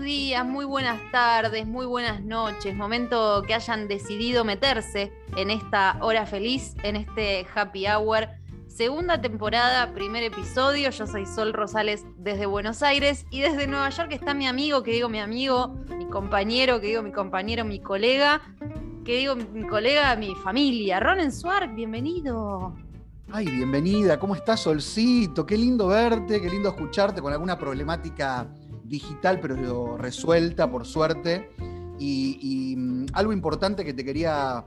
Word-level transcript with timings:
días, 0.00 0.46
muy 0.46 0.64
buenas 0.64 0.98
tardes, 1.12 1.66
muy 1.66 1.86
buenas 1.86 2.22
noches. 2.22 2.74
Momento 2.74 3.42
que 3.46 3.54
hayan 3.54 3.86
decidido 3.88 4.44
meterse 4.44 5.12
en 5.36 5.50
esta 5.50 5.98
hora 6.00 6.26
feliz, 6.26 6.74
en 6.82 6.96
este 6.96 7.46
happy 7.54 7.86
hour. 7.86 8.28
Segunda 8.66 9.20
temporada, 9.20 9.92
primer 9.92 10.22
episodio. 10.22 10.90
Yo 10.90 11.06
soy 11.06 11.26
Sol 11.26 11.52
Rosales 11.52 12.04
desde 12.16 12.46
Buenos 12.46 12.82
Aires 12.82 13.26
y 13.30 13.40
desde 13.40 13.66
Nueva 13.66 13.90
York 13.90 14.12
está 14.12 14.32
mi 14.32 14.46
amigo, 14.46 14.82
que 14.82 14.92
digo 14.92 15.08
mi 15.08 15.20
amigo, 15.20 15.76
mi 15.96 16.06
compañero, 16.06 16.80
que 16.80 16.88
digo 16.88 17.02
mi 17.02 17.12
compañero, 17.12 17.64
mi 17.64 17.80
colega, 17.80 18.40
que 19.04 19.18
digo 19.18 19.36
mi 19.36 19.66
colega, 19.66 20.16
mi 20.16 20.34
familia. 20.36 21.00
Ronen 21.00 21.30
Swark, 21.30 21.74
bienvenido. 21.74 22.74
Ay, 23.32 23.46
bienvenida, 23.46 24.18
¿cómo 24.18 24.34
estás, 24.34 24.60
Solcito? 24.60 25.46
Qué 25.46 25.56
lindo 25.56 25.88
verte, 25.88 26.40
qué 26.40 26.48
lindo 26.48 26.70
escucharte 26.70 27.20
con 27.20 27.32
alguna 27.32 27.58
problemática 27.58 28.48
digital, 28.90 29.40
pero 29.40 29.96
resuelta, 29.96 30.70
por 30.70 30.84
suerte. 30.84 31.50
Y, 31.98 32.74
mm, 32.76 33.06
algo 33.12 33.32
importante 33.32 33.84
que 33.84 33.94
te 33.94 34.04
quería 34.04 34.64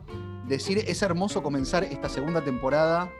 decir, 0.47 0.83
es 0.87 1.01
hermoso 1.01 1.43
comenzar 1.43 1.83
esta 1.83 2.09
segunda 2.09 2.43
temporada 2.43 3.11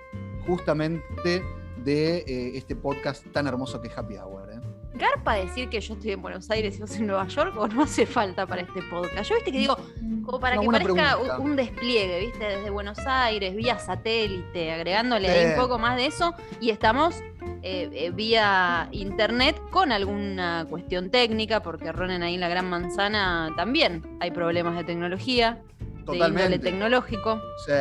justamente 0.48 1.44
de 1.84 2.18
eh, 2.20 2.58
este 2.58 2.76
podcast 2.76 3.26
tan 3.32 3.48
hermoso 3.48 3.82
que 3.82 3.90
es 3.90 3.98
Happy 3.98 4.16
Hour. 4.18 4.43
¿Garpa 4.96 5.36
decir 5.36 5.70
que 5.70 5.82
yo 5.82 5.96
estoy 5.96 6.12
en 6.12 6.22
Buenos 6.22 6.50
Aires 6.52 6.78
y 6.78 6.82
vos 6.82 6.96
en 6.96 7.08
Nueva 7.08 7.28
York 7.28 7.56
o 7.58 7.68
no 7.68 7.84
hace 7.84 8.06
falta 8.06 8.46
para 8.46 8.62
este 8.62 8.82
podcast? 8.84 9.30
Yo 9.30 9.36
viste 9.36 9.52
que 9.52 9.58
digo, 9.58 9.78
como 10.24 10.40
para 10.40 10.58
que 10.58 10.68
parezca 10.68 11.18
un, 11.40 11.56
despliegue, 11.56 12.20
¿viste? 12.20 12.46
Desde 12.46 12.70
Buenos 12.70 13.00
Aires, 13.06 13.56
vía 13.56 13.80
satélite, 13.80 14.72
agregándole 14.72 15.30
ahí 15.30 15.52
un 15.52 15.56
poco 15.60 15.80
más 15.80 15.98
de 15.98 16.06
eso. 16.06 16.36
Y 16.62 16.70
estamos 16.70 17.16
eh, 17.64 17.90
eh, 17.94 18.12
vía 18.12 18.88
internet 18.92 19.60
con 19.72 19.92
alguna 19.92 20.68
cuestión 20.70 21.10
técnica, 21.10 21.64
porque 21.64 21.92
Ronen 21.92 22.22
ahí 22.22 22.36
en 22.36 22.42
la 22.42 22.50
Gran 22.50 22.70
Manzana 22.70 23.52
también 23.56 24.04
hay 24.20 24.32
problemas 24.32 24.76
de 24.76 24.84
tecnología, 24.84 25.62
Totalmente. 26.06 26.40
de 26.40 26.56
índole 26.56 26.60
tecnológico. 26.60 27.42
Sí. 27.66 27.74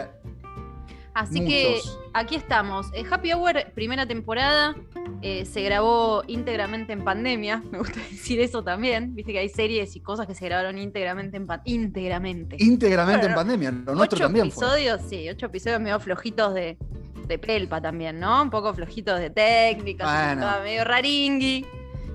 Así 1.14 1.44
que 1.44 1.80
aquí 2.14 2.36
estamos. 2.36 2.86
Eh, 2.94 3.04
Happy 3.10 3.32
Hour, 3.32 3.72
primera 3.74 4.06
temporada, 4.06 4.74
se 5.22 5.62
grabó 5.62 6.22
íntegramente 6.26 6.92
en 6.92 7.04
pandemia. 7.04 7.62
Me 7.70 7.78
gusta 7.78 8.00
decir 8.10 8.40
eso 8.40 8.62
también. 8.62 9.14
Viste 9.14 9.32
que 9.32 9.38
hay 9.40 9.48
series 9.48 9.94
y 9.96 10.00
cosas 10.00 10.26
que 10.26 10.34
se 10.34 10.44
grabaron 10.46 10.78
íntegramente 10.78 11.36
en 11.36 11.46
pandemia. 11.46 11.82
Íntegramente. 11.82 12.56
Íntegramente 12.58 13.26
en 13.26 13.34
pandemia. 13.34 13.70
Lo 13.70 13.94
nuestro 13.94 14.16
ocho 14.16 14.24
también 14.24 14.46
episodios, 14.46 15.00
sí, 15.08 15.28
ocho 15.28 15.46
episodios 15.46 15.80
medio 15.80 16.00
flojitos 16.00 16.54
de, 16.54 16.78
de 17.26 17.38
pelpa 17.38 17.80
también, 17.80 18.18
¿no? 18.18 18.42
Un 18.42 18.50
poco 18.50 18.72
flojitos 18.74 19.18
de 19.18 19.30
técnica, 19.30 20.60
medio 20.62 20.84
raringui. 20.84 21.66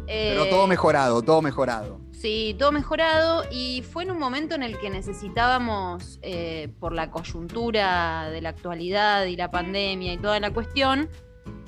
Pero 0.05 0.45
todo 0.47 0.65
eh, 0.65 0.67
mejorado, 0.67 1.21
todo 1.21 1.41
mejorado. 1.41 1.99
Sí, 2.17 2.55
todo 2.57 2.71
mejorado 2.71 3.43
y 3.51 3.83
fue 3.83 4.01
en 4.01 4.09
un 4.09 4.17
momento 4.17 4.55
en 4.55 4.63
el 4.63 4.79
que 4.79 4.89
necesitábamos, 4.89 6.17
eh, 6.23 6.67
por 6.79 6.91
la 6.91 7.11
coyuntura 7.11 8.31
de 8.31 8.41
la 8.41 8.49
actualidad 8.49 9.25
y 9.25 9.35
la 9.35 9.51
pandemia 9.51 10.13
y 10.13 10.17
toda 10.17 10.39
la 10.39 10.51
cuestión, 10.51 11.09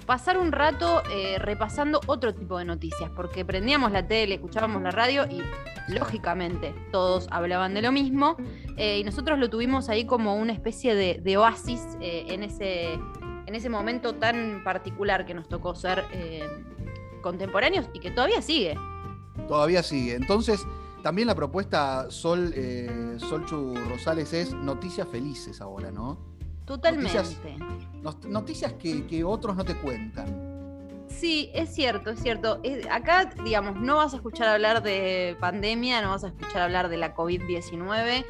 pasar 0.07 0.39
un 0.39 0.51
rato 0.51 1.03
eh, 1.11 1.37
repasando 1.37 2.01
otro 2.07 2.33
tipo 2.33 2.57
de 2.57 2.65
noticias, 2.65 3.11
porque 3.15 3.45
prendíamos 3.45 3.91
la 3.91 4.07
tele, 4.07 4.35
escuchábamos 4.35 4.81
la 4.81 4.89
radio 4.89 5.27
y 5.29 5.43
lógicamente 5.93 6.73
todos 6.91 7.27
hablaban 7.29 7.75
de 7.75 7.83
lo 7.83 7.91
mismo 7.91 8.35
y 8.75 9.03
nosotros 9.03 9.37
lo 9.37 9.51
tuvimos 9.51 9.87
ahí 9.89 10.05
como 10.05 10.35
una 10.35 10.53
especie 10.53 10.95
de, 10.95 11.37
oasis 11.37 11.81
en, 11.99 12.43
ese, 12.43 12.93
en 12.93 13.55
ese 13.55 13.69
momento 13.69 14.15
tan 14.15 14.63
particular 14.63 15.25
que 15.27 15.33
nos 15.35 15.47
tocó 15.47 15.75
ser 15.75 16.05
contemporáneos 17.21 17.87
y 17.93 17.99
que 17.99 18.09
todavía 18.09 18.41
sigue. 18.41 18.75
Todavía 19.47 19.83
sigue. 19.83 20.15
Entonces, 20.15 20.65
también 21.03 21.27
la 21.27 21.35
propuesta 21.35 22.09
Sol, 22.11 22.51
eh, 22.55 23.17
Solchu 23.17 23.75
Rosales 23.89 24.33
es 24.33 24.53
noticias 24.53 25.07
felices 25.07 25.61
ahora, 25.61 25.91
¿no? 25.91 26.17
Totalmente. 26.65 27.11
Noticias, 28.27 28.73
que, 28.73 29.23
otros 29.23 29.55
no 29.55 29.65
te 29.65 29.75
cuentan. 29.75 31.07
Sí, 31.07 31.49
es 31.53 31.73
cierto, 31.73 32.11
es 32.11 32.19
cierto. 32.21 32.61
acá, 32.91 33.33
digamos, 33.43 33.75
no 33.81 33.95
vas 33.95 34.13
a 34.13 34.17
escuchar 34.17 34.49
hablar 34.49 34.83
de 34.83 35.35
pandemia, 35.39 36.01
no 36.03 36.11
vas 36.11 36.23
a 36.23 36.27
escuchar 36.27 36.61
hablar 36.61 36.89
de 36.89 36.97
la 36.97 37.15
COVID-19 37.15 38.25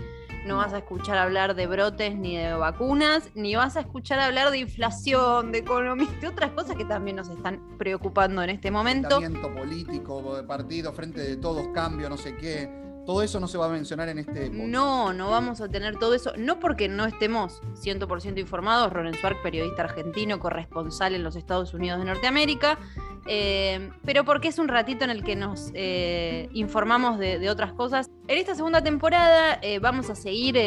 no 0.49 0.57
vas 0.57 0.73
a 0.73 0.79
escuchar 0.79 1.15
hablar 1.19 1.55
de 1.55 1.67
brotes 1.67 2.15
ni 2.15 2.35
de 2.35 2.53
vacunas, 2.53 3.29
ni 3.35 3.55
vas 3.55 3.77
a 3.77 3.81
escuchar 3.81 4.19
hablar 4.19 4.49
de 4.49 4.57
inflación, 4.57 5.51
de 5.51 5.59
economía, 5.59 6.07
de 6.19 6.27
otras 6.27 6.49
cosas 6.53 6.75
que 6.75 6.85
también 6.85 7.17
nos 7.17 7.29
están 7.29 7.77
preocupando 7.77 8.41
en 8.41 8.49
este 8.49 8.71
momento. 8.71 9.21
político, 9.53 10.35
de 10.35 10.43
partido, 10.43 10.91
frente 10.91 11.21
de 11.21 11.37
todos, 11.37 11.67
cambio, 11.67 12.09
no 12.09 12.17
sé 12.17 12.35
qué. 12.35 12.88
Todo 13.09 13.24
eso 13.24 13.40
no 13.40 13.47
se 13.47 13.58
va 13.58 13.66
a 13.66 13.70
mencionar 13.70 14.08
en 14.09 14.20
este 14.20 14.52
No, 14.52 15.14
no 15.14 15.31
vamos 15.31 15.62
a 15.62 15.68
tener 15.68 15.97
todo 15.97 16.14
eso. 16.14 16.31
No 16.38 16.59
porque 16.59 16.88
no 16.88 17.08
estemos 17.08 17.59
100% 17.84 18.38
informados. 18.38 18.94
Ronen 18.94 19.16
Swark, 19.16 19.42
periodista 19.42 19.81
argentino, 19.81 20.40
corresponsal 20.40 21.16
en 21.16 21.24
los 21.24 21.36
Estados 21.36 21.74
Unidos 21.74 21.97
de 21.97 22.06
Norteamérica. 22.06 22.78
Eh, 23.25 23.90
pero 24.06 24.25
porque 24.25 24.50
es 24.50 24.59
un 24.59 24.68
ratito 24.68 25.06
en 25.06 25.09
el 25.09 25.24
que 25.24 25.36
nos 25.36 25.72
eh, 25.74 26.50
informamos 26.53 27.18
de, 27.18 27.50
otras 27.50 27.74
cosas. 27.74 28.12
En 28.28 28.38
esta 28.38 28.53
segunda 28.53 28.84
temporada 28.84 29.58
eh, 29.64 29.80
vamos 29.80 30.12
a 30.12 30.16
seguir 30.16 30.59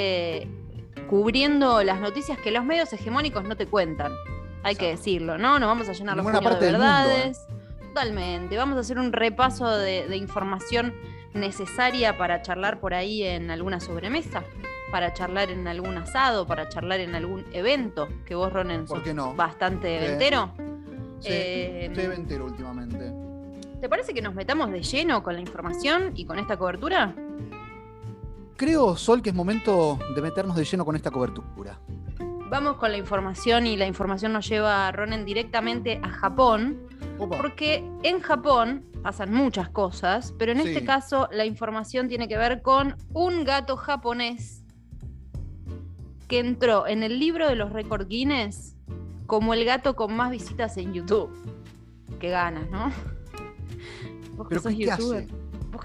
cubriendo 1.08 1.84
las 1.84 2.00
noticias 2.00 2.38
que 2.40 2.50
los 2.50 2.64
medios 2.64 2.92
hegemónicos 2.92 3.44
no 3.44 3.56
te 3.56 3.68
cuentan. 3.68 4.10
Hay 4.64 4.74
que 4.74 4.88
decirlo, 4.88 5.38
¿no? 5.38 5.60
Nos 5.60 5.68
vamos 5.68 5.88
a 5.88 5.92
llenar 5.92 6.16
los 6.16 6.26
de 6.26 6.72
verdades. 6.72 7.38
Totalmente. 7.92 8.56
Vamos 8.56 8.78
a 8.78 8.80
hacer 8.80 8.98
un 8.98 9.12
repaso 9.12 9.68
de, 9.68 10.16
información 10.16 10.92
necesaria 11.34 12.16
para 12.16 12.42
charlar 12.42 12.80
por 12.80 12.94
ahí 12.94 13.22
en 13.22 13.50
alguna 13.50 13.80
sobremesa, 13.80 14.44
para 14.90 15.12
charlar 15.12 15.50
en 15.50 15.66
algún 15.66 15.96
asado, 15.96 16.46
para 16.46 16.68
charlar 16.68 17.00
en 17.00 17.14
algún 17.14 17.44
evento, 17.52 18.08
que 18.24 18.34
vos, 18.34 18.52
Ronen, 18.52 18.86
sos 18.86 19.02
bastante 19.36 19.96
eventero. 19.96 20.52
Sí, 21.20 21.28
eh, 21.30 21.86
estoy 21.86 22.04
entero 22.16 22.46
últimamente. 22.46 23.12
¿Te 23.80 23.88
parece 23.88 24.14
que 24.14 24.22
nos 24.22 24.34
metamos 24.34 24.70
de 24.70 24.82
lleno 24.82 25.22
con 25.22 25.34
la 25.34 25.40
información 25.40 26.12
y 26.14 26.24
con 26.24 26.38
esta 26.38 26.56
cobertura? 26.56 27.14
Creo, 28.56 28.96
Sol, 28.96 29.22
que 29.22 29.30
es 29.30 29.34
momento 29.34 29.98
de 30.14 30.22
meternos 30.22 30.56
de 30.56 30.64
lleno 30.64 30.84
con 30.84 30.94
esta 30.94 31.10
cobertura. 31.10 31.78
Vamos 32.52 32.76
con 32.76 32.92
la 32.92 32.98
información 32.98 33.66
y 33.66 33.78
la 33.78 33.86
información 33.86 34.34
nos 34.34 34.46
lleva 34.46 34.86
a 34.86 34.92
Ronen 34.92 35.24
directamente 35.24 35.98
a 36.02 36.10
Japón, 36.10 36.86
porque 37.16 37.82
en 38.02 38.20
Japón 38.20 38.84
pasan 39.02 39.32
muchas 39.32 39.70
cosas, 39.70 40.34
pero 40.38 40.52
en 40.52 40.60
este 40.60 40.84
caso 40.84 41.30
la 41.32 41.46
información 41.46 42.08
tiene 42.08 42.28
que 42.28 42.36
ver 42.36 42.60
con 42.60 42.94
un 43.14 43.44
gato 43.44 43.78
japonés 43.78 44.64
que 46.28 46.40
entró 46.40 46.86
en 46.86 47.02
el 47.02 47.18
libro 47.18 47.48
de 47.48 47.56
los 47.56 47.72
récords 47.72 48.06
Guinness 48.06 48.76
como 49.26 49.54
el 49.54 49.64
gato 49.64 49.96
con 49.96 50.14
más 50.14 50.30
visitas 50.30 50.76
en 50.76 50.92
YouTube. 50.92 51.30
Qué 52.20 52.28
ganas, 52.28 52.68
¿no? 52.68 52.92
¿Pero 54.50 54.60
qué 54.60 54.90
hace? 54.90 55.26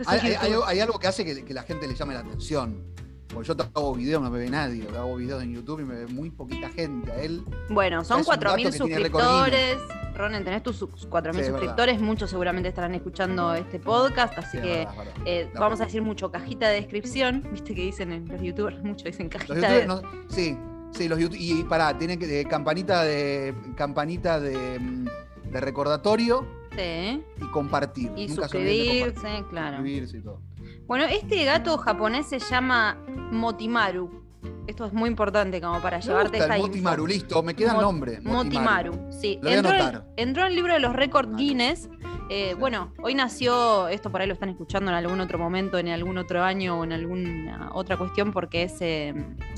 hay, 0.06 0.80
algo 0.82 1.00
que 1.00 1.08
hace 1.08 1.24
que, 1.46 1.54
la 1.54 1.64
gente 1.64 1.88
le 1.88 1.96
llame 1.96 2.14
la 2.14 2.20
atención. 2.20 2.97
Porque 3.38 3.54
yo 3.54 3.70
hago 3.76 3.94
videos, 3.94 4.22
no 4.24 4.32
me 4.32 4.40
ve 4.40 4.50
nadie. 4.50 4.88
Hago 4.98 5.16
videos 5.16 5.44
en 5.44 5.54
YouTube 5.54 5.82
y 5.82 5.84
me 5.84 5.94
ve 5.94 6.08
muy 6.08 6.32
poquita 6.32 6.70
gente. 6.70 7.12
A 7.12 7.22
él. 7.22 7.44
Bueno, 7.70 8.04
son 8.04 8.24
4.000 8.24 8.72
suscriptores. 8.72 9.78
Ronen, 10.16 10.44
tenés 10.44 10.64
tus 10.64 10.82
4.000 10.82 11.46
suscriptores. 11.46 12.02
Muchos 12.02 12.32
seguramente 12.32 12.70
estarán 12.70 12.96
escuchando 12.96 13.54
este 13.54 13.80
podcast. 13.80 14.36
Así 14.40 14.60
que 14.60 14.88
eh, 15.26 15.52
vamos 15.54 15.80
a 15.82 15.86
decir 15.86 16.02
mucho 16.02 16.32
cajita 16.32 16.68
de 16.70 16.82
descripción. 16.82 17.48
Viste 17.52 17.76
que 17.76 17.82
dicen 17.82 18.12
en 18.12 18.28
los 18.28 18.42
YouTubers, 18.42 18.84
mucho 18.84 19.06
dicen 19.06 19.30
cajita 19.30 19.72
de. 19.72 19.88
sí, 20.30 20.58
Sí, 20.92 21.08
los 21.08 21.20
YouTube. 21.20 21.38
Y 21.40 21.64
pará, 21.64 21.96
tienen 21.96 22.18
que. 22.18 22.44
campanita 22.46 23.04
de. 23.04 23.54
campanita 23.76 24.40
de, 24.40 24.80
mm, 24.80 25.06
de 25.52 25.62
recordatorio. 25.62 26.44
Sí. 26.76 27.24
Y 27.40 27.52
compartir. 27.52 28.12
Y 28.16 28.30
suscribirse, 28.30 29.44
claro. 29.52 29.78
Suscribirse 29.78 30.18
y 30.18 30.22
todo. 30.22 30.47
Bueno, 30.88 31.06
este 31.06 31.44
gato 31.44 31.78
japonés 31.78 32.28
se 32.28 32.40
llama 32.40 32.98
Motimaru. 33.32 34.26
Esto 34.68 34.86
es 34.86 34.94
muy 34.94 35.10
importante 35.10 35.62
como 35.62 35.82
para 35.82 36.00
llevarte 36.00 36.38
esta 36.38 36.58
Motimaru, 36.58 37.08
listo, 37.08 37.44
me 37.44 37.54
queda 37.54 37.74
el 37.74 37.82
nombre. 37.82 38.20
Motimaru, 38.22 39.12
sí. 39.12 39.40
entró, 39.44 40.04
entró, 40.16 40.44
en 40.44 40.48
el 40.48 40.56
libro 40.56 40.74
de 40.74 40.80
los 40.80 40.94
récords 40.94 41.36
Guinness 41.36 41.90
eh, 42.30 42.56
bueno, 42.60 42.92
hoy 43.02 43.16
nació, 43.16 43.88
esto 43.88 44.12
por 44.12 44.22
ahí 44.22 44.28
lo 44.28 44.34
están 44.34 44.50
escuchando 44.50 44.92
en 44.92 44.98
algún 44.98 45.22
otro 45.22 45.40
momento, 45.40 45.78
en 45.78 45.88
algún 45.88 46.18
otro 46.18 46.44
año 46.44 46.80
o 46.80 46.84
en 46.84 46.92
alguna 46.92 47.70
otra 47.74 47.96
cuestión, 47.98 48.34
porque 48.34 48.64
es 48.64 48.82
eh, 48.82 49.14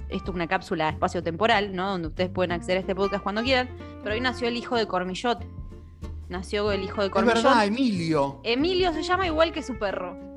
esto 0.10 0.31
una 0.31 0.48
cápsula 0.48 0.90
espacio-temporal, 0.90 1.76
¿no? 1.76 1.90
Donde 1.90 2.10
ustedes 2.10 2.30
pueden 2.30 2.52
acceder 2.52 2.78
a 2.78 2.81
este 2.81 2.94
podcast 2.94 3.24
cuando 3.24 3.42
quieran. 3.42 3.70
Pero 4.04 4.14
hoy 4.14 4.22
nació 4.22 4.48
el 4.48 4.56
hijo 4.56 4.76
de 4.76 4.86
Cormillot. 4.86 5.44
Nació 6.30 6.72
el 6.72 6.84
hijo 6.84 7.02
de 7.02 7.10
Cormillot. 7.10 7.38
Es 7.38 7.44
verdad, 7.44 7.66
Emilio. 7.66 8.40
Emilio 8.44 8.94
se 8.94 9.02
llama 9.02 9.26
igual 9.26 9.52
que 9.52 9.64
su 9.64 9.80
perro. 9.80 10.29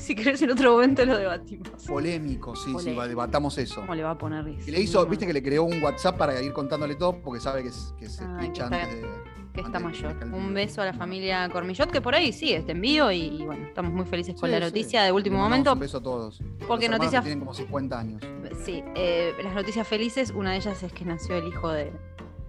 Si 0.06 0.14
querés 0.14 0.40
en 0.42 0.50
otro 0.50 0.72
momento 0.72 1.04
lo 1.04 1.16
debatimos. 1.18 1.68
Polémico, 1.86 2.56
sí, 2.56 2.64
sí, 2.68 2.72
Polémico. 2.72 3.00
va- 3.00 3.08
debatamos 3.08 3.58
eso. 3.58 3.80
¿Cómo 3.82 3.94
le 3.94 4.02
va 4.02 4.12
a 4.12 4.18
poner? 4.18 4.46
Y 4.66 4.70
le 4.70 4.80
hizo, 4.80 5.04
viste 5.06 5.26
que 5.26 5.32
le 5.32 5.42
creó 5.42 5.64
un 5.64 5.82
WhatsApp 5.82 6.16
para 6.16 6.40
ir 6.42 6.52
contándole 6.52 6.94
todo 6.94 7.20
porque 7.22 7.40
sabe 7.40 7.62
que, 7.62 7.68
es- 7.68 7.94
que 7.98 8.08
se 8.08 8.24
Ay, 8.24 8.30
que 8.30 8.46
picha 8.48 8.64
está- 8.64 8.82
antes 8.82 8.96
de. 9.02 9.08
que 9.52 9.60
está 9.60 9.78
antes 9.78 10.02
mayor. 10.02 10.16
Un 10.34 10.54
beso 10.54 10.80
a 10.82 10.86
la 10.86 10.92
familia 10.94 11.48
Cormillot, 11.50 11.90
que 11.90 12.00
por 12.00 12.14
ahí 12.14 12.32
sigue 12.32 12.56
este 12.56 12.72
envío 12.72 13.10
y, 13.12 13.20
y 13.20 13.44
bueno, 13.44 13.66
estamos 13.66 13.92
muy 13.92 14.06
felices 14.06 14.34
con 14.40 14.48
Sí, 14.48 14.52
la 14.52 14.58
sí. 14.58 14.64
noticia 14.64 15.02
de 15.02 15.12
último 15.12 15.38
momento. 15.38 15.72
Un 15.74 15.78
beso 15.80 15.98
a 15.98 16.02
todos. 16.02 16.40
Porque 16.66 16.88
Los 16.88 16.98
noticias- 16.98 17.22
que 17.22 17.28
Tienen 17.28 17.40
como 17.40 17.52
50 17.54 17.98
años. 17.98 18.22
Sí, 18.64 18.82
eh, 18.94 19.34
las 19.42 19.54
noticias 19.54 19.86
felices, 19.86 20.30
una 20.34 20.52
de 20.52 20.56
ellas 20.58 20.82
es 20.82 20.92
que 20.92 21.04
nació 21.04 21.36
el 21.36 21.46
hijo 21.48 21.68
de 21.70 21.92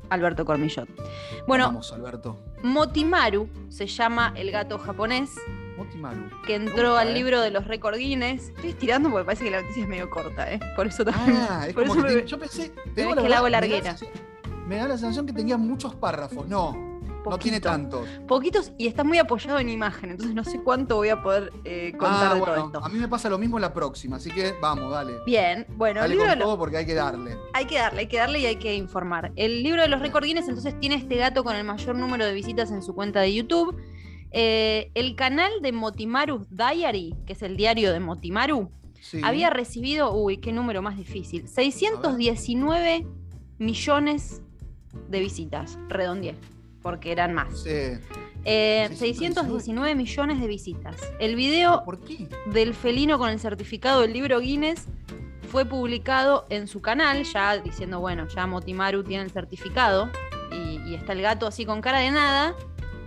Alberto 0.10 0.46
Cormillot. 0.46 0.88
Bueno, 1.48 1.66
Vamos, 1.68 1.92
Alberto. 1.92 2.38
Motimaru 2.64 3.50
se 3.70 3.88
llama 3.88 4.34
el 4.36 4.52
gato 4.52 4.78
japonés 4.78 5.32
Que 6.46 6.56
entró 6.56 6.90
gusta, 6.90 7.02
al 7.02 7.10
eh. 7.10 7.14
libro 7.14 7.42
de 7.42 7.52
los 7.52 7.68
récord 7.68 7.98
Guinness. 7.98 8.50
Estoy 8.50 8.70
estirando 8.72 9.10
porque 9.10 9.26
parece 9.26 9.44
que 9.46 9.52
la 9.52 9.62
noticia 9.62 9.84
es 9.84 9.90
medio 9.90 10.10
corta, 10.10 10.52
¿eh? 10.52 10.60
Por 10.76 10.88
eso 10.88 11.04
también. 11.06 11.38
Ah, 11.50 11.66
es 11.68 11.74
por 11.74 11.88
como 11.88 11.96
eso 12.00 12.08
que 12.08 12.16
me- 12.16 12.22
te- 12.22 12.28
yo 12.28 12.40
pensé. 12.40 12.70
te 12.96 13.02
digo 13.02 13.16
que 13.16 13.30
la 13.30 13.38
hago 13.38 13.50
larguera. 13.50 13.96
Me 14.68 14.78
da 14.78 14.88
la 14.88 14.98
sensación 14.98 15.26
que 15.26 15.34
tenía 15.34 15.58
muchos 15.58 15.96
párrafos. 15.96 16.48
No, 16.48 16.74
no 17.26 17.38
tiene 17.38 17.60
tantos. 17.60 18.08
Poquitos 18.28 18.72
y 18.78 18.88
está 18.88 19.04
muy 19.04 19.18
apoyado 19.20 19.60
en 19.60 19.70
imagen, 19.70 20.12
entonces 20.12 20.34
no 20.34 20.44
sé 20.46 20.60
cuánto 20.64 20.96
voy 20.96 21.10
a 21.10 21.22
poder 21.22 21.52
eh, 21.66 21.92
contar 21.98 22.32
Ah, 22.32 22.34
de 22.36 22.40
bueno, 22.40 22.56
todo 22.56 22.66
esto. 22.68 22.86
a 22.86 22.90
mí 22.90 22.98
me 22.98 23.08
pasa 23.08 23.30
lo 23.30 23.38
mismo 23.38 23.58
en 23.58 23.62
la 23.64 23.74
próxima, 23.74 24.16
así 24.16 24.32
que 24.32 24.54
vamos, 24.62 24.92
dale. 24.92 25.14
Bien, 25.26 25.68
bueno, 25.76 26.04
el 26.04 26.12
libro 26.12 26.26
con 26.26 26.40
de 26.40 26.44
todo 26.46 26.58
porque 26.58 26.78
hay 26.78 26.86
que 26.86 26.94
darle. 26.96 27.38
hay 27.54 27.66
que 27.66 27.78
darle, 27.78 28.00
hay 28.02 28.08
que 28.08 28.18
darle 28.18 28.40
y 28.40 28.46
hay 28.46 28.56
que 28.56 28.74
informar. 28.74 29.32
El 29.36 29.62
libro 29.62 29.82
de 29.82 29.88
los 29.90 30.00
récord 30.00 30.24
Guinness 30.24 30.48
entonces 30.48 30.80
tiene 30.80 30.96
este 30.96 31.16
gato 31.18 31.44
con 31.44 31.56
el 31.56 31.64
mayor 31.66 31.96
número 31.96 32.26
de 32.26 32.34
visitas 32.34 32.72
en 32.72 32.82
su 32.82 32.96
cuenta 32.96 33.20
de 33.20 33.34
YouTube. 33.34 33.76
Eh, 34.32 34.92
el 34.96 35.16
canal 35.16 35.52
de 35.62 35.72
Motimaru 35.72 36.46
Diary, 36.50 37.16
que 37.26 37.34
es 37.34 37.42
el 37.42 37.58
diario 37.58 37.92
de 37.92 38.00
Motimaru, 38.00 38.70
Sí. 39.02 39.20
había 39.24 39.50
recibido, 39.50 40.14
uy, 40.14 40.38
qué 40.38 40.52
número 40.54 40.82
más 40.84 40.96
difícil, 40.98 41.48
619 41.48 43.06
millones 43.58 44.42
de 45.10 45.20
visitas, 45.20 45.78
redondeé, 45.88 46.36
porque 46.82 47.12
eran 47.12 47.34
más. 47.34 47.62
Sí. 47.64 47.70
Eh, 48.44 48.88
619. 48.90 48.98
619 48.98 49.96
millones 49.96 50.40
de 50.40 50.48
visitas. 50.48 50.96
El 51.20 51.36
video 51.36 51.84
¿Por 51.84 52.00
qué? 52.00 52.28
del 52.48 52.74
felino 52.74 53.18
con 53.18 53.30
el 53.30 53.40
certificado 53.40 54.02
del 54.02 54.14
libro 54.14 54.40
Guinness 54.40 54.88
fue 55.50 55.66
publicado 55.66 56.46
en 56.50 56.68
su 56.68 56.82
canal, 56.82 57.24
ya 57.24 57.58
diciendo, 57.58 58.00
bueno, 58.00 58.28
ya 58.28 58.48
Motimaru 58.48 59.04
tiene 59.04 59.24
el 59.26 59.32
certificado 59.32 60.10
y, 60.52 60.80
y 60.90 60.96
está 60.96 61.14
el 61.14 61.22
gato 61.22 61.46
así 61.48 61.66
con 61.66 61.82
cara 61.82 62.00
de 62.00 62.12
nada, 62.12 62.56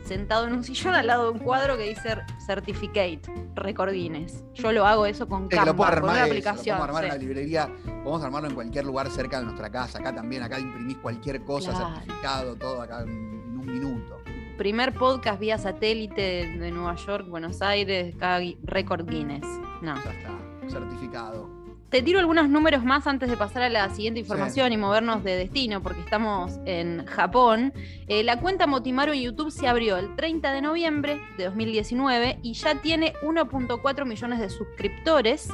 sentado 0.05 0.47
en 0.47 0.53
un 0.53 0.63
sillón 0.65 0.95
al 0.95 1.07
lado 1.07 1.25
de 1.25 1.31
un 1.31 1.39
cuadro 1.39 1.77
que 1.77 1.89
dice 1.89 2.17
Certificate, 2.47 3.21
Record 3.55 3.93
Guinness. 3.93 4.45
Yo 4.55 4.71
lo 4.73 4.87
hago 4.87 5.07
eso 5.07 5.27
con 5.29 5.49
que 5.49 5.57
Canva, 5.57 5.75
con 5.95 6.05
una 6.05 6.17
eso, 6.17 6.25
aplicación. 6.27 6.77
podemos 6.79 6.97
armar 6.97 7.05
en 7.05 7.11
sí. 7.11 7.17
la 7.17 7.23
librería, 7.23 7.69
podemos 8.03 8.23
armarlo 8.23 8.49
en 8.49 8.55
cualquier 8.55 8.85
lugar 8.85 9.11
cerca 9.11 9.39
de 9.39 9.45
nuestra 9.47 9.71
casa, 9.71 9.99
acá 9.99 10.15
también, 10.15 10.43
acá 10.43 10.61
imprimís 10.61 10.99
cualquier 10.99 11.43
cosa, 11.43 11.71
Claro. 11.73 11.95
certificado, 11.97 12.57
todo 12.57 12.83
acá 12.83 13.03
en, 13.03 13.09
en 13.11 13.59
un 13.59 13.67
minuto. 13.67 14.19
Primer 14.59 14.93
podcast 14.95 15.41
vía 15.41 15.59
satélite 15.59 16.21
de 16.59 16.71
Nueva 16.71 16.95
York, 16.97 17.27
Buenos 17.29 17.61
Aires, 17.63 18.15
acá 18.15 18.39
Record 18.63 19.09
Guinness. 19.09 19.45
No. 19.83 19.95
Ya 20.05 20.11
está, 20.13 20.69
certificado. 20.69 21.49
Te 21.95 22.03
tiro 22.03 22.19
algunos 22.19 22.49
números 22.49 22.83
más 22.83 23.07
antes 23.07 23.31
de 23.31 23.37
pasar 23.37 23.63
a 23.63 23.69
la 23.69 23.89
siguiente 23.89 24.19
información 24.19 24.73
y 24.73 24.77
movernos 24.77 25.23
de 25.23 25.37
destino, 25.37 25.81
porque 25.81 26.01
estamos 26.01 26.59
en 26.65 27.07
Japón. 27.07 27.73
Eh, 28.09 28.25
la 28.25 28.41
cuenta 28.41 28.67
Motimaru 28.67 29.13
en 29.13 29.23
YouTube 29.23 29.53
se 29.53 29.69
abrió 29.69 29.97
el 29.97 30.17
30 30.17 30.53
de 30.55 30.61
noviembre 30.61 31.21
de 31.39 31.45
2019 31.45 32.41
y 32.43 32.55
ya 32.55 32.83
tiene 32.83 33.13
1.4 33.23 34.07
millones 34.07 34.41
de 34.41 34.51
suscriptores. 34.51 35.49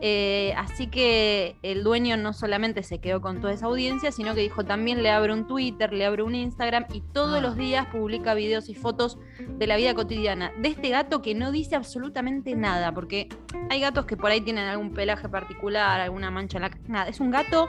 Eh, 0.00 0.54
así 0.56 0.86
que 0.86 1.56
el 1.62 1.82
dueño 1.82 2.16
no 2.16 2.32
solamente 2.32 2.82
se 2.84 3.00
quedó 3.00 3.20
con 3.20 3.40
toda 3.40 3.52
esa 3.52 3.66
audiencia, 3.66 4.12
sino 4.12 4.34
que 4.34 4.42
dijo 4.42 4.64
también 4.64 5.02
le 5.02 5.10
abro 5.10 5.34
un 5.34 5.46
Twitter, 5.46 5.92
le 5.92 6.04
abro 6.04 6.24
un 6.24 6.34
Instagram 6.36 6.86
y 6.92 7.00
todos 7.00 7.38
Ah. 7.38 7.40
los 7.40 7.56
días 7.56 7.86
publica 7.86 8.34
videos 8.34 8.68
y 8.68 8.74
fotos 8.74 9.18
de 9.40 9.66
la 9.66 9.76
vida 9.76 9.94
cotidiana 9.94 10.52
de 10.60 10.68
este 10.68 10.90
gato 10.90 11.20
que 11.20 11.34
no 11.34 11.50
dice 11.50 11.74
absolutamente 11.76 12.54
nada, 12.54 12.92
porque 12.92 13.28
hay 13.70 13.80
gatos 13.80 14.06
que 14.06 14.16
por 14.16 14.30
ahí 14.30 14.40
tienen 14.40 14.68
algún 14.68 14.92
pelaje 14.92 15.28
particular, 15.28 16.00
alguna 16.00 16.30
mancha 16.30 16.58
en 16.58 16.62
la 16.62 16.70
cara. 16.70 16.82
Nada, 16.86 17.08
es 17.08 17.18
un 17.20 17.30
gato 17.30 17.68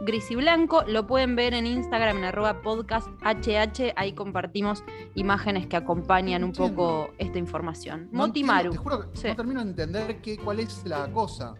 gris 0.00 0.30
y 0.30 0.36
blanco. 0.36 0.82
Lo 0.86 1.06
pueden 1.06 1.36
ver 1.36 1.54
en 1.54 1.66
Instagram 1.66 2.18
en 2.18 2.24
arroba 2.24 2.62
podcast 2.62 3.08
HH. 3.22 3.92
Ahí 3.96 4.12
compartimos 4.14 4.84
imágenes 5.14 5.66
que 5.66 5.76
acompañan 5.76 6.42
un 6.44 6.50
Entiendo. 6.50 6.74
poco 6.76 7.10
esta 7.18 7.38
información. 7.38 8.08
No 8.12 8.26
Motimaru. 8.26 8.72
entiendo, 8.72 8.72
te 8.72 8.78
juro 8.96 9.10
que 9.12 9.16
Sí. 9.18 9.28
no 9.28 9.36
termino 9.36 9.62
de 9.64 9.70
entender 9.70 10.20
qué, 10.20 10.36
cuál 10.38 10.60
es 10.60 10.82
la 10.84 11.10
cosa. 11.12 11.54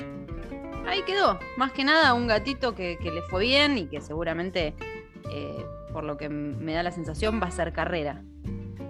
Ahí 0.86 1.02
quedó. 1.02 1.38
Más 1.56 1.72
que 1.72 1.84
nada 1.84 2.14
un 2.14 2.26
gatito 2.26 2.74
que, 2.74 2.98
que 3.00 3.10
le 3.10 3.22
fue 3.22 3.42
bien 3.42 3.78
y 3.78 3.86
que 3.86 4.00
seguramente, 4.00 4.74
eh, 5.30 5.64
por 5.92 6.04
lo 6.04 6.16
que 6.16 6.28
me 6.28 6.72
da 6.72 6.82
la 6.82 6.90
sensación, 6.90 7.40
va 7.40 7.46
a 7.46 7.48
hacer 7.48 7.72
carrera. 7.72 8.22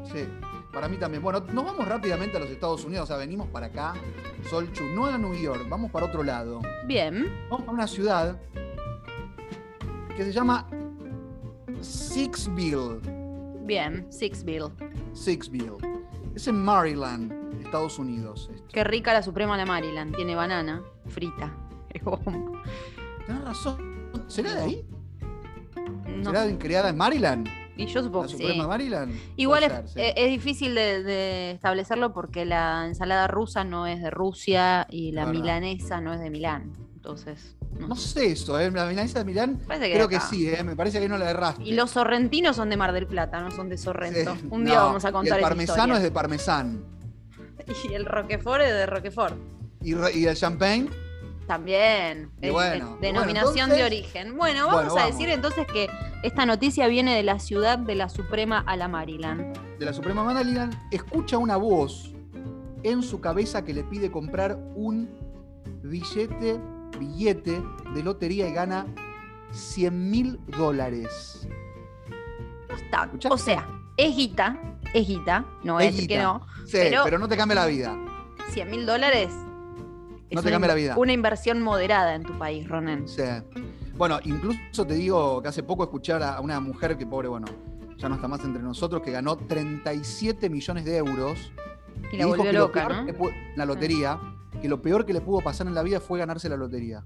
Sí, 0.04 0.24
para 0.72 0.88
mí 0.88 0.96
también. 0.96 1.22
Bueno, 1.22 1.40
nos 1.52 1.64
vamos 1.64 1.86
rápidamente 1.86 2.36
a 2.36 2.40
los 2.40 2.48
Estados 2.48 2.84
Unidos, 2.84 3.04
o 3.04 3.06
sea, 3.08 3.16
venimos 3.16 3.48
para 3.48 3.66
acá, 3.66 3.94
Solchu, 4.48 4.84
no 4.94 5.06
a 5.06 5.18
New 5.18 5.34
York, 5.34 5.66
vamos 5.68 5.90
para 5.90 6.06
otro 6.06 6.22
lado. 6.22 6.60
Bien. 6.86 7.30
Vamos 7.50 7.68
a 7.68 7.70
una 7.72 7.86
ciudad 7.86 8.38
que 10.20 10.26
se 10.26 10.32
llama 10.32 10.66
Sixville. 11.80 13.00
Bien. 13.64 14.06
Sixville. 14.12 14.68
Sixville. 15.14 15.78
Es 16.34 16.46
en 16.46 16.62
Maryland, 16.62 17.32
Estados 17.64 17.98
Unidos. 17.98 18.50
esto. 18.54 18.68
Qué 18.70 18.84
rica 18.84 19.14
la 19.14 19.22
Suprema 19.22 19.56
la 19.56 19.64
Maryland. 19.64 20.14
Tiene 20.14 20.34
banana 20.34 20.82
frita. 21.06 21.56
Es 21.88 22.04
bomba. 22.04 22.62
Tenés 23.26 23.44
razón. 23.44 24.10
¿Será 24.28 24.54
de 24.54 24.60
ahí? 24.60 24.86
No 26.06 26.30
¿Será 26.30 26.58
creada 26.58 26.90
en 26.90 26.98
Maryland? 26.98 27.48
Y 27.76 27.86
yo 27.86 28.02
supongo 28.02 28.26
¿La 28.26 28.30
que 28.30 28.36
Suprema 28.36 28.62
sí. 28.62 28.68
Maryland? 28.68 29.14
Igual 29.36 29.64
es, 29.64 29.72
ser, 29.72 29.88
sí. 29.88 30.00
eh, 30.00 30.14
es 30.16 30.30
difícil 30.30 30.74
de, 30.74 31.02
de 31.02 31.50
establecerlo 31.52 32.12
porque 32.12 32.44
la 32.44 32.86
ensalada 32.86 33.26
rusa 33.26 33.64
no 33.64 33.86
es 33.86 34.02
de 34.02 34.10
Rusia 34.10 34.86
y 34.90 35.12
la 35.12 35.24
milanesa 35.26 36.00
no 36.02 36.12
es 36.12 36.20
de 36.20 36.28
Milán. 36.28 36.89
Entonces, 37.00 37.56
no 37.78 37.88
No 37.88 37.96
sé. 37.96 38.26
eso, 38.32 38.60
¿eh? 38.60 38.70
La 38.70 38.84
milanesa 38.86 39.20
de 39.20 39.24
Milán, 39.24 39.58
que 39.58 39.92
creo 39.94 40.06
que 40.06 40.20
sí, 40.20 40.46
¿eh? 40.46 40.62
Me 40.62 40.76
parece 40.76 41.00
que 41.00 41.08
no 41.08 41.16
la 41.16 41.30
erraste. 41.30 41.62
Y 41.62 41.72
los 41.72 41.90
sorrentinos 41.92 42.56
son 42.56 42.68
de 42.68 42.76
Mar 42.76 42.92
del 42.92 43.06
Plata, 43.06 43.40
no 43.40 43.50
son 43.50 43.70
de 43.70 43.78
Sorrento. 43.78 44.36
Sí. 44.36 44.48
Un 44.50 44.66
día 44.66 44.74
No, 44.80 44.84
vamos 44.86 45.04
a 45.06 45.08
y 45.08 45.12
contar 45.12 45.38
el 45.38 45.40
esa 45.40 45.48
parmesano 45.48 45.96
es 45.96 46.02
de 46.02 46.10
parmesán. 46.10 46.84
Y 47.90 47.94
el 47.94 48.04
Roquefort 48.04 48.60
es 48.62 48.72
de 48.72 48.84
Roquefort. 48.86 49.34
Y, 49.82 49.94
y 50.18 50.26
el 50.26 50.36
champagne, 50.36 50.90
También. 51.46 52.30
Y 52.42 52.50
bueno, 52.50 52.96
es 52.96 53.00
denominación 53.00 53.70
de 53.70 53.76
entonces- 53.80 53.86
origen. 53.86 54.36
Bueno, 54.36 54.66
vamos 54.66 54.74
Bueno, 54.84 54.90
a 54.92 54.94
vamos. 54.96 55.12
decir 55.18 55.30
entonces 55.30 55.66
que 55.72 55.88
esta 56.22 56.44
noticia 56.44 56.86
viene 56.86 57.16
de 57.16 57.22
la 57.22 57.38
ciudad 57.38 57.78
de 57.78 57.94
la 57.94 58.10
Suprema 58.10 58.58
a 58.66 58.76
la 58.76 58.88
Maryland. 58.88 59.56
de 59.78 59.86
la 59.86 59.94
Suprema 59.94 60.22
Maryland, 60.22 60.76
escucha 60.90 61.38
una 61.38 61.56
voz 61.56 62.12
en 62.82 63.02
su 63.02 63.22
cabeza 63.22 63.64
que 63.64 63.72
le 63.72 63.84
pide 63.84 64.10
comprar 64.10 64.58
un 64.74 65.08
billete, 65.82 66.60
billete 66.98 67.62
de 67.94 68.02
lotería 68.02 68.48
y 68.48 68.52
gana 68.52 68.86
100 69.52 70.10
mil 70.10 70.40
dólares. 70.56 71.48
O 73.30 73.38
sea, 73.38 73.66
es 73.96 74.16
guita, 74.16 74.58
es 74.94 75.06
guita, 75.06 75.44
no 75.62 75.74
voy 75.74 75.84
a 75.84 75.86
Es 75.88 75.94
decir 75.94 76.08
que 76.08 76.18
no. 76.18 76.46
Sí, 76.66 76.72
Pero- 76.72 77.02
pero, 77.04 77.18
no 77.18 77.28
te 77.28 77.36
cambia 77.36 77.54
la 77.56 77.66
vida. 77.66 77.96
100 78.50 78.70
mil 78.70 78.86
dólares. 78.86 79.30
es 80.28 80.36
No 80.36 80.42
te 80.42 80.50
cambia 80.50 80.68
la 80.68 80.74
vida. 80.74 80.96
Una 80.96 81.12
inversión 81.12 81.60
moderada 81.62 82.14
en 82.14 82.22
tu 82.22 82.36
país, 82.38 82.68
Ronen. 82.68 83.06
Sí. 83.08 83.22
Bueno, 83.96 84.18
incluso 84.24 84.86
te 84.86 84.94
digo 84.94 85.42
que 85.42 85.48
hace 85.48 85.62
poco 85.62 85.84
escuché 85.84 86.12
a 86.14 86.40
una 86.40 86.58
mujer 86.60 86.96
que, 86.96 87.06
pobre, 87.06 87.28
bueno, 87.28 87.46
ya 87.98 88.08
no 88.08 88.14
está 88.14 88.28
más 88.28 88.42
entre 88.44 88.62
nosotros, 88.62 89.02
que 89.02 89.10
ganó 89.10 89.36
37 89.36 90.48
millones 90.48 90.84
de 90.84 90.96
euros. 90.96 91.52
Y 92.12 92.16
la 92.16 92.24
dijo 92.24 92.28
volvió 92.28 92.44
que 92.44 92.52
lo 92.52 92.58
loca, 92.60 92.88
¿no? 92.88 93.06
que 93.06 93.14
la 93.56 93.66
lotería, 93.66 94.18
que 94.60 94.68
lo 94.68 94.80
peor 94.82 95.04
que 95.06 95.12
le 95.12 95.20
pudo 95.20 95.40
pasar 95.40 95.66
en 95.66 95.74
la 95.74 95.82
vida 95.82 96.00
fue 96.00 96.18
ganarse 96.18 96.48
la 96.48 96.56
lotería. 96.56 97.04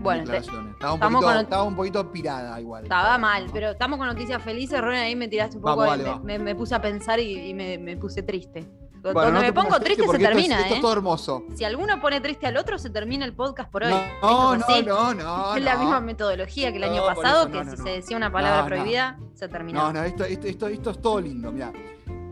Bueno, 0.00 0.30
te- 0.30 0.36
estaba, 0.36 0.92
un 0.92 1.00
poquito, 1.00 1.20
con- 1.22 1.36
estaba 1.38 1.62
un 1.64 1.74
poquito 1.76 2.12
pirada 2.12 2.60
igual. 2.60 2.84
estaba 2.84 3.18
mal, 3.18 3.46
pero 3.52 3.70
estamos 3.70 3.98
con 3.98 4.06
noticias 4.06 4.40
felices, 4.42 4.80
Ronen, 4.80 5.00
ahí 5.00 5.16
me 5.16 5.26
tiraste 5.26 5.56
un 5.56 5.62
poco, 5.62 5.78
Vamos, 5.78 6.22
me, 6.22 6.38
me 6.38 6.54
puse 6.54 6.74
a 6.74 6.80
pensar 6.80 7.18
y, 7.18 7.48
y 7.50 7.54
me, 7.54 7.78
me 7.78 7.96
puse 7.96 8.22
triste. 8.22 8.68
Bueno, 9.00 9.30
no 9.30 9.40
me 9.40 9.52
pongo 9.52 9.78
triste 9.80 10.02
se 10.02 10.06
porque 10.06 10.24
esto 10.24 10.36
es- 10.38 10.44
termina, 10.48 10.60
Esto 10.60 10.74
¿eh? 10.74 10.76
es 10.76 10.82
todo 10.82 10.92
hermoso. 10.92 11.44
Si 11.54 11.64
alguno 11.64 12.00
pone 12.00 12.20
triste 12.20 12.46
al 12.46 12.56
otro, 12.56 12.78
se 12.78 12.90
termina 12.90 13.24
el 13.24 13.32
podcast 13.32 13.70
por 13.70 13.84
hoy. 13.84 13.90
No, 14.22 14.54
es 14.54 14.60
no, 14.86 15.14
no, 15.14 15.14
no. 15.14 15.54
es 15.56 15.62
la 15.64 15.76
misma 15.76 16.00
metodología 16.00 16.70
que 16.70 16.76
el 16.78 16.84
año 16.84 17.04
pasado, 17.06 17.48
eso, 17.48 17.50
que 17.52 17.64
si 17.70 17.76
se 17.82 17.90
decía 17.90 18.16
una 18.16 18.30
palabra 18.30 18.66
prohibida, 18.66 19.18
se 19.34 19.48
terminó. 19.48 19.82
No, 19.84 19.92
no, 19.94 20.02
esto, 20.04 20.24
esto, 20.24 20.46
esto, 20.46 20.66
esto 20.68 20.90
es 20.90 21.00
todo 21.02 21.20
lindo, 21.20 21.50
mira. 21.52 21.72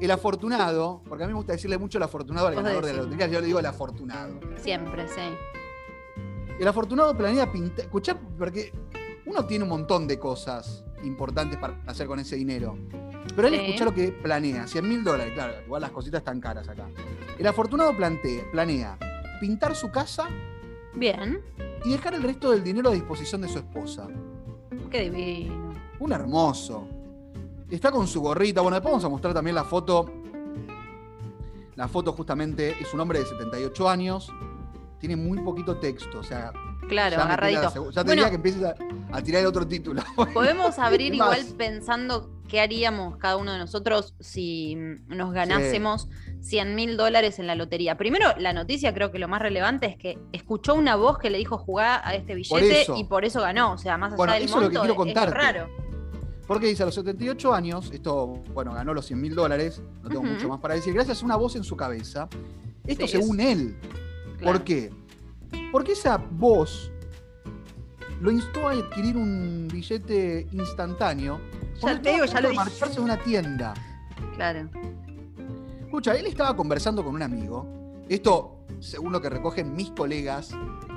El 0.01 0.11
afortunado, 0.11 1.03
porque 1.09 1.25
a 1.25 1.27
mí 1.27 1.33
me 1.33 1.37
gusta 1.39 1.53
decirle 1.53 1.79
mucho 1.79 1.99
el 1.99 2.05
afortunado 2.05 2.49
al 2.49 2.55
ganador 2.55 2.85
de 2.85 2.93
la 2.93 3.03
lotería, 3.03 3.27
yo 3.29 3.41
le 3.41 3.47
digo 3.47 3.59
el 3.59 3.67
afortunado. 3.67 4.39
Siempre, 4.59 5.09
sí. 5.09 5.21
El 6.61 6.69
afortunado 6.69 7.17
planea 7.17 7.51
pintar. 7.51 7.87
Escuchá, 7.87 8.19
porque 8.39 8.73
uno 9.25 9.47
tiene 9.47 9.65
un 9.65 9.71
montón 9.71 10.07
de 10.07 10.19
cosas 10.19 10.85
importantes 11.03 11.59
para 11.59 11.81
hacer 11.87 12.07
con 12.07 12.19
ese 12.19 12.37
dinero. 12.37 12.77
Pero 13.35 13.49
él 13.49 13.55
Sí. 13.55 13.61
escucha 13.61 13.85
lo 13.87 13.95
que 13.95 14.09
planea, 14.13 14.67
100 14.67 14.89
mil 14.89 15.03
dólares, 15.03 15.33
claro, 15.35 15.55
igual 15.65 15.83
las 15.83 15.91
cositas 15.91 16.19
están 16.21 16.41
caras 16.41 16.69
acá. 16.69 16.89
El 17.39 17.47
afortunado 17.47 17.95
plantea, 17.97 18.45
planea 18.53 18.99
pintar 19.41 19.75
su 19.75 19.91
casa 19.91 20.29
Bien. 20.95 21.41
y 21.85 21.91
dejar 21.91 22.15
el 22.15 22.23
resto 22.23 22.51
del 22.51 22.63
dinero 22.63 22.91
a 22.91 22.93
disposición 22.93 23.41
de 23.43 23.49
su 23.49 23.59
esposa. 23.59 24.07
Qué 24.91 25.11
divino. 25.11 25.73
Un 25.99 26.13
hermoso. 26.13 26.87
Está 27.71 27.91
con 27.91 28.07
su 28.07 28.21
gorrita. 28.21 28.61
Bueno, 28.61 28.77
después 28.77 28.93
vamos 28.93 29.05
a 29.05 29.09
mostrar 29.09 29.35
también 29.35 29.55
la 29.55 29.65
foto. 29.65 30.11
La 31.75 31.89
foto 31.89 32.13
justamente 32.13 32.75
es 32.81 32.93
un 32.95 33.01
hombre 33.01 33.19
de 33.21 33.27
78 33.27 33.89
años. 33.89 34.33
Tiene 34.99 35.17
muy 35.17 35.39
poquito 35.41 35.77
texto. 35.77 36.21
O 36.21 36.23
sea, 36.23 36.53
Claro, 36.89 37.17
ya, 37.17 37.25
agarradito. 37.25 37.63
ya 37.91 38.03
te 38.03 38.07
Bueno. 38.07 38.11
diría 38.13 38.29
que 38.31 38.37
empieces 38.37 38.63
a, 38.65 38.75
a 39.13 39.21
tirar 39.23 39.41
el 39.43 39.47
otro 39.49 39.67
título. 39.67 40.01
Podemos 40.33 40.79
abrir 40.79 41.13
igual 41.13 41.41
pensando 41.59 42.31
qué 42.49 42.61
haríamos 42.61 43.17
cada 43.17 43.37
uno 43.37 43.53
de 43.53 43.59
nosotros 43.59 44.15
si 44.21 44.77
nos 45.09 45.33
ganásemos 45.33 46.09
100 46.43 46.77
mil 46.77 46.97
dólares 46.97 47.41
en 47.41 47.49
la 47.49 47.57
lotería. 47.57 47.97
Primero, 47.99 48.29
la 48.39 48.53
noticia 48.53 48.95
creo 48.95 49.11
que 49.11 49.19
lo 49.19 49.27
más 49.27 49.43
relevante 49.43 49.87
es 49.87 49.97
que 49.97 50.19
escuchó 50.33 50.75
una 50.77 50.95
voz 50.95 51.19
que 51.19 51.29
le 51.29 51.39
dijo 51.39 51.59
jugar 51.59 52.01
a 52.05 52.15
este 52.15 52.37
billete 52.37 52.87
y 52.97 53.05
por 53.05 53.25
eso 53.25 53.41
ganó. 53.41 53.73
O 53.73 53.79
sea, 53.79 53.99
más 53.99 54.11
allá 54.13 54.17
Bueno, 54.17 54.33
del 54.35 54.45
eso 54.45 54.57
es 54.59 54.63
lo 54.63 54.71
que 54.71 54.79
monto, 54.79 54.81
quiero 54.95 55.03
es- 55.03 55.09
es 55.09 55.15
contarte. 55.15 55.35
raro. 55.35 55.86
Porque 56.47 56.67
dice, 56.69 56.83
a 56.83 56.87
los 56.87 56.95
78 56.95 57.53
años, 57.53 57.91
esto, 57.93 58.43
bueno, 58.55 58.73
ganó 58.73 58.95
los 58.95 59.07
100 59.07 59.21
mil 59.21 59.35
dólares, 59.35 59.83
no 60.03 60.09
tengo 60.09 60.23
mucho 60.23 60.49
más 60.49 60.61
para 60.61 60.75
decir, 60.75 60.95
gracias 60.95 61.23
a 61.23 61.25
una 61.25 61.37
voz 61.37 61.57
en 61.57 61.65
su 61.65 61.77
cabeza. 61.77 62.29
Esto 62.85 63.07
Sí, 63.07 63.19
según 63.19 63.41
él. 63.41 63.77
Claro. 64.39 64.53
¿Por 64.59 64.65
qué? 64.65 64.91
Porque 65.73 65.93
esa 65.93 66.17
voz 66.19 66.93
lo 68.21 68.31
instó 68.31 68.69
a 68.69 68.73
adquirir 68.73 69.17
un 69.17 69.69
billete 69.73 70.47
instantáneo. 70.53 71.41
cuando 71.81 72.03
te 72.03 72.13
digo, 72.13 72.25
ya 72.27 72.41
lo 72.41 72.55
marcharse 72.55 72.95
de 72.97 73.01
una 73.01 73.17
tienda. 73.19 73.75
Claro. 74.37 74.69
Escucha, 75.81 76.15
él 76.15 76.27
estaba 76.27 76.55
conversando 76.57 77.05
con 77.05 77.15
un 77.15 77.23
amigo. 77.23 77.67
Esto, 78.09 78.61
según 78.81 79.13
lo 79.13 79.21
que 79.21 79.31
recogen 79.31 79.75
mis 79.75 79.91
colegas 79.91 80.51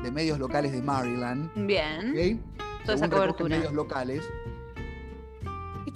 de 0.04 0.12
medios 0.12 0.38
locales 0.40 0.72
de 0.72 0.82
Maryland. 0.82 1.50
Bien. 1.66 2.12
¿ok? 2.12 2.60
Toda 2.86 2.96
esa 2.96 3.06
Según 3.06 3.12
recogen 3.12 3.12
cobertura. 3.12 3.58
medios 3.58 3.74
locales. 3.74 4.30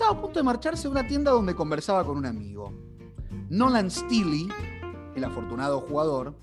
Estaba 0.04 0.20
a 0.20 0.22
punto 0.22 0.40
de 0.40 0.44
marcharse 0.44 0.84
de 0.84 0.90
una 0.90 1.08
tienda 1.08 1.32
donde 1.32 1.56
conversaba 1.56 2.04
con 2.04 2.18
un 2.18 2.26
amigo. 2.26 2.74
Nolan 3.50 3.90
Steely, 3.90 4.50
el 5.16 5.24
afortunado 5.24 5.80
jugador, 5.80 6.36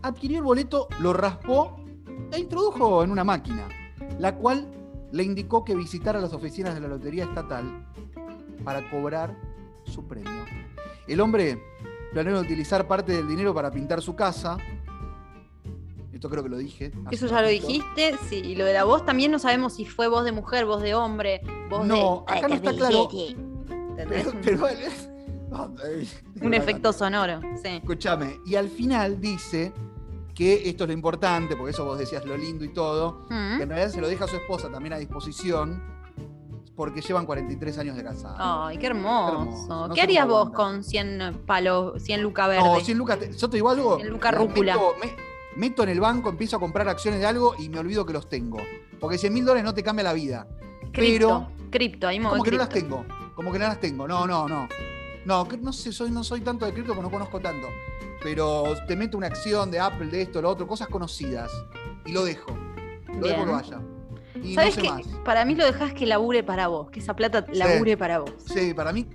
adquirió 0.00 0.38
el 0.38 0.44
boleto, 0.44 0.88
lo 0.98 1.12
raspó 1.12 1.76
e 2.32 2.40
introdujo 2.40 3.04
en 3.04 3.10
una 3.10 3.22
máquina, 3.22 3.68
la 4.18 4.34
cual 4.34 4.66
le 5.12 5.24
indicó 5.24 5.62
que 5.62 5.74
visitara 5.74 6.22
las 6.22 6.32
oficinas 6.32 6.72
de 6.74 6.80
la 6.80 6.88
Lotería 6.88 7.24
Estatal 7.24 7.86
para 8.64 8.90
cobrar 8.90 9.38
su 9.84 10.08
premio. 10.08 10.46
El 11.06 11.20
hombre 11.20 11.62
planeó 12.14 12.40
utilizar 12.40 12.88
parte 12.88 13.12
del 13.12 13.28
dinero 13.28 13.52
para 13.52 13.70
pintar 13.70 14.00
su 14.00 14.16
casa. 14.16 14.56
Esto 16.22 16.30
creo 16.30 16.44
que 16.44 16.50
lo 16.50 16.56
dije. 16.58 16.92
Eso 17.10 17.26
ya 17.26 17.42
lo 17.42 17.48
dijiste, 17.48 18.16
sí. 18.28 18.36
Y 18.36 18.54
lo 18.54 18.64
de 18.64 18.72
la 18.74 18.84
voz 18.84 19.04
también 19.04 19.32
no 19.32 19.40
sabemos 19.40 19.72
si 19.72 19.84
fue 19.86 20.06
voz 20.06 20.24
de 20.24 20.30
mujer, 20.30 20.66
voz 20.66 20.80
de 20.80 20.94
hombre, 20.94 21.40
voz 21.68 21.84
No, 21.84 22.24
de. 22.28 22.34
acá 22.38 22.46
no 22.46 22.54
está 22.54 22.72
claro. 22.72 23.08
Pero, 23.96 24.30
Un- 24.30 24.38
pero- 24.44 24.68
no, 25.50 25.74
eh, 25.84 26.06
un 26.40 26.54
efecto 26.54 26.92
sonoro, 26.92 27.40
sí. 27.60 27.70
Escúchame, 27.70 28.36
y 28.46 28.54
al 28.54 28.68
final 28.68 29.20
dice 29.20 29.72
que 30.32 30.68
esto 30.68 30.84
es 30.84 30.88
lo 30.90 30.94
importante, 30.94 31.56
porque 31.56 31.72
eso 31.72 31.84
vos 31.84 31.98
decías 31.98 32.24
lo 32.24 32.36
lindo 32.36 32.64
y 32.64 32.68
todo, 32.72 33.26
Mm. 33.28 33.56
que 33.56 33.62
en 33.64 33.68
realidad 33.70 33.88
se 33.90 34.00
lo 34.00 34.06
deja 34.06 34.24
a 34.26 34.28
su 34.28 34.36
esposa 34.36 34.70
también 34.70 34.92
a 34.92 34.98
disposición, 34.98 35.82
porque 36.76 37.00
llevan 37.00 37.26
43 37.26 37.78
años 37.78 37.96
de 37.96 38.04
casada. 38.04 38.36
Ay, 38.68 38.78
qué 38.78 38.86
hermoso. 38.86 39.26
Qué 39.26 39.42
hermoso, 39.42 39.88
no 39.88 39.94
¿Qué 39.94 40.00
se 40.00 40.04
harías 40.04 40.28
vos 40.28 40.50
con 40.50 40.84
100 40.84 41.42
palos, 41.46 42.00
100 42.00 42.22
lucas 42.22 42.46
verdes? 42.46 42.64
no, 42.64 42.78
100 42.78 42.96
lucas, 42.96 43.18
yo 43.36 43.50
te 43.50 43.56
digo 43.56 43.70
algo. 43.70 43.96
100 43.96 44.08
lucas 44.08 44.32
la 44.32 44.38
rúcula. 44.38 44.76
Me- 45.00 45.31
meto 45.56 45.82
en 45.82 45.90
el 45.90 46.00
banco, 46.00 46.30
empiezo 46.30 46.56
a 46.56 46.60
comprar 46.60 46.88
acciones 46.88 47.20
de 47.20 47.26
algo 47.26 47.54
y 47.58 47.68
me 47.68 47.78
olvido 47.78 48.04
que 48.06 48.12
los 48.12 48.28
tengo. 48.28 48.58
Porque 49.00 49.18
100 49.18 49.32
mil 49.32 49.44
dólares 49.44 49.64
no 49.64 49.74
te 49.74 49.82
cambia 49.82 50.04
la 50.04 50.12
vida. 50.12 50.46
Cripto, 50.92 51.50
cripto, 51.70 52.06
ahí 52.06 52.20
Como 52.20 52.42
que 52.42 52.50
no 52.50 52.58
las 52.58 52.68
tengo. 52.68 53.04
Como 53.34 53.52
que 53.52 53.58
no 53.58 53.66
las 53.66 53.80
tengo. 53.80 54.06
No, 54.06 54.26
no, 54.26 54.48
no. 54.48 54.68
No, 55.24 55.48
no 55.60 55.72
sé, 55.72 55.92
soy, 55.92 56.10
no 56.10 56.24
soy 56.24 56.40
tanto 56.40 56.66
de 56.66 56.72
cripto 56.72 56.94
porque 56.94 57.02
no 57.02 57.10
conozco 57.10 57.40
tanto. 57.40 57.68
Pero 58.22 58.74
te 58.86 58.96
meto 58.96 59.16
una 59.16 59.28
acción 59.28 59.70
de 59.70 59.80
Apple, 59.80 60.06
de 60.06 60.22
esto, 60.22 60.42
lo 60.42 60.50
otro, 60.50 60.66
cosas 60.66 60.88
conocidas. 60.88 61.50
Y 62.04 62.12
lo 62.12 62.24
dejo. 62.24 62.56
Lo 63.08 63.26
dejo 63.26 63.44
Bien. 63.44 63.44
que 63.44 63.52
vaya. 63.52 63.80
Y 64.42 64.54
¿Sabes 64.54 64.76
no 64.76 64.82
sé 64.82 64.88
qué? 64.88 64.90
más. 64.90 65.06
Para 65.24 65.44
mí 65.44 65.54
lo 65.54 65.64
dejás 65.64 65.92
que 65.92 66.06
labure 66.06 66.42
para 66.42 66.68
vos, 66.68 66.90
que 66.90 67.00
esa 67.00 67.14
plata 67.14 67.44
labure 67.52 67.96
para 67.96 68.20
vos. 68.20 68.32
Sí, 68.46 68.74
para 68.74 68.92
mí 68.92 69.06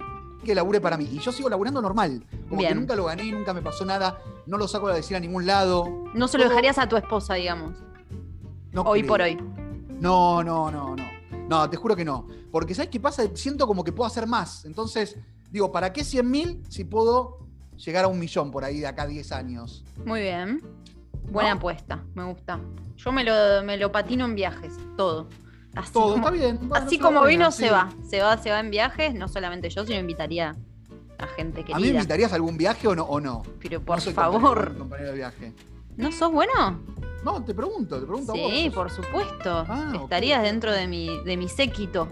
que 0.44 0.56
labure 0.56 0.79
para 0.82 0.98
mí. 0.98 1.08
Y 1.12 1.20
yo 1.20 1.32
sigo 1.32 1.50
laburando 1.50 1.82
normal. 1.82 2.24
Como 2.48 2.60
Bien. 2.60 2.70
que 2.74 2.75
nunca 2.79 2.96
lo 2.96 3.06
gané, 3.06 3.32
nunca 3.32 3.53
me 3.53 3.62
pasó 3.62 3.86
nada. 3.86 4.20
No 4.46 4.58
lo 4.58 4.67
saco 4.67 4.88
a 4.88 4.94
decir 4.96 5.17
a 5.17 5.20
ningún 5.20 5.46
lado. 5.46 5.86
No 6.13 6.27
se 6.27 6.38
lo 6.38 6.44
Todo- 6.44 6.50
dejarías 6.51 6.77
a 6.77 6.88
tu 6.88 6.96
esposa, 6.98 7.34
digamos, 7.36 7.74
No 8.72 8.84
hoy 8.84 9.00
creo. 9.01 9.10
por 9.10 9.22
hoy. 9.22 9.38
No, 10.00 10.44
no, 10.44 10.70
no, 10.72 10.96
no. 10.96 11.06
No, 11.50 11.70
te 11.70 11.77
juro 11.77 11.96
que 11.96 12.06
no. 12.06 12.27
Porque 12.51 12.74
¿sabes 12.75 12.89
qué 12.89 13.00
pasa? 13.00 13.24
Siento 13.36 13.67
como 13.67 13.84
que 13.84 13.91
puedo 13.91 14.08
hacer 14.08 14.27
más. 14.27 14.65
Entonces, 14.65 15.17
digo, 15.51 15.72
¿para 15.72 15.91
qué 15.94 16.03
100 16.03 16.29
mil 16.29 16.63
si 16.70 16.84
puedo 16.84 17.39
llegar 17.77 18.06
a 18.06 18.08
un 18.08 18.20
millón 18.20 18.51
por 18.51 18.63
ahí 18.63 18.79
de 18.79 18.88
acá 18.88 19.03
a 19.03 19.08
10 19.08 19.32
años? 19.32 19.84
Muy 20.06 20.22
bien. 20.22 20.62
Buena 21.32 21.51
¿No? 21.51 21.58
apuesta, 21.58 22.03
me 22.15 22.24
gusta. 22.25 22.60
Yo 22.98 23.12
me 23.12 23.24
lo, 23.24 23.63
me 23.63 23.77
lo 23.77 23.91
patino 23.91 24.25
en 24.25 24.36
viajes, 24.36 24.74
todo. 24.96 25.27
Así 25.75 25.93
Todo, 25.93 26.13
como, 26.13 26.17
está 26.17 26.31
bien. 26.31 26.59
Bueno, 26.62 26.86
así 26.86 26.97
como 27.00 27.24
vino, 27.25 27.51
se 27.51 27.65
sí. 27.67 27.69
va. 27.69 27.89
Se 28.09 28.21
va, 28.21 28.38
se 28.38 28.50
va 28.51 28.59
en 28.59 28.71
viajes, 28.71 29.13
no 29.13 29.27
solamente 29.27 29.69
yo, 29.69 29.86
sino 29.86 30.00
invitaría 30.00 30.55
a 31.19 31.27
gente 31.27 31.62
¿A 31.62 31.63
mí 31.65 31.71
me 31.74 31.77
querida. 31.81 31.95
invitarías 32.00 32.31
a 32.31 32.36
algún 32.36 32.57
viaje 32.57 32.88
o 32.88 32.95
no? 32.95 33.03
O 33.03 33.19
no? 33.19 33.43
Pero 33.62 33.81
por 33.81 33.97
No 33.97 34.01
soy 34.01 34.13
favor, 34.13 34.41
compañero- 34.41 34.77
compañero 34.79 35.09
de 35.09 35.15
viaje. 35.15 35.53
¿no 35.97 36.12
sos 36.12 36.31
bueno? 36.31 36.79
No, 37.24 37.43
te 37.43 37.53
pregunto, 37.53 38.00
te 38.00 38.05
pregunto 38.05 38.31
a 38.33 38.36
vos. 38.36 38.51
Sí, 38.51 38.69
por 38.69 38.89
supuesto. 38.91 39.65
Ah. 39.67 39.91
Estarías 40.01 40.43
dentro 40.43 40.71
de 40.71 40.88
mi, 40.88 41.09
de 41.25 41.36
mi 41.38 41.50
séquito 41.50 42.07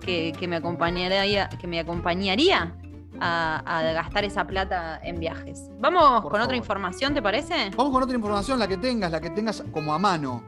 que, 0.00 0.32
que 0.38 0.46
me 0.46 0.56
acompañaría, 0.56 1.48
que 1.48 1.66
me 1.66 1.80
acompañaría 1.80 2.74
a, 3.20 3.62
a 3.78 3.82
gastar 3.92 4.24
esa 4.24 4.46
plata 4.46 5.00
en 5.02 5.18
viajes. 5.18 5.70
Vamos 5.78 6.20
Por 6.22 6.32
con 6.32 6.40
otra 6.42 6.56
información, 6.56 7.14
¿te 7.14 7.22
parece? 7.22 7.70
Vamos 7.76 7.92
con 7.92 8.02
otra 8.02 8.14
información, 8.14 8.58
la 8.58 8.68
que 8.68 8.76
tengas, 8.76 9.10
la 9.10 9.20
que 9.20 9.30
tengas 9.30 9.64
como 9.72 9.94
a 9.94 9.98
mano. 9.98 10.42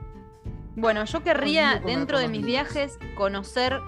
Bueno, 0.76 1.04
yo 1.06 1.22
querría, 1.22 1.80
dentro 1.84 2.18
de 2.18 2.28
mis 2.28 2.44
viajes, 2.44 2.98
conocer 3.16 3.80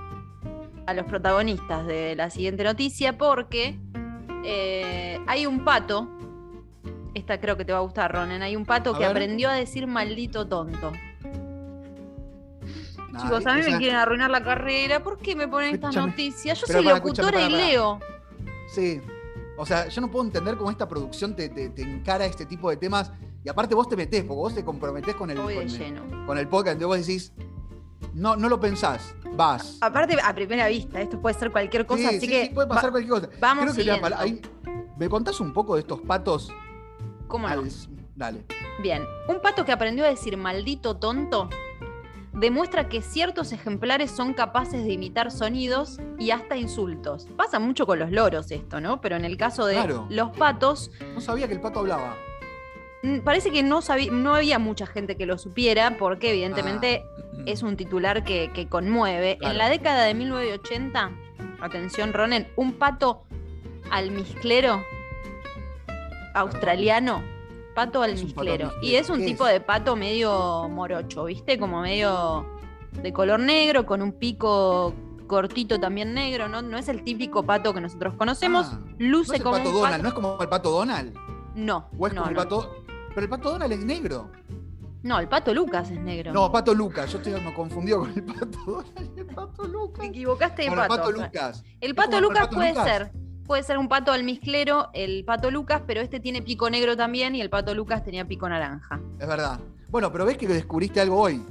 a 0.87 0.95
los 0.95 1.05
protagonistas 1.05 1.87
de 1.87 2.17
la 2.17 2.31
siguiente 2.31 2.65
noticia 2.65 3.19
porque 3.19 3.79
eh, 4.43 5.21
hay 5.27 5.45
un 5.45 5.65
pato. 5.65 6.09
Esta 7.13 7.39
creo 7.41 7.59
que 7.59 7.67
te 7.67 7.73
va 7.73 7.79
a 7.79 7.83
gustar, 7.83 8.11
Ronen. 8.11 8.43
Hay 8.43 8.57
un 8.57 8.65
pato 8.65 8.91
A 8.91 8.95
que 8.95 9.01
ver. 9.01 9.11
aprendió 9.11 9.51
a 9.51 9.53
decir 9.53 9.87
maldito 9.87 10.49
tonto. 10.49 10.93
Nah, 13.11 13.23
Chicos, 13.23 13.47
a 13.47 13.55
mí 13.55 13.61
o 13.61 13.65
sea, 13.65 13.73
me 13.73 13.79
quieren 13.79 13.97
arruinar 13.97 14.31
la 14.31 14.43
carrera. 14.43 15.03
¿Por 15.03 15.19
qué 15.19 15.37
me 15.37 15.47
ponen 15.47 15.75
estas 15.75 15.95
noticias? 15.95 16.59
Yo 16.59 16.67
Pero 16.67 16.79
soy 16.79 16.87
para, 16.87 16.97
locutora 16.97 17.41
y 17.43 17.51
leo. 17.51 18.01
Sí. 18.69 19.03
O 19.59 19.67
sea, 19.67 19.89
yo 19.89 20.01
no 20.01 20.11
puedo 20.11 20.25
entender 20.25 20.57
cómo 20.57 20.71
esta 20.71 20.89
producción 20.89 21.35
te, 21.37 21.49
te- 21.49 21.69
te 21.71 21.83
encara 21.83 22.25
este 22.25 22.47
tipo 22.47 22.71
de 22.71 22.77
temas. 22.77 23.13
Y 23.45 23.49
aparte 23.49 23.75
vos 23.75 23.89
te 23.89 23.97
metés, 23.97 24.23
porque 24.23 24.39
vos 24.39 24.55
te 24.55 24.65
comprometés 24.65 25.15
con 25.17 25.31
el, 25.31 25.37
con 25.37 25.51
el- 25.51 25.69
lleno. 25.69 26.27
con 26.27 26.39
el 26.39 26.49
podcast. 26.49 26.75
Entonces 26.81 26.87
vos 26.99 27.07
decís, 27.07 27.33
no, 28.15 28.37
no 28.37 28.49
lo 28.49 28.59
pensás, 28.61 29.15
vas. 29.35 29.79
Aparte, 29.81 30.17
a 30.23 30.35
primera 30.35 30.69
vista, 30.69 31.01
esto 31.01 31.21
puede 31.21 31.39
ser 31.39 31.51
cualquier 31.51 31.87
cosa, 31.87 32.01
sí, 32.03 32.07
así 32.17 32.21
sí, 32.21 32.29
que. 32.29 32.47
sí, 32.47 32.55
puede 32.55 32.69
pasar 32.69 32.87
va- 32.87 32.91
cualquier 32.93 33.11
cosa. 33.15 33.29
vamos 33.41 33.65
Creo 33.75 34.01
que 34.01 34.15
ahí- 34.17 34.43
¿Me 34.97 35.09
contás 35.09 35.41
un 35.41 35.53
poco 35.53 35.75
de 35.75 35.81
estos 35.83 36.01
patos? 36.01 36.53
¿Cómo 37.29 37.47
no? 37.49 37.55
Al- 37.55 37.71
Dale. 38.17 38.45
Bien, 38.83 39.05
un 39.29 39.41
pato 39.41 39.65
que 39.65 39.71
aprendió 39.73 40.05
a 40.05 40.09
decir 40.09 40.37
maldito 40.37 40.97
tonto 40.97 41.49
demuestra 42.39 42.89
que 42.89 43.03
ciertos 43.03 43.53
ejemplares 43.53 44.11
son 44.11 44.33
capaces 44.35 44.85
de 44.85 44.93
imitar 44.93 45.31
sonidos 45.31 45.99
y 46.19 46.31
hasta 46.31 46.57
insultos. 46.57 47.27
Pasa 47.37 47.59
mucho 47.59 47.87
con 47.87 47.99
los 47.99 48.11
loros 48.11 48.51
esto, 48.51 48.81
¿no? 48.81 49.01
Pero 49.01 49.17
en 49.17 49.25
el 49.25 49.37
caso 49.37 49.67
de 49.67 49.75
Claro. 49.75 50.07
los 50.11 50.31
patos, 50.37 50.91
No 51.15 51.21
sabía 51.21 51.49
que 51.49 51.55
el 51.55 51.61
pato 51.61 51.81
hablaba. 51.81 52.17
mm, 53.03 53.19
parece 53.21 53.51
que 53.51 53.63
no, 53.63 53.81
sabí- 53.83 54.11
no 54.11 54.35
había 54.35 54.59
mucha 54.59 54.87
gente 54.87 55.17
que 55.17 55.27
lo 55.27 55.39
supiera 55.39 55.97
porque 55.99 56.31
evidentemente 56.31 57.03
Ah. 57.05 57.43
es 57.47 57.63
un 57.63 57.77
titular 57.77 58.25
que, 58.25 58.51
que 58.53 58.69
conmueve. 58.69 59.37
Claro. 59.39 59.53
En 59.53 59.59
la 59.59 59.69
década 59.69 60.05
de 60.05 60.15
1980, 60.15 61.11
atención 61.61 62.13
Ronen, 62.13 62.47
un 62.57 62.73
pato 62.75 63.25
almizclero 63.91 64.83
australiano, 66.35 67.23
pato 67.87 68.01
pato 68.01 68.03
almizclero. 68.03 68.73
Y 68.83 68.95
es 68.95 69.09
un 69.11 69.19
¿qué 69.21 69.27
tipo 69.27 69.47
es? 69.47 69.53
de 69.55 69.61
pato 69.61 69.97
medio 69.97 70.69
morocho, 70.69 71.25
¿viste? 71.25 71.59
Como 71.59 71.81
medio 71.83 72.47
de 73.03 73.13
color 73.13 73.41
negro, 73.41 73.87
con 73.87 74.03
un 74.03 74.13
pico 74.13 74.95
cortito 75.27 75.79
también 75.79 76.15
negro, 76.15 76.49
¿no? 76.49 76.63
No 76.63 76.79
es 76.79 76.89
el 76.89 77.05
típico 77.05 77.43
pato 77.45 77.75
que 77.75 77.81
nosotros 77.81 78.15
conocemos. 78.15 78.67
Ah, 78.71 78.81
¿No 78.99 79.09
Luce 79.11 79.33
es 79.35 79.39
el 79.39 79.43
como 79.45 79.57
pato 79.59 79.69
un 79.71 79.75
Donald? 79.77 79.93
pato- 79.95 80.03
¿No 80.03 80.09
es 80.09 80.15
como 80.15 80.43
el 80.43 80.49
pato 80.49 80.71
Donald? 80.71 81.15
No, 81.55 81.89
¿O 81.99 82.07
es 82.07 82.13
no, 82.15 82.21
como 82.23 82.31
el 82.31 82.37
no. 82.37 82.43
pato.? 82.43 82.77
Pero 83.11 83.21
el 83.23 83.29
pato 83.29 83.51
Donald 83.53 83.73
es 83.73 83.85
negro. 83.85 84.31
No, 85.03 85.19
el 85.21 85.29
pato 85.29 85.55
Lucas 85.55 85.91
es 85.91 86.01
negro. 86.01 86.33
No, 86.33 86.51
Pato 86.51 86.75
Lucas. 86.75 87.11
Yo 87.13 87.19
estoy, 87.19 87.33
me 87.41 87.55
confundido 87.55 88.01
con 88.01 88.11
el 88.11 88.25
Pato 88.25 88.59
Donald 88.67 89.11
y 89.17 89.21
el 89.21 89.27
Pato 89.27 89.65
Lucas. 89.69 90.01
Te 90.01 90.07
equivocaste 90.07 90.63
de 90.63 90.69
Bueno, 90.69 90.83
el 90.83 90.89
pato. 90.89 91.03
Pato 91.03 91.13
Lucas. 91.13 91.65
El 91.81 91.95
pato 91.95 92.17
el 92.17 92.23
Lucas 92.25 92.41
Pato 92.47 92.57
puede 92.57 92.69
Lucas. 92.71 92.85
ser. 92.85 93.13
Puede 93.49 93.63
ser 93.63 93.79
un 93.79 93.89
pato 93.89 94.13
almizclero, 94.13 94.91
el 94.93 95.25
pato 95.25 95.51
Lucas, 95.51 95.81
pero 95.87 96.03
este 96.03 96.21
tiene 96.21 96.43
pico 96.43 96.69
negro 96.69 96.97
también 96.99 97.35
y 97.35 97.41
el 97.41 97.49
pato 97.49 97.75
Lucas 97.75 98.05
tenía 98.05 98.27
pico 98.27 98.47
naranja. 98.47 99.01
Es 99.19 99.27
verdad. 99.27 99.59
Bueno, 99.89 100.13
pero 100.13 100.27
ves 100.27 100.37
que 100.37 100.47
descubriste 100.47 101.01
algo 101.01 101.19
hoy. 101.19 101.43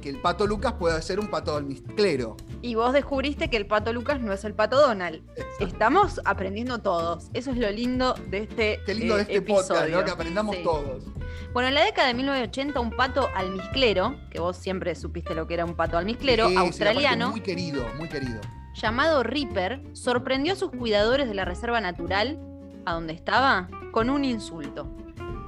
Que 0.00 0.08
el 0.10 0.20
Pato 0.20 0.46
Lucas 0.46 0.74
puede 0.74 1.00
ser 1.02 1.18
un 1.20 1.28
pato 1.28 1.56
almizclero. 1.56 2.36
Y 2.62 2.74
vos 2.76 2.92
descubriste 2.92 3.50
que 3.50 3.56
el 3.56 3.66
pato 3.66 3.92
Lucas 3.92 4.20
no 4.20 4.32
es 4.32 4.44
el 4.44 4.54
pato 4.54 4.78
Donald. 4.80 5.22
Estamos 5.60 6.20
aprendiendo 6.24 6.78
todos. 6.78 7.28
Eso 7.34 7.50
es 7.50 7.56
lo 7.58 7.70
lindo 7.70 8.14
de 8.30 8.38
este 8.38 8.80
Qué 8.86 8.94
lindo 8.94 9.14
eh, 9.14 9.16
de 9.18 9.22
este 9.24 9.42
podcast, 9.42 9.70
episodio. 9.70 9.98
¿no? 9.98 10.04
Que 10.04 10.10
aprendamos 10.10 10.56
Sí. 10.56 10.62
todos. 10.62 11.04
Bueno, 11.52 11.68
en 11.68 11.74
la 11.74 11.84
década 11.84 12.08
de 12.08 12.14
1980, 12.14 12.80
un 12.80 12.90
pato 12.90 13.28
almizclero, 13.34 14.16
que 14.30 14.40
vos 14.40 14.56
siempre 14.56 14.94
supiste 14.94 15.34
lo 15.34 15.46
que 15.46 15.54
era 15.54 15.64
un 15.64 15.74
pato 15.74 15.98
almizclero, 15.98 16.44
Sí, 16.46 16.50
sí, 16.52 16.56
aparte 16.56 16.68
australiano, 16.68 17.30
muy 17.30 17.40
querido, 17.40 17.84
muy 17.98 18.08
querido. 18.08 18.40
Llamado 18.80 19.22
Ripper, 19.22 19.82
sorprendió 19.92 20.52
a 20.52 20.56
sus 20.56 20.70
cuidadores 20.70 21.28
de 21.28 21.34
la 21.34 21.44
reserva 21.44 21.80
natural, 21.80 22.38
a 22.84 22.94
donde 22.94 23.12
estaba, 23.12 23.68
con 23.92 24.08
un 24.10 24.24
insulto. 24.24 24.86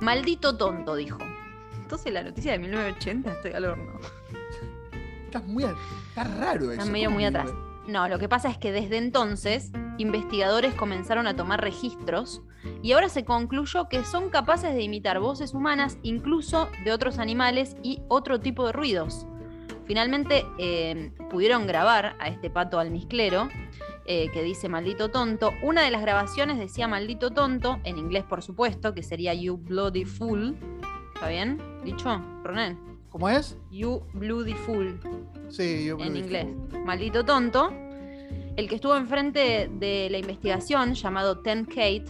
Maldito 0.01 0.57
tonto, 0.57 0.95
dijo. 0.97 1.19
Entonces 1.81 2.13
la 2.13 2.23
noticia 2.23 2.53
de 2.53 2.59
1980 2.59 3.33
estoy 3.33 3.53
al 3.53 3.65
horno. 3.65 4.01
Estás 5.25 5.45
muy. 5.47 5.65
raro 6.15 6.73
eso. 6.73 6.91
medio 6.91 7.07
¿cómo 7.07 7.17
muy 7.17 7.25
atrás. 7.25 7.51
No, 7.87 8.09
lo 8.09 8.19
que 8.19 8.29
pasa 8.29 8.51
es 8.51 8.59
que 8.59 8.73
desde 8.73 8.99
entonces 8.99 9.73
investigadores 9.99 10.75
comenzaron 10.75 11.27
a 11.27 11.35
tomar 11.35 11.61
registros 11.61 12.43
y 12.83 12.93
ahora 12.93 13.09
se 13.09 13.25
concluyó 13.25 13.89
que 13.89 14.05
son 14.05 14.31
capaces 14.31 14.75
de 14.75 14.83
imitar 14.83 15.19
voces 15.19 15.55
humanas, 15.55 15.99
incluso 16.03 16.69
de 16.85 16.93
otros 16.93 17.19
animales 17.19 17.77
y 17.83 18.03
otro 18.09 18.41
tipo 18.41 18.67
de 18.67 18.73
ruidos. 18.73 19.27
Finalmente 19.91 20.47
eh, 20.57 21.11
pudieron 21.31 21.67
grabar 21.67 22.15
a 22.21 22.29
este 22.29 22.49
pato 22.49 22.79
almizclero 22.79 23.49
eh, 24.07 24.31
que 24.33 24.41
dice 24.45 24.69
maldito 24.69 25.09
tonto. 25.09 25.51
Una 25.65 25.83
de 25.83 25.91
las 25.91 26.01
grabaciones 26.03 26.59
decía 26.61 26.87
maldito 26.87 27.33
tonto, 27.33 27.81
en 27.83 27.99
inglés 27.99 28.23
por 28.23 28.41
supuesto, 28.41 28.95
que 28.95 29.03
sería 29.03 29.35
you 29.35 29.57
bloody 29.57 30.05
fool. 30.05 30.57
¿Está 31.13 31.29
bien? 31.29 31.61
¿Dicho, 31.85 32.23
Ronen? 32.45 32.79
¿Cómo 33.09 33.29
es? 33.29 33.59
You 33.73 34.03
bloody 34.15 34.55
fool 34.55 35.01
Sí, 35.49 35.87
yo 35.87 35.95
en 35.95 35.99
creo 35.99 36.13
que- 36.13 36.19
inglés. 36.21 36.47
Maldito 36.87 37.25
tonto. 37.25 37.73
El 38.55 38.69
que 38.69 38.77
estuvo 38.77 38.95
enfrente 38.95 39.69
de 39.75 40.07
la 40.09 40.19
investigación, 40.19 40.95
llamado 40.95 41.41
Ten 41.41 41.65
Kate, 41.65 42.05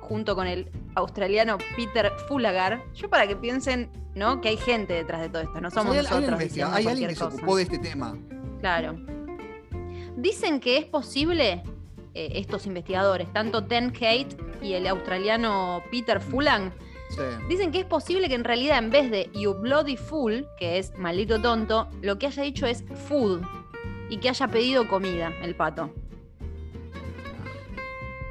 junto 0.00 0.34
con 0.34 0.46
el 0.46 0.70
australiano 0.94 1.58
Peter 1.76 2.12
Fulagar. 2.28 2.82
Yo 2.94 3.08
para 3.08 3.26
que 3.26 3.36
piensen, 3.36 3.90
¿no? 4.14 4.40
Que 4.40 4.48
hay 4.50 4.56
gente 4.56 4.92
detrás 4.94 5.20
de 5.20 5.28
todo 5.28 5.42
esto, 5.42 5.60
no 5.60 5.68
O 5.68 5.70
sea, 5.70 5.82
somos 5.82 5.96
hay, 5.96 6.02
nosotros. 6.02 6.40
hay 6.72 6.86
alguien 6.86 7.08
que 7.10 7.14
se 7.16 7.24
ocupó 7.24 7.56
de 7.56 7.62
este 7.64 7.78
tema. 7.78 8.16
Claro. 8.60 8.96
Dicen 10.16 10.60
que 10.60 10.76
es 10.76 10.84
posible, 10.84 11.62
eh, 12.14 12.32
estos 12.34 12.66
investigadores, 12.66 13.32
tanto 13.32 13.64
Ten 13.64 13.90
Kate 13.90 14.28
y 14.60 14.74
el 14.74 14.86
australiano 14.86 15.82
Peter 15.90 16.20
Fulan, 16.20 16.72
Sí. 17.10 17.22
Dicen 17.48 17.72
que 17.72 17.80
es 17.80 17.84
posible 17.86 18.28
que 18.28 18.36
en 18.36 18.44
realidad 18.44 18.78
en 18.78 18.90
vez 18.90 19.10
de 19.10 19.28
you 19.34 19.52
bloody 19.54 19.96
fool, 19.96 20.46
que 20.56 20.78
es 20.78 20.96
maldito 20.96 21.40
tonto, 21.42 21.88
lo 22.02 22.20
que 22.20 22.28
haya 22.28 22.44
dicho 22.44 22.66
es 22.66 22.84
food 23.08 23.42
y 24.08 24.18
que 24.18 24.28
haya 24.28 24.46
pedido 24.46 24.86
comida, 24.86 25.32
el 25.42 25.56
pato. 25.56 25.90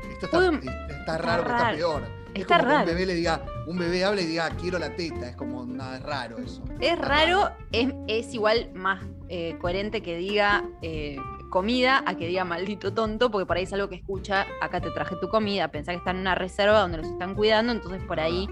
Esto 0.09 0.25
está, 0.27 0.37
Puedo- 0.37 0.51
está 0.53 1.17
raro, 1.17 1.43
porque 1.43 1.55
está 1.57 1.63
raro. 1.63 1.77
peor. 1.77 2.03
Es 2.33 2.41
Está 2.41 2.57
como 2.57 2.69
que 2.69 2.75
raro. 2.75 2.89
un 2.89 2.95
bebé 2.95 3.05
le 3.05 3.15
diga, 3.15 3.45
un 3.67 3.77
bebé 3.77 4.03
hable 4.03 4.21
y 4.21 4.25
diga, 4.25 4.49
quiero 4.51 4.79
la 4.79 4.95
teta. 4.95 5.29
Es 5.29 5.35
como, 5.35 5.65
nada, 5.65 5.97
es 5.97 6.03
raro 6.03 6.37
eso. 6.37 6.63
Es 6.79 6.93
Está 6.93 7.05
raro, 7.05 7.51
es, 7.71 7.93
es 8.07 8.33
igual 8.33 8.69
más 8.73 9.03
eh, 9.29 9.55
coherente 9.59 10.01
que 10.01 10.17
diga 10.17 10.63
eh, 10.81 11.17
comida 11.49 12.03
a 12.05 12.15
que 12.15 12.27
diga 12.27 12.45
maldito 12.45 12.93
tonto, 12.93 13.31
porque 13.31 13.45
por 13.45 13.57
ahí 13.57 13.63
es 13.63 13.73
algo 13.73 13.89
que 13.89 13.95
escucha, 13.95 14.45
acá 14.61 14.81
te 14.81 14.91
traje 14.91 15.15
tu 15.19 15.29
comida, 15.29 15.67
pensá 15.69 15.91
que 15.91 15.97
están 15.97 16.17
en 16.17 16.21
una 16.21 16.35
reserva 16.35 16.79
donde 16.79 16.99
los 16.99 17.07
están 17.07 17.35
cuidando, 17.35 17.71
entonces 17.71 18.01
por 18.03 18.19
ahí 18.19 18.47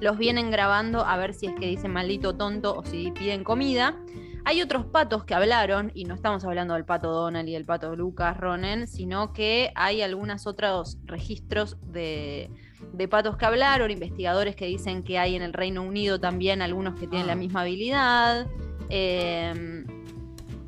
los 0.00 0.18
vienen 0.18 0.50
grabando 0.50 1.04
a 1.04 1.16
ver 1.16 1.34
si 1.34 1.46
es 1.46 1.54
que 1.54 1.66
dicen 1.66 1.92
maldito 1.92 2.36
tonto 2.36 2.76
o 2.76 2.84
si 2.84 3.12
piden 3.12 3.44
comida. 3.44 3.96
Hay 4.44 4.62
otros 4.62 4.86
patos 4.86 5.24
que 5.24 5.34
hablaron, 5.34 5.92
y 5.94 6.04
no 6.04 6.14
estamos 6.14 6.44
hablando 6.44 6.74
del 6.74 6.86
pato 6.86 7.10
Donald 7.10 7.48
y 7.48 7.52
del 7.52 7.66
pato 7.66 7.94
Lucas 7.94 8.36
Ronen, 8.38 8.86
sino 8.88 9.32
que 9.32 9.70
hay 9.74 10.00
algunos 10.00 10.46
otros 10.46 10.98
registros 11.04 11.76
de, 11.82 12.50
de 12.92 13.08
patos 13.08 13.36
que 13.36 13.44
hablaron, 13.46 13.90
investigadores 13.90 14.56
que 14.56 14.66
dicen 14.66 15.02
que 15.02 15.18
hay 15.18 15.36
en 15.36 15.42
el 15.42 15.52
Reino 15.52 15.82
Unido 15.82 16.18
también 16.20 16.60
algunos 16.62 16.94
que 16.94 17.06
tienen 17.06 17.24
Ah. 17.24 17.32
la 17.32 17.36
misma 17.36 17.62
habilidad. 17.62 18.46
Eh, 18.88 19.84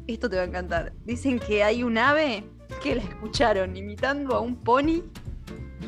esto 0.06 0.28
te 0.30 0.36
va 0.36 0.42
a 0.42 0.46
encantar. 0.46 0.92
Dicen 1.04 1.38
que 1.38 1.62
hay 1.64 1.82
un 1.82 1.98
ave 1.98 2.44
que 2.82 2.94
la 2.96 3.02
escucharon 3.02 3.76
imitando 3.76 4.34
a 4.34 4.40
un 4.40 4.56
pony. 4.56 5.02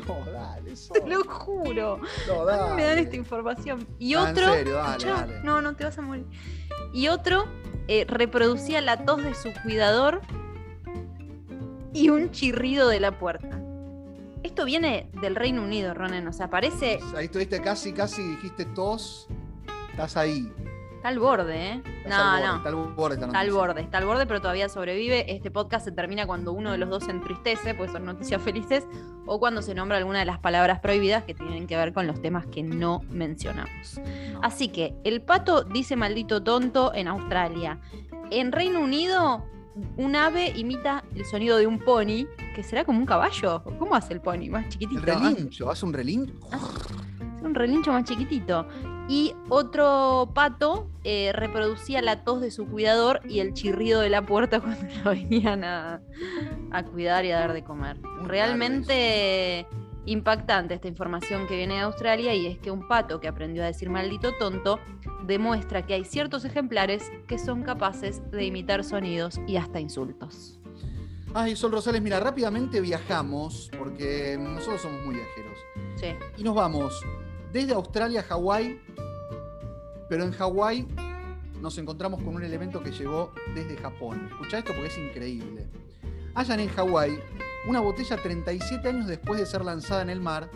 No, 0.07 0.31
dale, 0.31 0.73
eso. 0.73 0.93
Te 0.93 1.07
lo 1.07 1.23
juro. 1.23 1.99
No, 2.27 2.47
A 2.49 2.69
mí 2.69 2.75
me 2.75 2.83
dan 2.83 2.89
dale. 2.95 3.01
esta 3.01 3.15
información. 3.15 3.87
Y 3.97 4.13
Ah, 4.13 4.23
en 4.23 4.27
otro. 4.37 4.53
serio, 4.53 4.73
dale, 4.75 5.05
dale. 5.05 5.39
No, 5.43 5.61
no 5.61 5.75
te 5.75 5.83
vas 5.85 5.97
a 5.97 6.01
morir. 6.01 6.25
Y 6.93 7.07
otro 7.07 7.45
eh, 7.87 8.05
reproducía 8.07 8.81
la 8.81 9.05
tos 9.05 9.23
de 9.23 9.33
su 9.35 9.49
cuidador 9.63 10.21
y 11.93 12.09
un 12.09 12.31
chirrido 12.31 12.89
de 12.89 12.99
la 12.99 13.17
puerta. 13.17 13.61
Esto 14.45 14.63
viene 14.63 15.09
del 15.21 15.35
Reino 15.35 15.63
Unido, 15.63 15.95
Ronen. 15.95 16.27
O 16.27 16.31
sea, 16.31 16.51
parece. 16.51 16.99
Ahí 17.17 17.25
estuviste 17.25 17.59
casi, 17.61 17.93
casi 17.93 18.21
dijiste 18.21 18.65
tos. 18.65 19.27
Estás 19.89 20.15
ahí. 20.17 20.51
Está 20.97 21.07
al 21.09 21.17
borde, 21.17 21.67
¿eh? 21.71 21.83
Estás 22.03 22.09
No, 22.09 22.63
al 22.63 22.75
borde, 22.75 23.17
no. 23.17 23.25
Está 23.25 23.39
al 23.39 23.49
borde 23.49 23.49
Está 23.49 23.49
al 23.49 23.51
borde, 23.51 23.81
está 23.81 23.97
al 23.97 24.05
borde, 24.05 24.25
pero 24.27 24.41
todavía 24.41 24.69
sobrevive. 24.69 25.33
Este 25.33 25.49
podcast 25.49 25.85
se 25.85 25.91
termina 25.91 26.27
cuando 26.27 26.53
uno 26.53 26.71
de 26.71 26.77
los 26.77 26.89
dos 26.91 27.05
se 27.05 27.11
entristece, 27.11 27.73
pues 27.73 27.91
son 27.91 28.05
noticias 28.05 28.39
felices, 28.43 28.85
o 29.25 29.39
cuando 29.39 29.63
se 29.63 29.73
nombra 29.73 29.97
alguna 29.97 30.19
de 30.19 30.25
las 30.25 30.37
palabras 30.37 30.79
prohibidas 30.79 31.23
que 31.23 31.33
tienen 31.33 31.65
que 31.65 31.75
ver 31.75 31.91
con 31.91 32.05
los 32.05 32.21
temas 32.21 32.45
que 32.45 32.61
no 32.61 33.01
mencionamos. 33.09 33.99
No. 34.31 34.41
Así 34.43 34.67
que 34.67 34.93
el 35.03 35.23
pato 35.23 35.63
dice 35.63 35.95
maldito 35.95 36.43
tonto 36.43 36.93
en 36.93 37.07
Australia. 37.07 37.79
En 38.29 38.51
Reino 38.51 38.79
Unido, 38.79 39.43
un 39.97 40.15
ave 40.15 40.53
imita 40.55 41.03
el 41.15 41.25
sonido 41.25 41.57
de 41.57 41.67
un 41.67 41.79
pony, 41.79 42.27
que 42.55 42.63
será 42.63 42.85
como 42.85 42.99
un 42.99 43.05
caballo. 43.05 43.63
¿Cómo 43.79 43.95
hace 43.95 44.13
el 44.13 44.21
pony? 44.21 44.49
Más 44.49 44.69
chiquitito. 44.69 44.99
El 44.99 45.05
relincho, 45.05 45.69
hace 45.69 45.85
un 45.85 45.93
relincho. 45.93 46.33
un 47.41 47.55
relincho 47.55 47.91
más 47.91 48.05
chiquitito. 48.05 48.67
Y 49.07 49.33
otro 49.49 50.31
pato 50.33 50.89
eh, 51.03 51.31
reproducía 51.33 52.01
la 52.01 52.23
tos 52.23 52.41
de 52.41 52.49
su 52.49 52.65
cuidador 52.65 53.21
y 53.29 53.39
el 53.39 53.53
chirrido 53.53 54.01
de 54.01 54.09
la 54.09 54.25
puerta 54.25 54.59
cuando 54.61 54.87
lo 55.03 55.11
venían 55.11 55.63
a, 55.63 56.01
a 56.71 56.83
cuidar 56.83 57.25
y 57.25 57.31
a 57.31 57.39
dar 57.39 57.53
de 57.53 57.63
comer. 57.63 57.97
Realmente 58.23 59.67
impactante 60.05 60.73
esta 60.73 60.87
información 60.87 61.47
que 61.47 61.55
viene 61.55 61.75
de 61.75 61.81
Australia 61.81 62.33
y 62.33 62.47
es 62.47 62.57
que 62.59 62.71
un 62.71 62.87
pato 62.87 63.19
que 63.19 63.27
aprendió 63.27 63.63
a 63.63 63.65
decir 63.65 63.89
maldito 63.89 64.33
tonto 64.37 64.79
demuestra 65.25 65.85
que 65.85 65.93
hay 65.93 66.05
ciertos 66.05 66.45
ejemplares 66.45 67.11
que 67.27 67.39
son 67.39 67.63
capaces 67.63 68.21
de 68.31 68.45
imitar 68.45 68.83
sonidos 68.83 69.39
y 69.47 69.57
hasta 69.57 69.79
insultos. 69.79 70.59
Ay, 71.33 71.55
Sol 71.55 71.71
Rosales, 71.71 72.01
mira, 72.01 72.19
rápidamente 72.19 72.79
viajamos, 72.79 73.69
porque 73.77 74.37
nosotros 74.39 74.81
somos 74.81 75.05
muy 75.05 75.15
viajeros. 75.15 75.57
Sí. 75.95 76.07
Y 76.37 76.43
nos 76.43 76.55
vamos 76.55 77.03
desde 77.51 77.73
Australia 77.73 78.21
a 78.21 78.23
Hawái, 78.23 78.79
pero 80.07 80.23
en 80.23 80.31
Hawái 80.31 80.87
nos 81.59 81.77
encontramos 81.77 82.21
con 82.21 82.35
un 82.35 82.43
elemento 82.43 82.81
que 82.81 82.91
llegó 82.91 83.33
desde 83.53 83.75
Japón. 83.75 84.27
Escucha 84.31 84.59
esto 84.59 84.71
porque 84.73 84.87
es 84.87 84.97
increíble. 84.97 85.65
Hallan 86.35 86.59
en 86.59 86.69
Hawái 86.69 87.19
una 87.67 87.79
botella 87.79 88.21
37 88.21 88.87
años 88.87 89.07
después 89.07 89.39
de 89.39 89.45
ser 89.45 89.63
lanzada 89.65 90.01
en 90.01 90.09
el 90.09 90.21
mar 90.21 90.49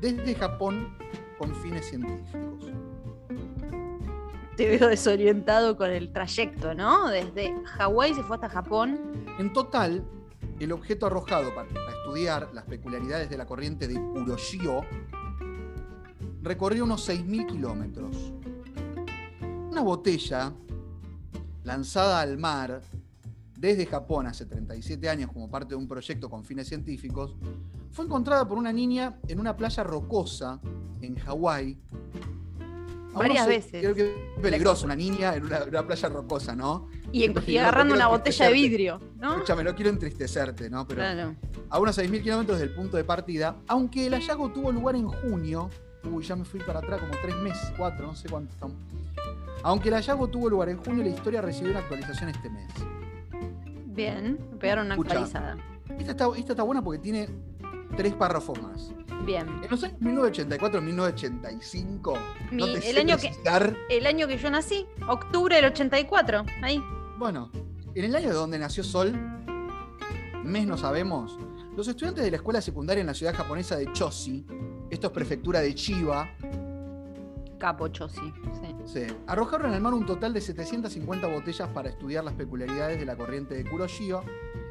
desde 0.00 0.34
Japón 0.34 0.96
con 1.38 1.54
fines 1.56 1.86
científicos. 1.86 2.72
Te 4.56 4.68
veo 4.68 4.88
desorientado 4.88 5.76
con 5.76 5.90
el 5.90 6.12
trayecto, 6.12 6.74
¿no? 6.74 7.08
Desde 7.08 7.52
Hawái 7.64 8.14
se 8.14 8.22
fue 8.22 8.36
hasta 8.36 8.48
Japón. 8.48 9.24
En 9.38 9.52
total, 9.52 10.04
el 10.60 10.72
objeto 10.72 11.06
arrojado 11.06 11.52
para 11.54 11.68
estudiar 11.68 12.50
las 12.52 12.64
peculiaridades 12.64 13.28
de 13.28 13.36
la 13.36 13.46
corriente 13.46 13.88
de 13.88 13.94
Kuroshio 13.94 14.82
recorrió 16.42 16.84
unos 16.84 17.08
6.000 17.08 17.46
kilómetros. 17.46 18.32
Una 19.70 19.80
botella 19.80 20.52
lanzada 21.64 22.20
al 22.20 22.38
mar 22.38 22.82
desde 23.64 23.86
Japón 23.86 24.26
hace 24.26 24.46
37 24.46 25.08
años 25.08 25.30
como 25.32 25.50
parte 25.50 25.70
de 25.70 25.76
un 25.76 25.88
proyecto 25.88 26.28
con 26.28 26.44
fines 26.44 26.68
científicos, 26.68 27.34
fue 27.90 28.04
encontrada 28.04 28.46
por 28.46 28.58
una 28.58 28.72
niña 28.72 29.18
en 29.28 29.40
una 29.40 29.56
playa 29.56 29.82
rocosa 29.82 30.60
en 31.00 31.16
Hawái. 31.16 31.78
Varias 33.14 33.46
veces. 33.46 33.80
Creo 33.80 33.94
que 33.94 34.02
es 34.36 34.42
peligroso 34.42 34.84
una 34.86 34.96
niña 34.96 35.36
en 35.36 35.44
una, 35.44 35.62
una 35.64 35.86
playa 35.86 36.08
rocosa, 36.08 36.56
¿no? 36.56 36.88
Y, 37.12 37.22
en- 37.22 37.38
agarrando 37.60 37.94
una 37.94 38.08
botella 38.08 38.46
de 38.46 38.52
vidrio, 38.52 39.00
¿no? 39.20 39.34
Escúchame, 39.34 39.62
no 39.62 39.74
quiero 39.74 39.90
entristecerte, 39.90 40.68
¿no? 40.68 40.86
Pero 40.88 41.00
Claro. 41.00 41.36
a 41.70 41.78
unos 41.78 41.96
6.000 41.96 42.22
kilómetros 42.24 42.58
del 42.58 42.74
punto 42.74 42.96
de 42.96 43.04
partida, 43.04 43.56
aunque 43.68 44.06
el 44.08 44.14
hallazgo 44.14 44.50
tuvo 44.50 44.72
lugar 44.72 44.96
en 44.96 45.06
junio, 45.06 45.70
uy, 46.10 46.24
ya 46.24 46.34
me 46.34 46.44
fui 46.44 46.58
para 46.60 46.80
atrás 46.80 47.00
como 47.00 47.12
tres 47.22 47.36
meses, 47.36 47.72
cuatro, 47.78 48.08
no 48.08 48.16
sé 48.16 48.28
cuánto 48.28 48.52
estamos. 48.52 48.76
Aunque 49.62 49.88
el 49.90 49.94
hallazgo 49.94 50.26
tuvo 50.28 50.50
lugar 50.50 50.68
en 50.70 50.78
junio, 50.78 51.04
la 51.04 51.10
historia 51.10 51.40
recibió 51.40 51.70
una 51.70 51.80
actualización 51.80 52.30
este 52.30 52.50
mes. 52.50 52.66
Bien, 53.94 54.38
me 54.50 54.56
pegaron 54.58 54.86
una 54.86 54.94
Escucha. 54.94 55.10
actualizada. 55.20 55.56
Esta 55.98 56.10
está, 56.12 56.28
esta 56.36 56.52
está 56.52 56.62
buena 56.62 56.82
porque 56.82 56.98
tiene 57.00 57.28
tres 57.96 58.14
párrafos 58.14 58.60
más. 58.62 58.92
Bien. 59.24 59.46
En 59.62 59.70
los 59.70 59.82
años 59.84 60.00
1984 60.00 60.80
1985, 60.82 62.18
Mi- 62.50 62.56
no 62.56 62.66
te 62.66 62.90
el 62.90 62.98
año 62.98 63.16
que- 63.16 63.32
El 63.88 64.06
año 64.06 64.26
que 64.26 64.36
yo 64.36 64.50
nací, 64.50 64.86
octubre 65.08 65.56
del 65.56 65.66
84. 65.66 66.44
Ahí. 66.62 66.82
Bueno, 67.18 67.50
en 67.94 68.04
el 68.04 68.14
año 68.16 68.28
de 68.28 68.34
donde 68.34 68.58
nació 68.58 68.82
Sol, 68.84 69.12
mes 70.42 70.66
no 70.66 70.76
sabemos, 70.76 71.38
los 71.76 71.88
estudiantes 71.88 72.24
de 72.24 72.30
la 72.30 72.36
escuela 72.36 72.60
secundaria 72.60 73.00
en 73.00 73.06
la 73.06 73.14
ciudad 73.14 73.34
japonesa 73.34 73.76
de 73.76 73.90
Choshi, 73.92 74.44
esto 74.90 75.06
es 75.06 75.12
prefectura 75.12 75.60
de 75.60 75.74
Chiba, 75.74 76.28
Capo 77.58 77.88
Chosi. 77.88 78.32
Sí. 78.60 78.73
Sí. 78.84 79.06
Arrojaron 79.26 79.72
al 79.72 79.80
mar 79.80 79.94
un 79.94 80.04
total 80.06 80.32
de 80.34 80.40
750 80.40 81.26
botellas 81.26 81.68
para 81.70 81.88
estudiar 81.88 82.22
las 82.24 82.34
peculiaridades 82.34 82.98
de 82.98 83.06
la 83.06 83.16
corriente 83.16 83.54
de 83.54 83.64
Kuroshio. 83.68 84.22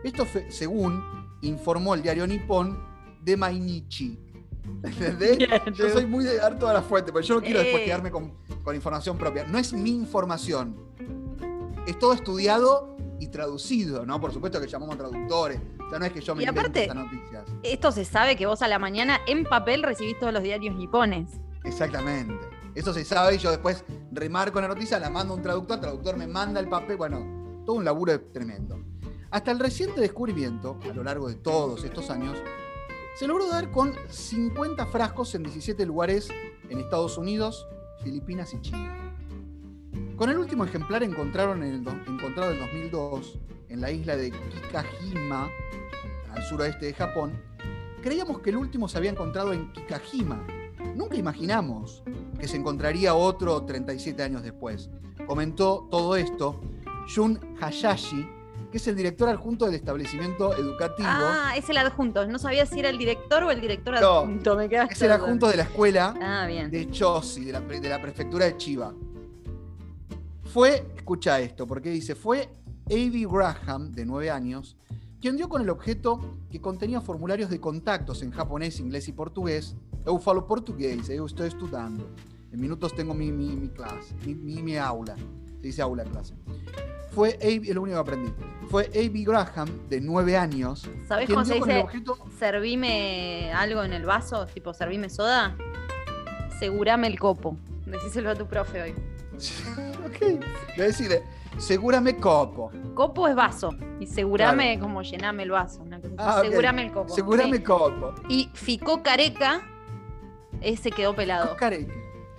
Esto 0.04 0.26
fue, 0.26 0.52
según 0.52 1.04
informó 1.42 1.94
el 1.96 2.02
diario 2.02 2.26
Nippon 2.28 2.78
de 3.22 3.36
Mainichi. 3.38 4.20
¿Entendés? 4.84 5.38
Bien, 5.38 5.50
yo 5.74 5.90
soy 5.90 6.06
muy 6.06 6.24
de 6.24 6.38
dar 6.38 6.58
todas 6.58 6.74
las 6.76 6.86
fuentes, 6.86 7.12
pero 7.12 7.26
yo 7.26 7.36
no 7.36 7.42
quiero 7.42 7.60
después 7.60 7.82
Eh. 7.82 7.86
quedarme 7.86 8.12
con, 8.12 8.34
con 8.64 8.76
información 8.76 9.18
propia. 9.18 9.46
No 9.46 9.58
es 9.58 9.74
mi 9.74 9.90
información. 9.92 10.76
Es 11.88 12.00
todo 12.00 12.14
estudiado 12.14 12.96
y 13.20 13.28
traducido, 13.28 14.06
¿no? 14.06 14.22
Por 14.22 14.32
supuesto 14.32 14.62
que 14.62 14.68
llamamos 14.68 14.98
traductores. 14.98 15.60
O 15.86 15.90
sea, 15.90 16.00
no 16.00 16.06
es 16.06 16.12
que 16.14 16.22
yo 16.22 16.34
me 16.36 16.44
Y 16.44 16.46
aparte- 16.46 16.84
estas 16.84 16.96
noticias. 16.96 17.44
Esto 17.64 17.92
se 17.92 18.06
sabe 18.06 18.36
que 18.36 18.46
vos 18.46 18.62
a 18.62 18.68
la 18.68 18.80
mañana 18.80 19.20
en 19.28 19.44
papel 19.44 19.84
recibís 19.84 20.18
todos 20.20 20.32
los 20.32 20.44
diarios 20.44 20.76
nipones. 20.76 21.30
Exactamente. 21.66 22.36
Eso 22.76 22.94
se 22.94 23.06
sabe 23.06 23.36
y 23.36 23.38
yo 23.38 23.52
después 23.52 23.84
remarco 24.12 24.60
la 24.60 24.68
noticia, 24.68 25.00
la 25.00 25.10
mando 25.10 25.34
a 25.34 25.38
un 25.38 25.44
traductor, 25.44 25.76
el 25.78 25.82
traductor 25.82 26.18
me 26.18 26.28
manda 26.28 26.60
el 26.60 26.68
papel, 26.70 26.98
bueno, 26.98 27.64
todo 27.66 27.76
un 27.76 27.86
laburo 27.86 28.20
tremendo. 28.32 28.80
Hasta 29.32 29.52
el 29.52 29.60
reciente 29.60 30.02
descubrimiento, 30.02 30.80
a 30.90 30.94
lo 30.94 31.04
largo 31.04 31.28
de 31.28 31.36
todos 31.36 31.84
estos 31.84 32.10
años, 32.10 32.38
se 33.16 33.28
logró 33.28 33.48
dar 33.48 33.70
con 33.72 33.94
50 34.10 34.86
frascos 34.88 35.34
en 35.36 35.44
17 35.44 35.86
lugares 35.86 36.30
en 36.70 36.80
Estados 36.80 37.18
Unidos, 37.18 37.68
Filipinas 38.04 38.54
y 38.54 38.62
China. 38.62 39.16
Con 40.16 40.30
el 40.30 40.38
último 40.38 40.66
ejemplar 40.66 41.04
encontraron 41.04 41.64
en 41.64 41.74
el 41.76 41.84
do- 41.84 41.92
encontrado 42.08 42.52
en 42.52 42.60
2002 42.60 43.40
en 43.70 43.82
la 43.82 43.92
isla 43.92 44.16
de 44.18 44.32
Kikajima, 44.32 45.50
al 46.32 46.44
suroeste 46.44 46.88
de 46.88 46.94
Japón, 46.94 47.34
creíamos 48.02 48.40
que 48.40 48.50
el 48.52 48.58
último 48.58 48.88
se 48.88 48.98
había 48.98 49.12
encontrado 49.12 49.54
en 49.54 49.72
Kikajima. 49.74 50.46
Nunca 50.96 51.16
imaginamos 51.16 52.04
que 52.44 52.50
se 52.50 52.58
encontraría 52.58 53.16
otro 53.16 53.64
37 53.64 54.22
años 54.22 54.44
después. 54.44 54.90
Comentó 55.26 55.88
todo 55.90 56.18
esto 56.18 56.60
Jun 57.16 57.40
Hayashi, 57.62 58.28
que 58.70 58.80
es 58.80 58.88
el 58.90 58.98
director 58.98 59.30
adjunto 59.30 59.64
del 59.64 59.76
establecimiento 59.76 60.54
educativo. 60.54 61.08
Ah, 61.10 61.54
es 61.56 61.70
el 61.70 61.78
adjunto. 61.78 62.28
No 62.28 62.38
sabía 62.38 62.66
si 62.66 62.82
era 62.82 62.90
el 62.90 62.98
director 62.98 63.44
o 63.44 63.52
el 63.52 63.62
director 63.62 63.94
No, 64.02 64.18
adjunto. 64.20 64.58
Me 64.58 64.66
es 64.66 65.02
el 65.02 65.14
adjunto 65.14 65.48
de 65.48 65.56
la 65.56 65.64
escuela 65.64 66.14
Ah, 66.22 66.46
bien. 66.46 66.70
de 66.70 66.92
Chosi, 66.92 67.46
de 67.46 67.54
la, 67.54 67.62
pre- 67.62 67.80
de 67.80 67.88
la 67.88 68.02
prefectura 68.02 68.44
de 68.44 68.58
Chiba. 68.58 68.94
Fue, 70.44 70.86
escucha 70.98 71.40
esto, 71.40 71.66
porque 71.66 71.92
dice, 71.92 72.14
fue 72.14 72.50
A.B. 72.88 73.26
Graham, 73.32 73.90
de 73.94 74.06
9 74.06 74.30
años, 74.32 74.76
quien 75.22 75.38
dio 75.38 75.48
con 75.48 75.62
el 75.62 75.70
objeto 75.70 76.20
que 76.52 76.60
contenía 76.60 77.00
formularios 77.00 77.50
de 77.50 77.62
contactos 77.62 78.22
en 78.22 78.32
japonés, 78.32 78.82
inglés 78.82 79.08
y 79.08 79.14
portugués. 79.14 79.78
Eu 80.06 80.20
falo 80.20 80.46
portugués, 80.46 81.08
eu 81.10 81.26
estoy 81.26 81.48
estudiando. 81.48 82.10
En 82.54 82.62
minutos 82.62 82.94
tengo 82.96 83.14
mi, 83.16 83.32
mi, 83.32 83.56
mi 83.56 83.68
clase, 83.70 84.14
mi, 84.26 84.36
mi- 84.36 84.62
mi 84.62 84.78
aula. 84.78 85.16
Se 85.60 85.68
dice 85.68 85.82
aula 85.82 86.04
clase. 86.04 86.36
Fue 87.12 87.30
A.B., 87.42 87.62
es 87.68 87.76
lo 87.76 87.82
único 87.82 87.96
que 87.98 88.02
aprendí. 88.12 88.34
Fue 88.70 88.86
A.B. 88.86 89.24
Graham, 89.26 89.70
de 89.90 90.00
9 90.02 90.38
años, 90.38 90.88
¿Sabés 91.08 91.26
quien 91.28 91.36
cómo 91.36 91.46
se 91.46 91.56
dice 91.56 91.80
objeto... 91.80 92.18
servime 92.40 93.52
algo 93.54 93.84
en 93.84 93.94
el 93.94 94.06
vaso? 94.06 94.46
Tipo, 94.48 94.74
servime 94.74 95.10
soda. 95.10 95.56
Segurame 96.60 97.08
el 97.08 97.20
copo. 97.20 97.58
Decíselo 97.86 98.30
a 98.32 98.36
tu 98.36 98.46
profe 98.48 98.82
hoy. 98.82 98.96
ok, 100.06 100.44
a 100.78 100.82
decirle, 100.82 101.24
segurame 101.58 102.18
copo. 102.18 102.72
Copo 102.94 103.28
es 103.28 103.36
vaso. 103.36 103.70
Y 104.00 104.06
segurame 104.08 104.80
como 104.80 105.02
llename 105.02 105.44
el 105.44 105.52
vaso. 105.52 105.84
así. 105.92 106.08
Ah. 106.18 106.42
Segurame 106.48 106.86
el 106.86 106.92
copo. 106.92 107.14
Segurame 107.14 107.58
Sí. 107.58 107.64
copo. 107.64 108.14
Y 108.30 108.50
ficó 108.54 109.02
careca, 109.04 109.62
ese 110.62 110.92
quedó 110.92 111.16
pelado. 111.16 111.56
Careca. 111.58 111.94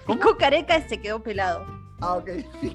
Ficó 0.06 0.36
careca, 0.36 0.76
ese 0.76 1.00
quedó 1.00 1.22
pelado. 1.22 1.64
Ah, 2.00 2.14
ok. 2.14 2.26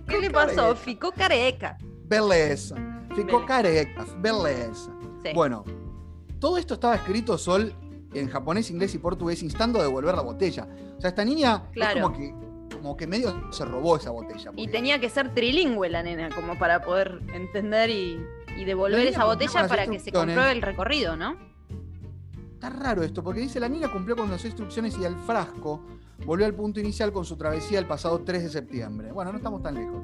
¿Qué 0.08 0.20
le 0.20 0.30
pasó? 0.32 0.76
Ficó 0.76 1.12
careca. 1.12 1.78
Beleza. 2.06 2.76
Ficó 3.16 3.40
Beleza. 3.40 3.46
careca. 3.46 4.06
Beleza. 4.18 4.92
Sí. 5.24 5.30
Bueno, 5.36 5.64
todo 6.40 6.58
esto 6.58 6.76
estaba 6.76 6.96
escrito 6.96 7.38
Sol 7.38 7.74
en 8.14 8.30
japonés, 8.30 8.72
inglés 8.72 8.96
y 8.96 8.98
portugués, 8.98 9.44
instando 9.44 9.80
a 9.80 9.84
devolver 9.84 10.16
la 10.16 10.22
botella. 10.22 10.68
O 10.98 11.02
sea, 11.02 11.10
esta 11.10 11.24
niña 11.24 11.64
Claro. 11.74 11.98
es 11.98 12.04
como 12.04 12.18
que, 12.18 12.34
como 12.78 12.98
que 12.98 13.06
medio 13.08 13.52
se 13.52 13.66
robó 13.66 13.98
esa 13.98 14.10
botella. 14.10 14.52
Y 14.56 14.68
tenía 14.68 15.00
que 15.00 15.10
ser 15.10 15.34
trilingüe 15.34 15.90
la 15.90 16.02
nena, 16.02 16.30
como 16.34 16.58
para 16.58 16.82
poder 16.82 17.20
entender 17.34 17.90
y, 17.92 18.20
y 18.58 18.66
devolver 18.66 19.06
esa 19.08 19.26
botella 19.26 19.68
para 19.68 19.86
que 19.86 20.00
se 20.00 20.12
compruebe 20.12 20.52
el 20.54 20.62
recorrido, 20.62 21.16
¿no? 21.16 21.36
Está 22.54 22.70
raro 22.72 23.04
esto, 23.04 23.24
porque 23.24 23.40
dice 23.42 23.60
la 23.60 23.70
niña 23.70 23.90
cumplió 23.92 24.16
con 24.18 24.30
las 24.32 24.44
instrucciones 24.44 24.98
y 24.98 25.06
al 25.06 25.16
frasco 25.18 25.82
volvió 26.26 26.46
al 26.46 26.54
punto 26.54 26.80
inicial 26.80 27.12
con 27.12 27.26
su 27.26 27.36
travesía 27.38 27.80
el 27.80 27.86
pasado 27.88 28.20
3 28.22 28.44
de 28.44 28.50
septiembre. 28.50 29.12
Bueno, 29.12 29.32
no 29.32 29.38
estamos 29.38 29.62
tan 29.64 29.76
lejos. 29.76 30.02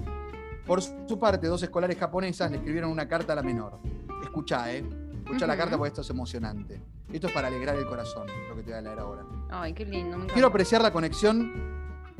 Por 0.65 0.81
su 0.81 1.19
parte, 1.19 1.47
dos 1.47 1.61
escolares 1.63 1.97
japonesas 1.97 2.49
le 2.49 2.57
escribieron 2.57 2.89
una 2.89 3.07
carta 3.07 3.33
a 3.33 3.35
la 3.35 3.43
menor. 3.43 3.79
Escuchá, 4.23 4.73
¿eh? 4.73 4.83
Escuchá 5.23 5.45
la 5.47 5.55
carta 5.57 5.77
porque 5.77 5.89
esto 5.89 6.01
es 6.01 6.09
emocionante. 6.09 6.81
Esto 7.13 7.27
es 7.27 7.33
para 7.33 7.47
alegrar 7.47 7.75
el 7.75 7.85
corazón, 7.85 8.27
lo 8.49 8.55
que 8.55 8.63
te 8.63 8.71
voy 8.71 8.79
a 8.79 8.81
leer 8.81 8.99
ahora. 8.99 9.23
Ay, 9.49 9.73
qué 9.73 9.85
lindo. 9.85 10.17
me. 10.17 10.25
Quiero 10.27 10.47
apreciar 10.47 10.81
la 10.81 10.91
conexión 10.91 11.53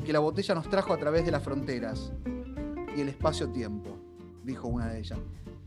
que 0.04 0.12
la 0.12 0.20
botella 0.20 0.54
nos 0.54 0.68
trajo 0.70 0.92
a 0.92 0.96
través 0.96 1.24
de 1.24 1.32
las 1.32 1.42
fronteras 1.42 2.12
y 2.96 3.00
el 3.00 3.08
espacio-tiempo, 3.08 3.90
dijo 4.44 4.68
una 4.68 4.86
de 4.88 5.00
ellas. 5.00 5.18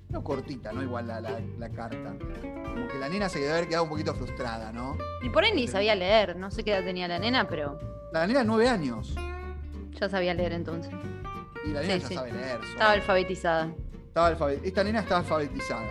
No 0.10 0.24
cortita, 0.24 0.72
¿no? 0.72 0.82
Igual 0.82 1.08
la, 1.08 1.22
la- 1.22 1.39
la 1.60 1.70
carta. 1.70 2.15
Como 2.18 2.88
que 2.88 2.98
la 2.98 3.10
nena 3.10 3.30
se 3.30 3.39
debe 3.39 3.52
haber 3.52 3.68
quedado 3.68 3.84
un 3.84 3.89
poquito 3.89 4.13
frustrada, 4.15 4.72
¿no? 4.72 4.98
Y 5.22 5.30
por 5.30 5.44
ahí 5.44 5.52
ni 5.54 5.68
sabía 5.68 5.94
leer. 5.96 6.36
No 6.38 6.50
sé 6.50 6.63
qué 6.63 6.72
edad 6.72 6.84
tenía 6.84 7.08
la 7.08 7.20
nena, 7.20 7.48
pero 7.48 7.78
La 8.12 8.26
nena 8.28 8.43
nueve 8.43 8.67
años. 8.67 9.15
ya 10.00 10.08
sabía 10.10 10.34
leer 10.34 10.54
entonces. 10.54 10.93
Y 11.65 11.69
la 11.72 11.82
nena 11.82 11.93
Sí, 11.95 12.00
ya 12.02 12.08
sí. 12.08 12.13
sabe 12.15 12.32
leer. 12.32 12.60
Estaba 12.63 12.91
alfabetizada. 12.93 13.69
Estaba 14.08 14.30
alfabe- 14.36 14.62
Esta 14.63 14.84
nena 14.84 15.00
está 15.02 15.17
alfabetizada. 15.17 15.86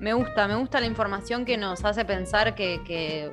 Me 0.00 0.12
gusta, 0.12 0.48
me 0.48 0.56
gusta 0.56 0.80
la 0.80 0.86
información 0.86 1.44
que 1.44 1.56
nos 1.56 1.84
hace 1.84 2.04
pensar 2.04 2.54
que, 2.54 2.82
que, 2.84 3.32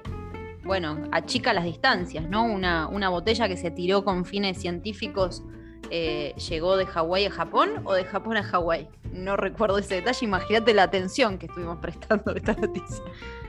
bueno, 0.64 1.10
achica 1.12 1.54
las 1.54 1.64
distancias, 1.66 2.30
¿no? 2.30 2.44
Una, 2.46 2.88
una 2.88 3.10
botella 3.10 3.48
que 3.48 3.58
se 3.58 3.72
tiró 3.72 4.06
con 4.06 4.24
fines 4.26 4.58
científicos 4.60 5.44
eh, 5.90 6.34
llegó 6.50 6.78
de 6.78 6.86
Hawái 6.86 7.26
a 7.26 7.32
Japón 7.32 7.82
o 7.84 7.94
de 7.94 8.06
Japón 8.06 8.38
a 8.38 8.44
Hawái. 8.44 8.88
No 9.12 9.36
recuerdo 9.36 9.78
ese 9.78 9.96
detalle, 9.96 10.26
imagínate 10.26 10.74
la 10.74 10.84
atención 10.84 11.38
que 11.38 11.48
estuvimos 11.48 11.78
prestando 11.80 12.32
a 12.32 12.36
esta 12.36 12.54
noticia. 12.54 13.04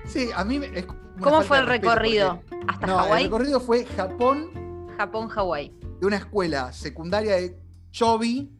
Sí, 0.06 0.28
a 0.34 0.44
mí 0.44 0.58
me- 0.58 0.66
es 0.78 0.86
¿Cómo 1.20 1.42
fue 1.42 1.58
el 1.58 1.66
recorrido? 1.66 2.40
porque- 2.48 2.64
¿Hasta 2.68 2.86
No, 2.86 2.94
el 2.94 2.98
Hawái? 3.04 3.24
recorrido 3.24 3.60
fue 3.60 3.84
Japón 3.84 4.50
Japón, 4.96 5.28
Hawái. 5.28 5.72
de 6.00 6.06
una 6.06 6.16
escuela 6.16 6.72
secundaria 6.72 7.36
de 7.36 7.56
Chobi. 7.90 8.50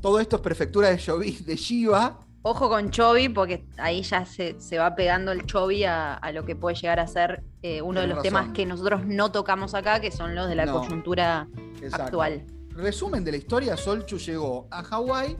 Todo 0.00 0.20
esto 0.20 0.36
es 0.36 0.42
prefectura 0.42 0.88
de 0.90 0.98
Chobi, 0.98 1.32
de 1.44 1.56
Shiba. 1.56 2.18
Ojo 2.42 2.68
con 2.68 2.90
Chobi, 2.90 3.28
porque 3.28 3.66
ahí 3.78 4.02
ya 4.02 4.24
se, 4.24 4.60
se 4.60 4.78
va 4.78 4.94
pegando 4.94 5.32
el 5.32 5.46
Chobi 5.46 5.82
a, 5.84 6.14
a 6.14 6.30
lo 6.32 6.44
que 6.44 6.54
puede 6.54 6.76
llegar 6.76 7.00
a 7.00 7.06
ser 7.08 7.42
eh, 7.62 7.82
uno 7.82 8.00
de 8.00 8.06
los 8.06 8.22
temas 8.22 8.52
que 8.52 8.64
nosotros 8.66 9.04
no 9.04 9.32
tocamos 9.32 9.74
acá, 9.74 9.98
que 10.00 10.12
son 10.12 10.34
los 10.36 10.48
de 10.48 10.54
la 10.54 10.66
No. 10.66 10.80
coyuntura 10.80 11.48
Exacto. 11.82 12.04
actual. 12.04 12.44
Resumen 12.76 13.24
de 13.24 13.30
la 13.32 13.36
historia, 13.38 13.76
Solchu 13.76 14.18
llegó 14.18 14.68
a 14.70 14.82
Hawái, 14.82 15.36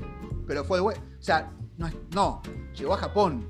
pero 0.47 0.65
fue 0.65 0.79
de 0.79 0.85
O 0.85 0.93
sea, 1.19 1.53
no, 1.77 1.91
no, 2.15 2.43
llegó 2.75 2.95
a 2.95 2.97
Japón. 2.97 3.47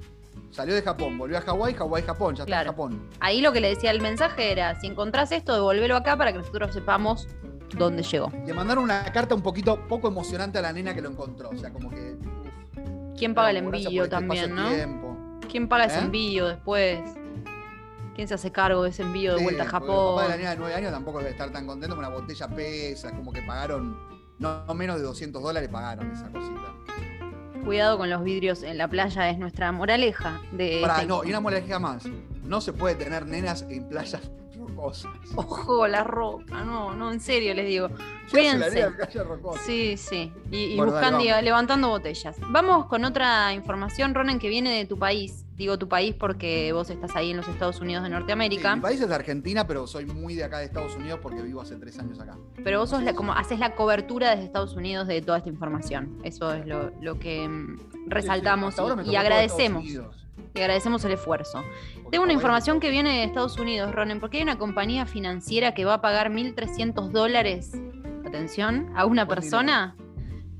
Salió 0.51 0.75
de 0.75 0.83
Japón, 0.83 1.18
volvió 1.18 1.37
a 1.38 1.40
Hawái, 1.42 1.75
Hawái, 1.75 2.03
Japón, 2.03 2.35
ya 2.35 2.42
está 2.44 2.46
Claro. 2.46 2.70
en 2.70 2.72
Japón. 2.72 3.09
Ahí 3.20 3.40
lo 3.42 3.53
que 3.53 3.61
le 3.61 3.68
decía 3.68 3.90
el 3.90 4.01
mensaje 4.01 4.51
era, 4.51 4.79
si 4.81 4.87
encontrás 4.87 5.31
esto, 5.33 5.53
devolvelo 5.55 5.96
acá 5.96 6.16
para 6.16 6.33
que 6.33 6.38
nosotros 6.38 6.72
sepamos 6.72 7.29
dónde 7.77 8.03
llegó. 8.03 8.33
Le 8.46 8.55
mandaron 8.55 8.85
una 8.85 9.05
carta 9.12 9.35
un 9.35 9.42
poquito 9.42 9.87
poco 9.87 10.09
emocionante 10.09 10.59
a 10.59 10.62
la 10.62 10.72
nena 10.72 10.94
que 10.94 11.03
lo 11.03 11.11
encontró. 11.11 11.51
O 11.51 11.57
sea, 11.59 11.70
como 11.72 11.90
que. 11.90 12.14
uf, 12.16 13.18
¿Quién 13.18 13.35
paga 13.35 13.51
el 13.51 13.59
envío 13.59 14.09
también, 14.09 14.55
no? 14.55 15.40
¿Quién 15.49 15.68
paga 15.68 15.85
ese 15.85 15.99
¿Eh? 15.99 16.03
envío 16.03 16.49
después? 16.49 17.01
¿Quién 18.16 18.26
se 18.26 18.35
hace 18.35 18.50
cargo 18.50 18.83
de 18.83 18.90
ese 18.90 19.02
envío 19.02 19.33
de 19.35 19.38
Sí, 19.38 19.44
vuelta 19.44 19.62
a 19.64 19.66
porque 19.66 19.85
El 19.85 19.92
papá 19.92 20.00
de 20.00 20.16
la 20.16 20.22
Japón? 20.22 20.38
nena 20.38 20.50
de 20.50 20.57
9 20.57 20.74
años 20.74 20.90
tampoco 20.92 21.18
debe 21.18 21.31
estar 21.31 21.50
tan 21.50 21.66
contento 21.66 21.94
con 21.94 22.05
una 22.05 22.14
botella 22.14 22.48
pesa, 22.48 23.11
como 23.12 23.31
que 23.33 23.42
pagaron, 23.42 23.96
no, 24.38 24.64
no 24.64 24.74
menos 24.74 24.96
de 24.96 25.02
200 25.02 25.42
dólares 25.42 25.68
pagaron 25.70 26.11
esa 26.11 26.29
cosita. 26.33 26.72
Cuidado 27.64 27.98
con 27.98 28.09
los 28.09 28.22
vidrios 28.24 28.62
en 28.62 28.79
la 28.79 28.88
playa, 28.88 29.29
es 29.29 29.38
nuestra 29.38 29.70
moraleja 29.72 30.40
de... 30.52 30.79
Pará, 30.81 30.94
este 30.96 31.07
no, 31.09 31.24
y 31.24 31.29
una 31.31 31.40
moraleja 31.40 31.79
más. 31.79 32.05
No 32.44 32.61
se 32.61 32.72
puede 32.72 32.94
tener 32.94 33.26
nenas 33.26 33.66
en 33.68 33.88
playas 33.88 34.31
rocosas. 34.57 35.11
Ojo, 35.35 35.87
la 35.88 36.05
roca, 36.05 36.64
no, 36.64 36.94
no, 36.94 37.12
en 37.12 37.20
serio 37.20 37.55
les 37.55 37.66
digo. 37.66 37.88
Cuídense. 38.31 38.88
Sí, 39.64 39.96
sí. 39.96 40.33
Y, 40.50 40.57
y 40.57 40.76
Bueno, 40.76 40.92
dale, 40.92 41.07
buscando, 41.07 41.24
y 41.24 41.29
vamos. 41.29 41.44
levantando 41.44 41.88
botellas. 41.88 42.37
Vamos 42.50 42.87
con 42.87 43.05
otra 43.05 43.52
información, 43.52 44.14
Ronen, 44.14 44.38
que 44.38 44.48
viene 44.48 44.70
de 44.79 44.85
tu 44.87 44.96
país. 44.98 45.44
Digo 45.56 45.78
tu 45.78 45.88
país 45.88 46.14
porque 46.14 46.70
vos 46.74 46.90
estás 46.90 47.16
ahí 47.16 47.30
en 47.30 47.38
los 47.38 47.48
Estados 47.48 47.80
Unidos 47.80 48.02
de 48.02 48.08
Sí, 48.10 48.12
Norteamérica. 48.12 48.76
mi 48.76 48.82
país 48.82 49.00
es 49.00 49.10
Argentina, 49.10 49.66
pero 49.66 49.86
soy 49.86 50.04
muy 50.04 50.34
de 50.34 50.44
acá 50.44 50.58
de 50.58 50.66
Estados 50.66 50.94
Unidos 50.96 51.18
porque 51.22 51.40
vivo 51.42 51.62
hace 51.62 51.76
tres 51.76 51.98
años 51.98 52.20
acá. 52.20 52.36
Pero 52.62 52.80
vos 52.80 52.90
sos 52.90 53.02
la- 53.02 53.14
como 53.14 53.32
haces 53.32 53.58
la 53.58 53.74
cobertura 53.74 54.30
desde 54.30 54.44
Estados 54.44 54.74
Unidos 54.74 55.06
de 55.08 55.22
toda 55.22 55.38
esta 55.38 55.48
información. 55.48 56.18
Eso 56.24 56.52
es 56.52 56.66
lo, 56.66 56.90
lo 57.00 57.18
que 57.18 57.48
mm, 57.48 57.78
resaltamos 58.06 58.76
y- 59.06 59.16
agradecemos. 59.16 59.84
Y 60.54 60.60
agradecemos 60.60 61.02
el 61.06 61.12
esfuerzo. 61.12 61.64
porque 61.94 62.10
Tengo 62.10 62.24
una 62.24 62.32
información 62.34 62.78
que 62.78 62.90
viene 62.90 63.10
de 63.18 63.24
Estados 63.24 63.58
Unidos, 63.58 63.94
Ronen, 63.94 64.20
porque 64.20 64.36
hay 64.38 64.42
una 64.42 64.58
compañía 64.58 65.06
financiera 65.06 65.72
que 65.72 65.86
va 65.86 65.94
a 65.94 66.00
pagar 66.02 66.30
1.300 66.30 67.10
dólares, 67.12 67.72
atención, 68.26 68.90
a 68.94 69.06
una 69.06 69.26
persona 69.26 69.96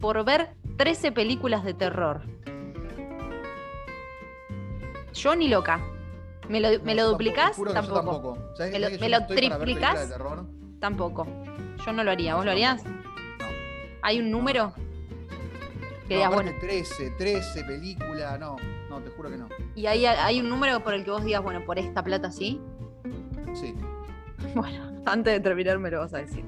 por 0.01 0.25
ver 0.25 0.51
13 0.79 1.13
películas 1.13 1.65
de 1.65 1.75
terror. 1.75 2.23
Yo 5.17 5.35
ni 5.35 5.49
loca. 5.49 5.81
¿Me 6.49 6.61
lo, 6.61 6.69
me 6.83 6.95
No, 6.95 7.03
lo 7.03 7.03
yo 7.03 7.11
duplicás? 7.11 7.57
tampoco, 7.57 7.73
Tampoco. 7.73 8.01
tampoco. 8.35 8.39
¿Sabés- 8.57 8.73
¿Me 8.73 8.79
lo- 8.79 9.01
me 9.01 9.09
lo 9.09 9.27
triplicás? 9.27 10.15
Tampoco. 10.81 11.27
Yo 11.85 11.93
no 11.93 12.05
lo 12.05 12.11
haría. 12.11 12.33
No, 12.33 12.37
¿Vos 12.39 12.45
lo 12.47 12.51
harías? 12.53 12.85
No. 12.85 12.91
¿Hay 14.03 14.21
un 14.21 14.31
número? 14.31 14.73
Que 16.09 16.15
digas, 16.17 16.33
bueno, 16.33 16.53
13, 16.61 17.11
13 17.19 17.65
películas, 17.65 18.39
no, 18.39 18.55
no, 18.89 19.01
te 19.01 19.11
juro 19.11 19.29
que 19.29 19.37
no. 19.39 19.49
y 19.75 19.87
hay, 19.87 20.07
hay 20.07 20.39
un 20.39 20.49
número 20.49 20.79
por 20.85 20.95
el 20.95 21.05
que 21.05 21.11
vos 21.11 21.25
digas, 21.25 21.43
bueno, 21.43 21.65
por 21.65 21.81
esta 21.81 22.05
plata 22.05 22.31
sí. 22.31 22.61
Sí. 23.55 23.75
Bueno, 24.55 25.03
antes 25.07 25.33
de 25.33 25.41
terminar 25.41 25.79
me 25.81 25.91
lo 25.91 25.99
vas 25.99 26.15
a 26.15 26.19
decir. 26.19 26.45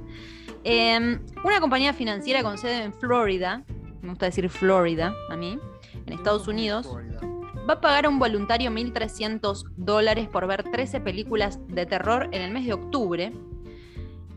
Eh, 0.62 1.18
una 1.42 1.60
compañía 1.60 1.92
financiera 1.92 2.42
con 2.44 2.56
sede 2.56 2.84
en 2.84 2.92
Florida, 2.92 3.64
me 4.02 4.10
gusta 4.10 4.26
decir 4.26 4.48
Florida 4.48 5.12
a 5.28 5.36
mí, 5.36 5.58
en 6.06 6.12
Estados 6.12 6.46
Unidos, 6.46 6.86
Florida. 6.86 7.18
Va 7.68 7.74
a 7.74 7.80
pagar 7.80 8.06
a 8.06 8.08
un 8.08 8.18
voluntario 8.18 8.70
1.300 8.70 9.64
dólares 9.76 10.28
por 10.28 10.46
ver 10.46 10.62
13 10.62 11.00
películas 11.00 11.58
de 11.68 11.84
terror 11.84 12.28
en 12.32 12.42
el 12.42 12.50
mes 12.50 12.64
de 12.64 12.72
octubre, 12.72 13.32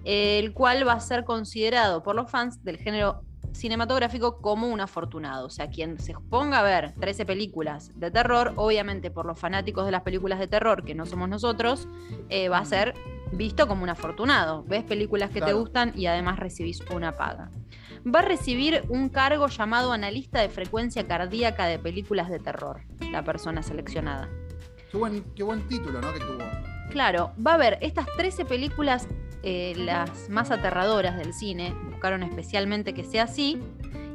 el 0.03 0.53
cual 0.53 0.87
va 0.87 0.93
a 0.93 0.99
ser 0.99 1.23
considerado 1.23 2.03
por 2.03 2.15
los 2.15 2.29
fans 2.29 2.63
del 2.63 2.77
género 2.77 3.23
cinematográfico 3.53 4.41
como 4.41 4.67
un 4.67 4.81
afortunado. 4.81 5.47
O 5.47 5.49
sea, 5.49 5.69
quien 5.69 5.99
se 5.99 6.13
ponga 6.29 6.59
a 6.59 6.63
ver 6.63 6.93
13 6.99 7.25
películas 7.25 7.91
de 7.95 8.11
terror, 8.11 8.53
obviamente 8.55 9.11
por 9.11 9.25
los 9.25 9.39
fanáticos 9.39 9.85
de 9.85 9.91
las 9.91 10.01
películas 10.01 10.39
de 10.39 10.47
terror, 10.47 10.83
que 10.83 10.95
no 10.95 11.05
somos 11.05 11.29
nosotros, 11.29 11.87
eh, 12.29 12.49
va 12.49 12.59
a 12.59 12.65
ser 12.65 12.95
visto 13.31 13.67
como 13.67 13.83
un 13.83 13.89
afortunado. 13.89 14.63
Ves 14.63 14.83
películas 14.83 15.29
que 15.29 15.41
te 15.41 15.53
gustan 15.53 15.93
y 15.95 16.07
además 16.07 16.39
recibís 16.39 16.81
una 16.93 17.15
paga. 17.15 17.49
Va 18.03 18.19
a 18.19 18.23
recibir 18.23 18.83
un 18.89 19.09
cargo 19.09 19.47
llamado 19.47 19.91
analista 19.93 20.41
de 20.41 20.49
frecuencia 20.49 21.07
cardíaca 21.07 21.65
de 21.67 21.77
películas 21.77 22.29
de 22.29 22.39
terror, 22.39 22.81
la 23.11 23.23
persona 23.23 23.61
seleccionada. 23.61 24.29
Qué 24.91 24.97
buen, 24.97 25.23
qué 25.35 25.43
buen 25.43 25.67
título, 25.67 26.01
¿no? 26.01 26.11
Que 26.11 26.19
tuvo. 26.19 26.39
Claro, 26.89 27.31
va 27.45 27.53
a 27.53 27.57
ver 27.57 27.77
estas 27.81 28.05
13 28.17 28.45
películas, 28.45 29.07
eh, 29.43 29.73
las 29.77 30.29
más 30.29 30.51
aterradoras 30.51 31.15
del 31.17 31.33
cine, 31.33 31.73
buscaron 31.91 32.23
especialmente 32.23 32.93
que 32.93 33.03
sea 33.03 33.23
así, 33.23 33.59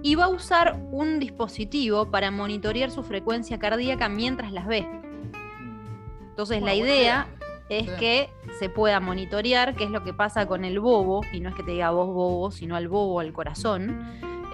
y 0.02 0.14
va 0.14 0.24
a 0.24 0.28
usar 0.28 0.78
un 0.90 1.18
dispositivo 1.18 2.10
para 2.10 2.30
monitorear 2.30 2.90
su 2.90 3.02
frecuencia 3.02 3.58
cardíaca 3.58 4.08
mientras 4.08 4.52
las 4.52 4.66
ve. 4.66 4.82
Mm. 4.82 6.28
Entonces 6.30 6.60
Bueno, 6.60 6.66
la 6.66 6.74
idea. 6.74 7.26
Es 7.68 7.84
Sí. 7.90 7.96
que 7.98 8.30
se 8.58 8.68
pueda 8.68 9.00
monitorear 9.00 9.74
qué 9.74 9.84
es 9.84 9.90
lo 9.90 10.02
que 10.04 10.12
pasa 10.12 10.46
con 10.46 10.64
el 10.64 10.78
bobo, 10.80 11.22
y 11.32 11.40
no 11.40 11.48
es 11.50 11.54
que 11.54 11.62
te 11.62 11.72
diga 11.72 11.90
vos 11.90 12.06
bobo, 12.08 12.50
sino 12.50 12.76
al 12.76 12.88
bobo 12.88 13.20
al 13.20 13.32
corazón, 13.32 14.00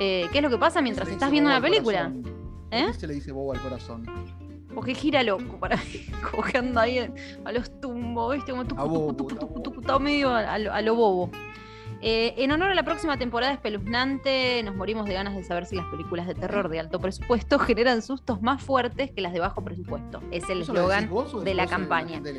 eh, 0.01 0.29
qué 0.33 0.39
es 0.39 0.43
lo 0.43 0.51
que 0.51 0.59
pasa 0.59 0.81
mientras 0.83 1.09
estás 1.09 1.31
viendo 1.31 1.51
una 1.51 1.61
película. 1.61 2.05
corazón. 2.11 2.23
¿Por 2.23 2.79
¿Eh? 2.79 2.87
qué 2.87 2.95
se 2.95 3.07
le 3.07 3.15
dice 3.15 3.33
bobo 3.33 3.53
al 3.53 3.61
corazón? 3.61 4.07
Porque 4.75 4.95
gira 4.95 5.23
loco, 5.23 5.59
para 5.61 5.79
anda 6.59 6.83
ahí 6.83 6.99
a 7.45 7.53
los 7.53 7.81
tumbos, 7.81 8.35
¿viste? 8.35 8.53
Como 8.53 9.15
tucu, 9.15 9.83
todo 9.83 10.01
medio 10.01 10.35
a, 10.35 10.59
lo, 10.59 10.73
a 10.73 10.81
lo 10.81 10.95
bobo. 10.95 11.31
Eh, 12.05 12.35
en 12.39 12.51
honor 12.51 12.71
a 12.71 12.75
la 12.75 12.83
próxima 12.83 13.17
temporada 13.17 13.53
espeluznante, 13.53 14.61
nos 14.65 14.75
morimos 14.75 15.07
de 15.07 15.15
ganas 15.15 15.37
de 15.37 15.45
saber 15.45 15.67
si 15.67 15.77
las 15.77 15.87
películas 15.87 16.27
de 16.27 16.35
terror 16.35 16.69
de 16.69 16.81
alto 16.81 16.99
presupuesto 16.99 17.59
generan 17.61 18.03
sustos 18.03 18.43
más 18.43 18.61
fuertes 18.63 19.11
que 19.13 19.21
las 19.21 19.33
de 19.33 19.39
bajo 19.41 19.63
presupuesto. 19.63 20.21
Es 20.33 20.49
el 20.51 20.63
¿Eso 20.63 20.73
lo 20.73 20.81
eslogan 20.91 21.05
de 21.45 21.55
la 21.55 21.67
después 21.67 22.23
de 22.23 22.33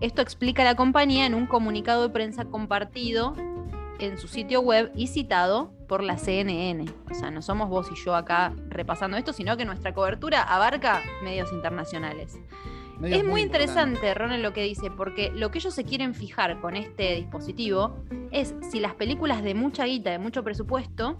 Esto 0.00 0.20
explica 0.20 0.62
la 0.64 0.74
compañía 0.74 1.26
en 1.26 1.34
un 1.34 1.46
comunicado 1.46 2.02
de 2.02 2.10
prensa 2.10 2.44
compartido 2.44 3.34
en 3.98 4.18
su 4.18 4.28
sitio 4.28 4.60
web 4.60 4.92
y 4.94 5.06
citado 5.06 5.72
por 5.88 6.02
la 6.02 6.18
CNN. 6.18 6.84
O 7.10 7.14
sea, 7.14 7.30
no 7.30 7.40
somos 7.40 7.70
vos 7.70 7.88
y 7.90 7.94
yo 7.94 8.14
acá 8.14 8.52
repasando 8.68 9.16
esto, 9.16 9.32
sino 9.32 9.56
que 9.56 9.64
nuestra 9.64 9.94
cobertura 9.94 10.42
abarca 10.42 11.02
medios 11.24 11.50
internacionales. 11.52 12.38
Medios 12.98 13.20
Es 13.20 13.26
muy 13.26 13.42
interesante, 13.42 14.12
Ronald, 14.14 14.42
lo 14.42 14.52
que 14.52 14.62
dice, 14.62 14.90
porque 14.90 15.30
lo 15.30 15.50
que 15.50 15.58
ellos 15.58 15.74
se 15.74 15.84
quieren 15.84 16.14
fijar 16.14 16.60
con 16.60 16.76
este 16.76 17.14
dispositivo 17.14 17.96
es 18.30 18.54
si 18.70 18.80
las 18.80 18.94
películas 18.94 19.42
de 19.42 19.54
mucha 19.54 19.84
guita, 19.84 20.10
de 20.10 20.18
mucho 20.18 20.42
presupuesto, 20.42 21.18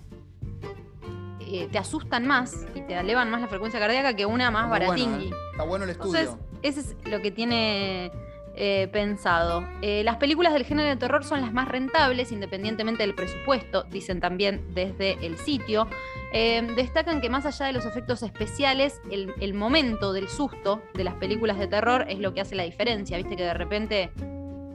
eh, 1.41 1.69
te 1.71 1.79
asustan 1.79 2.27
más 2.27 2.67
y 2.75 2.81
te 2.81 2.99
elevan 2.99 3.31
más 3.31 3.41
la 3.41 3.47
frecuencia 3.47 3.79
cardíaca 3.79 4.17
que 4.17 4.27
una 4.27 4.51
más 4.51 4.69
bueno, 4.69 4.87
baratingui. 4.87 5.29
¿eh? 5.29 5.31
Está 5.53 5.65
bueno 5.65 5.85
el 5.85 5.91
estudio. 5.91 6.19
Entonces, 6.19 6.47
ese 6.63 6.81
es 6.81 6.97
lo 7.11 7.21
que 7.23 7.31
tiene 7.31 8.11
eh, 8.57 8.89
pensado. 8.91 9.63
Eh, 9.83 10.03
las 10.05 10.17
películas 10.17 10.53
del 10.53 10.65
género 10.65 10.89
de 10.89 10.97
terror 10.97 11.23
son 11.25 11.41
las 11.43 11.53
más 11.53 11.69
rentables, 11.69 12.33
independientemente 12.33 13.03
del 13.03 13.15
presupuesto, 13.15 13.85
dicen 13.85 14.21
también 14.21 14.65
desde 14.75 15.25
el 15.25 15.37
sitio. 15.39 15.87
Eh, 16.33 16.67
destacan 16.75 17.21
que 17.21 17.29
más 17.31 17.47
allá 17.47 17.67
de 17.67 17.73
los 17.73 17.85
efectos 17.87 18.23
especiales, 18.23 19.01
el, 19.11 19.33
el 19.41 19.55
momento 19.55 20.13
del 20.13 20.29
susto 20.29 20.83
de 20.95 21.05
las 21.05 21.15
películas 21.15 21.59
de 21.59 21.67
terror 21.67 22.07
es 22.09 22.19
lo 22.19 22.35
que 22.35 22.41
hace 22.41 22.55
la 22.55 22.63
diferencia. 22.65 23.17
Viste 23.17 23.37
que 23.37 23.45
de 23.45 23.55
repente 23.55 24.11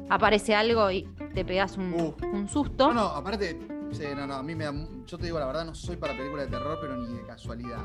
aparece 0.09 0.55
algo 0.55 0.89
y 0.91 1.03
te 1.33 1.43
pegas 1.45 1.77
un, 1.77 1.93
Uh. 1.93 2.15
un 2.33 2.47
susto. 2.47 2.87
No, 2.89 2.93
no, 2.93 3.05
aparte, 3.07 3.59
sí, 3.91 4.03
no, 4.15 4.27
no, 4.27 4.35
a 4.35 4.43
mí 4.43 4.55
me 4.55 4.65
da. 4.65 4.73
Yo 5.07 5.17
te 5.17 5.25
digo 5.25 5.39
la 5.39 5.45
verdad, 5.45 5.65
no 5.65 5.73
soy 5.75 5.95
para 5.97 6.15
películas 6.15 6.45
de 6.45 6.51
terror, 6.57 6.77
pero 6.81 6.95
ni 6.97 7.15
de 7.17 7.25
casualidad. 7.25 7.79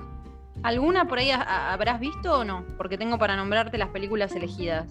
¿Alguna 0.62 1.06
por 1.06 1.18
ahí 1.18 1.30
ha- 1.30 1.42
ha- 1.42 1.72
habrás 1.72 2.00
visto 2.00 2.38
o 2.40 2.44
no? 2.44 2.64
Porque 2.78 2.96
tengo 2.96 3.18
para 3.18 3.36
nombrarte 3.36 3.76
las 3.78 3.90
películas 3.90 4.34
elegidas. 4.34 4.90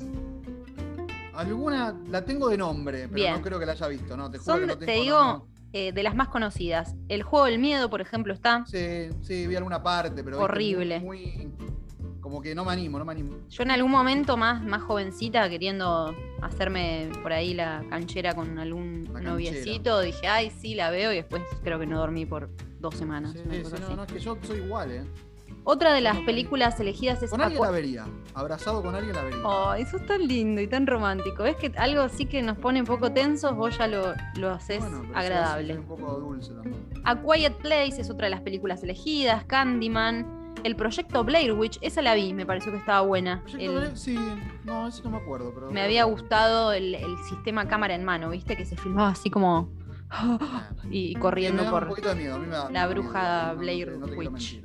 Alguna 1.36 1.96
la 2.10 2.24
tengo 2.24 2.50
de 2.50 2.58
nombre, 2.58 3.04
pero 3.04 3.14
Bien. 3.14 3.34
no 3.36 3.42
creo 3.42 3.60
que 3.60 3.66
la 3.66 3.74
haya 3.74 3.88
visto, 3.88 4.16
¿no? 4.18 4.30
Te 4.32 4.38
juro 4.38 4.52
Son, 4.54 4.62
que 4.62 4.68
no 4.68 4.78
te 4.78 4.92
digo, 4.92 5.20
no, 5.20 5.34
no. 5.38 5.48
eh, 5.74 5.92
de 5.92 6.04
las 6.04 6.16
más 6.16 6.30
conocidas. 6.30 6.96
El 7.10 7.24
juego 7.24 7.46
del 7.46 7.60
miedo, 7.60 7.90
por 7.90 8.02
ejemplo, 8.02 8.34
está. 8.34 8.66
Sí, 8.66 9.10
sí, 9.22 9.46
vi 9.48 9.56
alguna 9.56 9.82
parte, 9.84 10.24
pero. 10.24 10.40
Horrible. 10.40 11.00
Muy, 11.00 11.26
muy- 11.38 11.76
como 12.22 12.42
que 12.42 12.56
no 12.56 12.66
me 12.66 12.72
animo, 12.72 12.98
no 12.98 13.06
me 13.06 13.12
animo. 13.12 13.36
Yo 13.50 13.62
en 13.62 13.70
algún 13.70 13.92
momento 13.92 14.36
más, 14.36 14.64
más 14.64 14.82
jovencita, 14.82 15.48
queriendo 15.48 16.12
hacerme 16.42 17.12
por 17.22 17.32
ahí 17.32 17.54
la 17.54 17.84
canchera 17.88 18.34
con 18.34 18.58
algún 18.58 19.04
noviecito, 19.22 20.00
dije, 20.02 20.28
ay, 20.28 20.50
sí, 20.50 20.74
la 20.74 20.90
veo, 20.90 21.14
y 21.14 21.18
después 21.18 21.44
creo 21.64 21.78
que 21.78 21.86
no 21.86 22.00
dormí 22.00 22.26
por 22.26 22.50
dos 22.80 22.96
semanas. 22.96 23.34
Sí, 23.34 23.40
sí, 23.48 23.76
no, 23.90 23.96
no, 23.96 24.04
es 24.06 24.12
que 24.12 24.20
yo 24.20 24.36
soy 24.42 24.58
igual, 24.58 24.92
¿eh? 24.92 25.04
Otra 25.68 25.94
de 25.94 26.02
las 26.02 26.18
películas 26.20 26.80
elegidas 26.80 27.24
es 27.24 27.32
Con 27.32 27.42
alguien 27.42 27.60
la 27.62 27.72
vería. 27.72 28.06
Abrazado 28.36 28.84
con 28.84 28.94
alguien 28.94 29.16
la 29.16 29.24
vería. 29.24 29.40
Ay, 29.44 29.82
eso 29.82 29.98
es 29.98 30.06
tan 30.06 30.26
lindo 30.28 30.62
y 30.62 30.68
tan 30.68 30.86
romántico. 30.86 31.42
¿Ves 31.42 31.56
que 31.56 31.72
algo 31.78 32.02
así 32.04 32.28
que 32.28 32.44
nos 32.44 32.56
pone 32.58 32.80
un 32.82 32.86
poco 32.86 33.12
tensos, 33.12 33.56
vos 33.56 33.76
ya 33.78 33.88
lo, 33.88 34.14
lo 34.38 34.52
haces 34.52 34.80
Bueno, 34.80 35.02
sí, 35.04 35.10
agradable? 35.16 35.74
sí, 35.74 35.80
un 35.80 35.86
poco 35.88 36.20
dulce 36.20 36.54
también. 36.54 36.76
A 37.04 37.16
Quiet 37.20 37.54
Place 37.58 38.00
es 38.00 38.10
otra 38.12 38.28
de 38.28 38.32
las 38.32 38.42
películas 38.42 38.84
elegidas, 38.84 39.44
Candyman, 39.46 40.54
el 40.64 40.76
proyecto 40.76 41.24
Blair 41.24 41.54
Witch, 41.54 41.80
esa 41.82 42.04
la 42.04 42.14
vi, 42.14 42.34
me 42.36 42.46
pareció 42.46 42.72
que 42.72 42.78
estaba 42.78 43.02
buena. 43.02 43.44
El- 43.58 43.72
Blair, 43.76 43.98
sí, 43.98 44.18
no, 44.66 44.88
eso 44.88 45.02
no 45.04 45.10
me 45.12 45.18
acuerdo, 45.18 45.52
pero. 45.54 45.72
me 45.72 45.82
había 45.82 46.04
gustado 46.04 46.74
el, 46.74 46.94
el 46.94 47.18
sistema 47.28 47.68
cámara 47.68 47.96
en 47.96 48.04
mano, 48.04 48.30
¿viste? 48.30 48.56
Que 48.56 48.66
se 48.66 48.78
filmaba 48.78 49.10
así 49.10 49.32
como... 49.32 49.70
Ah, 50.12 50.70
y 50.92 51.10
sí, 51.10 51.16
corriendo 51.16 51.68
por... 51.72 51.90
la 52.72 52.88
bruja 52.88 53.54
Blair 53.54 53.98
Witch. 54.16 54.62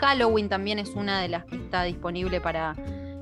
Halloween 0.00 0.48
también 0.48 0.78
es 0.78 0.90
una 0.90 1.20
de 1.20 1.28
las 1.28 1.44
que 1.44 1.56
está 1.56 1.82
disponible 1.82 2.40
para 2.40 2.74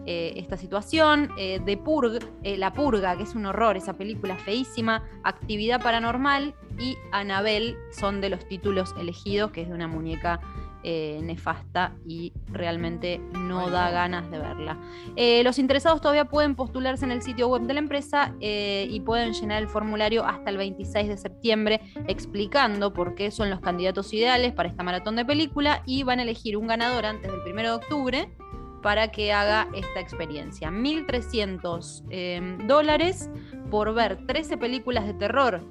eh, 0.07 0.35
esta 0.37 0.57
situación. 0.57 1.31
Eh, 1.37 1.61
The 1.65 1.77
Purg, 1.77 2.21
eh, 2.45 2.57
La 2.57 2.73
Purga, 2.73 3.17
que 3.17 3.25
es 3.25 3.35
un 3.35 3.47
horror, 3.47 3.77
esa 3.77 3.95
película 3.95 4.37
feísima. 4.37 5.03
Actividad 5.25 5.83
Paranormal 5.83 6.55
y 6.79 6.97
Annabelle 7.11 7.77
son 7.91 8.21
de 8.21 8.31
los 8.31 8.47
títulos 8.47 8.95
elegidos, 9.01 9.51
que 9.51 9.62
es 9.62 9.69
de 9.69 9.75
una 9.75 9.89
muñeca 9.89 10.41
eh, 10.88 11.18
nefasta 11.20 11.96
y 12.07 12.33
realmente 12.46 13.20
no 13.33 13.70
da 13.70 13.90
ganas 13.90 14.31
de 14.31 14.38
verla. 14.38 14.79
Eh, 15.16 15.42
los 15.42 15.59
interesados 15.59 16.01
todavía 16.01 16.27
pueden 16.27 16.55
postularse 16.55 17.05
en 17.05 17.11
el 17.11 17.22
sitio 17.22 17.49
web 17.49 17.62
de 17.62 17.75
la 17.75 17.81
empresa 17.81 18.37
eh, 18.40 18.87
y 18.88 19.01
pueden 19.01 19.33
llenar 19.33 19.61
el 19.61 19.68
formulario 19.68 20.25
hasta 20.25 20.49
el 20.49 20.59
26 20.59 21.09
de 21.09 21.16
septiembre 21.16 21.81
explicando 22.07 22.92
por 22.92 23.16
qué 23.16 23.33
son 23.33 23.51
los 23.51 23.59
candidatos 23.59 24.14
ideales 24.14 24.53
para 24.53 24.68
esta 24.68 24.85
maratón 24.85 25.16
de 25.16 25.25
película 25.25 25.83
y 25.87 26.05
van 26.05 26.20
a 26.20 26.22
elegir 26.22 26.57
un 26.57 26.68
ganador 26.68 27.05
antes 27.05 27.33
del 27.33 27.40
1 27.53 27.62
de 27.62 27.70
octubre 27.72 28.37
para 28.81 29.11
que 29.11 29.33
haga 29.33 29.66
esta 29.75 29.99
experiencia. 29.99 30.70
1.300 30.70 32.05
eh, 32.11 32.59
dólares 32.68 33.29
por 33.72 33.92
ver 33.92 34.25
13 34.25 34.57
películas 34.57 35.05
de 35.05 35.14
terror 35.14 35.64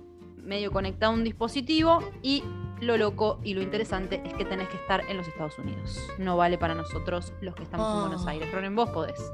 medio 0.43 0.71
conectado 0.73 1.13
a 1.13 1.15
un 1.15 1.23
dispositivo 1.23 1.99
y 2.21 2.43
lo 2.81 2.97
loco 2.97 3.39
y 3.43 3.53
lo 3.53 3.61
interesante 3.61 4.21
es 4.25 4.33
que 4.33 4.45
tenés 4.45 4.67
que 4.69 4.75
estar 4.77 5.01
en 5.09 5.17
los 5.17 5.27
Estados 5.27 5.57
Unidos. 5.59 6.07
No 6.17 6.37
vale 6.37 6.57
para 6.57 6.75
nosotros 6.75 7.33
los 7.41 7.55
que 7.55 7.63
estamos 7.63 7.93
en 7.95 8.01
Buenos 8.01 8.27
Ah. 8.27 8.31
Aires. 8.31 8.51
Ronen, 8.51 8.75
vos 8.75 8.89
podés. 8.89 9.31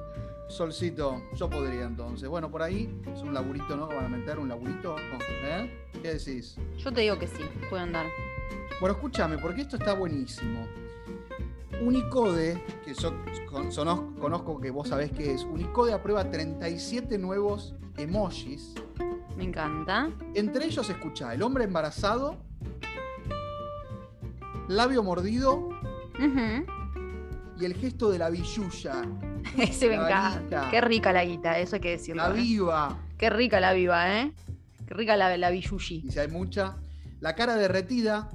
Solcito, 0.48 1.22
yo 1.36 1.50
podría 1.50 1.86
entonces. 1.86 2.28
Bueno, 2.28 2.52
por 2.52 2.62
ahí 2.62 2.94
es 3.14 3.22
un 3.22 3.34
laburito, 3.34 3.76
¿no? 3.78 3.88
Van 3.88 4.06
a 4.06 4.10
meter 4.10 4.38
un 4.38 4.50
laburito. 4.50 4.96
¿Eh? 5.44 5.88
¿Qué 6.02 6.14
decís? 6.16 6.58
Yo 6.78 6.92
te 6.92 7.02
digo 7.02 7.18
que 7.18 7.28
sí, 7.28 7.44
puede 7.70 7.84
andar. 7.84 8.06
Bueno, 8.82 8.96
escúchame, 8.96 9.38
porque 9.38 9.62
esto 9.62 9.78
está 9.78 9.94
buenísimo. 9.94 10.68
Unicode, 11.82 12.62
que 12.86 12.94
yo 12.94 13.14
con- 13.50 13.72
conozco 14.20 14.60
que 14.60 14.70
vos 14.72 14.90
sabés 14.90 15.12
qué 15.12 15.34
es, 15.34 15.44
Unicode 15.44 15.94
aprueba 15.94 16.30
37 16.30 17.18
nuevos 17.18 17.74
emojis. 17.98 18.76
Me 19.38 19.46
encanta. 19.46 20.10
Entre 20.36 20.66
ellos 20.66 20.90
escucha 20.90 21.34
el 21.34 21.42
hombre 21.42 21.64
embarazado, 21.64 22.38
labio 24.76 25.04
mordido 25.04 25.70
y 27.60 27.66
el 27.66 27.74
gesto 27.76 28.10
de 28.10 28.20
la 28.20 28.30
billulla. 28.30 29.04
Ese 29.58 29.88
me 29.88 29.96
encanta. 29.96 30.70
Qué 30.72 30.82
rica 30.82 31.12
la 31.12 31.26
guita, 31.26 31.60
eso 31.60 31.76
hay 31.76 31.82
que 31.82 31.92
decirlo. 31.92 32.24
La 32.24 32.30
¿eh? 32.30 32.42
viva. 32.42 32.98
Qué 33.18 33.30
rica 33.30 33.60
la 33.60 33.74
viva, 33.74 34.20
¿eh? 34.20 34.34
Qué 34.88 34.94
rica 34.94 35.16
la, 35.16 35.38
la 35.38 35.50
billushi. 35.50 36.04
Y 36.06 36.12
si 36.12 36.20
hay 36.20 36.28
mucha. 36.28 36.78
La 37.20 37.36
cara 37.36 37.56
derretida, 37.56 38.30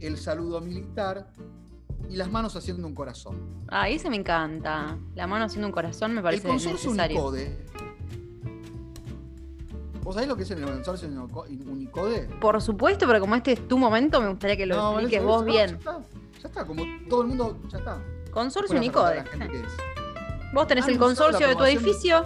el 0.00 0.16
saludo 0.16 0.60
militar 0.60 1.32
y 2.08 2.16
las 2.16 2.30
manos 2.30 2.56
haciendo 2.56 2.86
un 2.86 2.94
corazón. 2.94 3.64
Ah, 3.68 3.88
ese 3.88 4.10
me 4.10 4.16
encanta. 4.16 4.98
La 5.14 5.26
mano 5.26 5.44
haciendo 5.44 5.66
un 5.66 5.72
corazón 5.72 6.12
me 6.12 6.18
El 6.18 6.24
parece 6.24 6.48
consorcio 6.48 6.90
necesario. 6.90 7.16
Unicode. 7.18 7.64
¿Vos 10.02 10.14
sabés 10.14 10.28
lo 10.28 10.36
que 10.36 10.42
es 10.42 10.50
el 10.50 10.62
consorcio 10.64 11.08
Unico- 11.08 11.46
Unicode? 11.48 12.28
Por 12.40 12.60
supuesto, 12.60 13.06
pero 13.06 13.20
como 13.20 13.34
este 13.36 13.52
es 13.52 13.68
tu 13.68 13.78
momento, 13.78 14.20
me 14.20 14.28
gustaría 14.28 14.56
que 14.56 14.66
lo 14.66 14.74
No, 14.76 14.90
expliques 14.92 15.18
eso- 15.20 15.26
vos 15.26 15.36
eso- 15.42 15.44
bien. 15.46 15.66
Ya 15.68 15.76
está, 15.76 15.98
ya 16.42 16.48
está, 16.48 16.64
como 16.66 16.82
todo 17.08 17.22
el 17.22 17.28
mundo, 17.28 17.58
ya 17.70 17.78
está. 17.78 18.02
Consorcio 18.32 18.76
Unicode. 18.76 19.24
Vos 20.52 20.66
tenés 20.66 20.84
Ah, 20.86 20.88
el 20.90 20.98
no 20.98 21.04
consorcio 21.06 21.46
de 21.48 21.54
tu 21.56 21.64
edificio, 21.64 22.24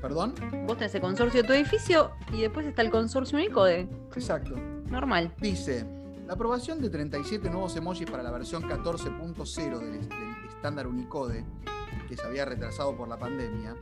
¿Perdón? 0.00 0.34
vos 0.66 0.76
tenés 0.78 0.94
el 0.94 1.00
consorcio 1.00 1.42
de 1.42 1.46
tu 1.46 1.52
edificio 1.54 2.10
y 2.32 2.40
después 2.42 2.66
está 2.66 2.82
el 2.82 2.90
consorcio 2.90 3.36
Unicode. 3.38 3.88
Exacto. 4.16 4.54
Normal. 4.90 5.34
Dice, 5.40 5.84
la 6.26 6.32
aprobación 6.34 6.80
de 6.80 6.88
37 6.90 7.50
nuevos 7.50 7.76
emojis 7.76 8.10
para 8.10 8.22
la 8.22 8.30
versión 8.30 8.62
14.0 8.62 9.78
del, 9.78 10.08
del 10.08 10.46
estándar 10.48 10.86
Unicode, 10.86 11.44
que 12.08 12.16
se 12.16 12.26
había 12.26 12.44
retrasado 12.44 12.96
por 12.96 13.06
la 13.08 13.18
pandemia, 13.18 13.76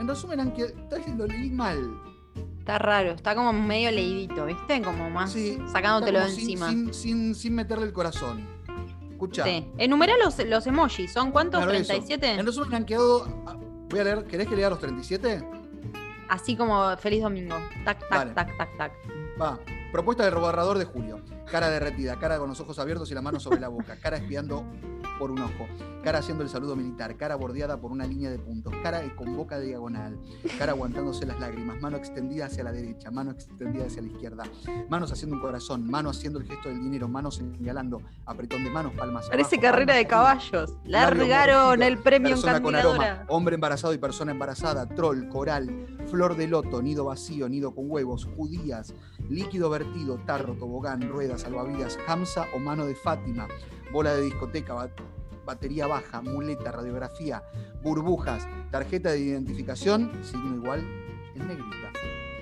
en 0.00 0.08
resumen, 0.08 0.40
aunque 0.40 0.66
tal 0.90 1.00
vez 1.00 1.16
lo 1.16 1.26
leí 1.26 1.50
mal. 1.50 1.78
Está 2.68 2.76
raro, 2.76 3.12
está 3.12 3.34
como 3.34 3.50
medio 3.54 3.90
leidito, 3.90 4.44
¿viste? 4.44 4.82
Como 4.82 5.08
más 5.08 5.32
Sí, 5.32 5.58
sacándotelo 5.72 6.20
de 6.20 6.28
sin- 6.28 6.40
encima. 6.40 6.68
Sin, 6.68 6.92
sin, 6.92 7.34
sin 7.34 7.54
meterle 7.54 7.86
el 7.86 7.94
corazón. 7.94 8.46
Escucha. 9.10 9.42
Sí. 9.44 9.66
Enumera 9.78 10.12
los, 10.22 10.38
los 10.44 10.66
emojis. 10.66 11.10
¿Son 11.10 11.30
cuántos? 11.32 11.62
Claro, 11.64 11.72
eso. 11.78 11.94
¿37? 11.94 12.24
En 12.38 12.44
resumen, 12.44 12.74
han 12.74 12.84
quedado. 12.84 13.26
ah, 13.46 13.56
Voy 13.88 14.00
a 14.00 14.04
leer. 14.04 14.24
¿Querés 14.26 14.48
que 14.48 14.54
lea 14.54 14.68
los 14.68 14.78
37? 14.80 15.42
Así 16.28 16.56
como 16.56 16.94
Feliz 16.98 17.22
Domingo. 17.22 17.56
Tac, 17.86 18.00
tac, 18.00 18.10
Dale. 18.10 18.30
tac, 18.34 18.54
tac, 18.58 18.76
tac. 18.76 18.92
Va. 19.40 19.58
Propuesta 19.90 20.26
del 20.26 20.34
borrador 20.34 20.76
de 20.76 20.84
Julio. 20.84 21.20
Cara 21.50 21.70
derretida, 21.70 22.18
cara 22.18 22.38
con 22.38 22.48
los 22.48 22.60
ojos 22.60 22.78
abiertos 22.78 23.10
y 23.10 23.14
la 23.14 23.22
mano 23.22 23.40
sobre 23.40 23.60
la 23.60 23.68
boca, 23.68 23.96
cara 23.96 24.18
espiando 24.18 24.64
por 25.18 25.30
un 25.30 25.40
ojo, 25.40 25.66
cara 26.04 26.18
haciendo 26.18 26.44
el 26.44 26.48
saludo 26.48 26.76
militar, 26.76 27.16
cara 27.16 27.34
bordeada 27.36 27.80
por 27.80 27.90
una 27.90 28.06
línea 28.06 28.30
de 28.30 28.38
puntos, 28.38 28.72
cara 28.82 29.02
con 29.16 29.36
boca 29.36 29.58
diagonal, 29.58 30.18
cara 30.58 30.72
aguantándose 30.72 31.26
las 31.26 31.40
lágrimas, 31.40 31.80
mano 31.80 31.96
extendida 31.96 32.46
hacia 32.46 32.62
la 32.62 32.72
derecha, 32.72 33.10
mano 33.10 33.32
extendida 33.32 33.86
hacia 33.86 34.02
la 34.02 34.08
izquierda, 34.08 34.44
manos 34.88 35.10
haciendo 35.10 35.36
un 35.36 35.42
corazón, 35.42 35.90
mano 35.90 36.10
haciendo 36.10 36.38
el 36.38 36.46
gesto 36.46 36.68
del 36.68 36.80
dinero, 36.80 37.08
manos 37.08 37.36
señalando, 37.36 38.00
apretón 38.26 38.62
de 38.62 38.70
manos, 38.70 38.92
palmas 38.92 39.28
Parece 39.28 39.56
abajo, 39.56 39.72
carrera 39.72 39.94
de 39.94 40.06
palmas 40.06 40.48
caballos. 40.50 40.76
Largaron 40.84 41.82
el 41.82 41.98
premio 41.98 42.28
en 42.28 42.34
persona 42.34 42.62
con 42.62 42.74
aroma, 42.76 43.24
hombre 43.28 43.54
embarazado 43.54 43.92
y 43.92 43.98
persona 43.98 44.32
embarazada, 44.32 44.86
troll, 44.86 45.28
coral, 45.28 45.96
flor 46.08 46.36
de 46.36 46.46
loto, 46.46 46.80
nido 46.80 47.06
vacío, 47.06 47.48
nido 47.48 47.74
con 47.74 47.90
huevos, 47.90 48.28
judías, 48.36 48.94
líquido 49.28 49.68
vertido, 49.68 50.18
tarro, 50.26 50.54
tobogán, 50.54 51.08
ruedas, 51.08 51.37
salvavidas, 51.38 51.98
hamza 52.06 52.46
o 52.54 52.58
mano 52.58 52.86
de 52.86 52.94
Fátima, 52.94 53.48
bola 53.92 54.14
de 54.14 54.22
discoteca, 54.22 54.74
ba- 54.74 54.90
batería 55.46 55.86
baja, 55.86 56.20
muleta, 56.20 56.70
radiografía, 56.72 57.42
burbujas, 57.82 58.46
tarjeta 58.70 59.10
de 59.12 59.20
identificación, 59.20 60.12
signo 60.22 60.56
igual 60.56 60.80
en 61.34 61.46
negrita. 61.48 61.92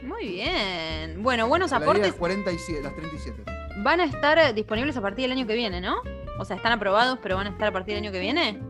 Muy 0.02 0.26
bien. 0.28 1.22
Bueno, 1.22 1.46
buenos 1.48 1.70
La 1.72 1.76
aportes 1.78 2.06
las 2.08 2.14
47, 2.14 2.82
las 2.82 2.94
37. 2.96 3.44
van 3.82 4.00
a 4.00 4.04
estar 4.04 4.38
eh, 4.38 4.52
disponibles 4.52 4.96
a 4.96 5.00
partir 5.02 5.22
del 5.28 5.32
año 5.38 5.46
que 5.46 5.54
viene, 5.54 5.80
¿no? 5.80 5.96
O 6.38 6.44
sea, 6.44 6.56
están 6.56 6.72
aprobados, 6.72 7.18
pero 7.22 7.36
van 7.36 7.46
a 7.46 7.50
estar 7.50 7.68
a 7.68 7.72
partir 7.72 7.94
del 7.94 8.04
año 8.04 8.12
que 8.12 8.20
viene. 8.20 8.60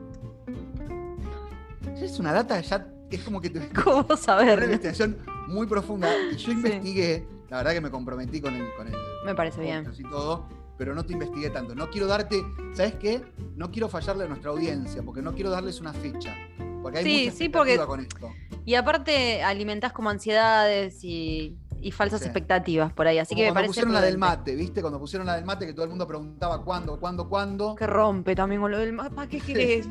Es 2.01 2.19
una 2.19 2.33
data 2.33 2.61
ya, 2.61 2.87
es 3.11 3.23
como 3.23 3.41
que 3.41 3.51
te, 3.51 3.69
¿Cómo 3.85 4.05
una 4.09 4.17
saber? 4.17 4.62
investigación 4.62 5.19
muy 5.49 5.67
profunda. 5.67 6.09
Y 6.33 6.37
yo 6.37 6.53
investigué, 6.53 7.27
la 7.50 7.59
verdad 7.59 7.72
que 7.72 7.80
me 7.80 7.90
comprometí 7.90 8.40
con 8.40 8.54
el, 8.54 8.74
con 8.76 8.88
el 8.88 8.94
Me 9.24 9.35
parece 9.35 9.61
bien. 9.61 9.90
y 9.96 10.02
todo, 10.04 10.46
pero 10.78 10.94
no 10.94 11.04
te 11.04 11.12
investigué 11.12 11.50
tanto. 11.50 11.74
No 11.74 11.88
quiero 11.90 12.06
darte, 12.06 12.42
¿sabes 12.74 12.94
qué? 12.94 13.22
No 13.56 13.70
quiero 13.70 13.88
fallarle 13.88 14.24
a 14.24 14.28
nuestra 14.28 14.50
audiencia, 14.50 15.02
porque 15.02 15.22
no 15.22 15.35
quiero 15.35 15.50
darles 15.50 15.80
una 15.80 15.92
fecha. 15.92 16.35
Porque 16.82 16.98
hay 16.98 17.04
Sí, 17.04 17.24
mucha 17.26 17.37
sí, 17.37 17.48
porque- 17.48 17.78
con 17.78 18.00
esto. 18.00 18.30
Y 18.64 18.74
aparte 18.74 19.42
alimentás 19.42 19.92
como 19.92 20.11
ansiedades 20.11 21.02
y, 21.04 21.56
y 21.80 21.92
falsas 21.92 22.20
Sí. 22.20 22.26
expectativas 22.26 22.92
por 22.92 23.06
ahí. 23.06 23.18
Así 23.18 23.35
Como 23.35 23.38
que 23.38 23.42
me 23.42 23.48
cuando 23.48 23.54
parece 23.59 23.68
pusieron 23.70 23.92
la 23.94 24.00
del 24.00 24.18
mate, 24.18 24.54
¿viste? 24.56 24.80
Cuando 24.80 24.98
pusieron 24.98 25.26
la 25.26 25.37
del 25.37 25.44
mate, 25.44 25.66
que 25.66 25.72
todo 25.72 25.85
el 25.85 25.90
mundo 25.90 26.06
preguntaba 26.06 26.62
cuándo, 26.64 26.98
cuándo, 26.98 27.28
cuándo. 27.28 27.74
Que 27.76 27.87
rompe 27.87 28.35
también 28.35 28.61
con 28.61 28.70
lo 28.72 28.78
del 28.78 28.92
mate. 28.92 29.14
¿Para 29.14 29.28
qué 29.28 29.40
querés? 29.40 29.87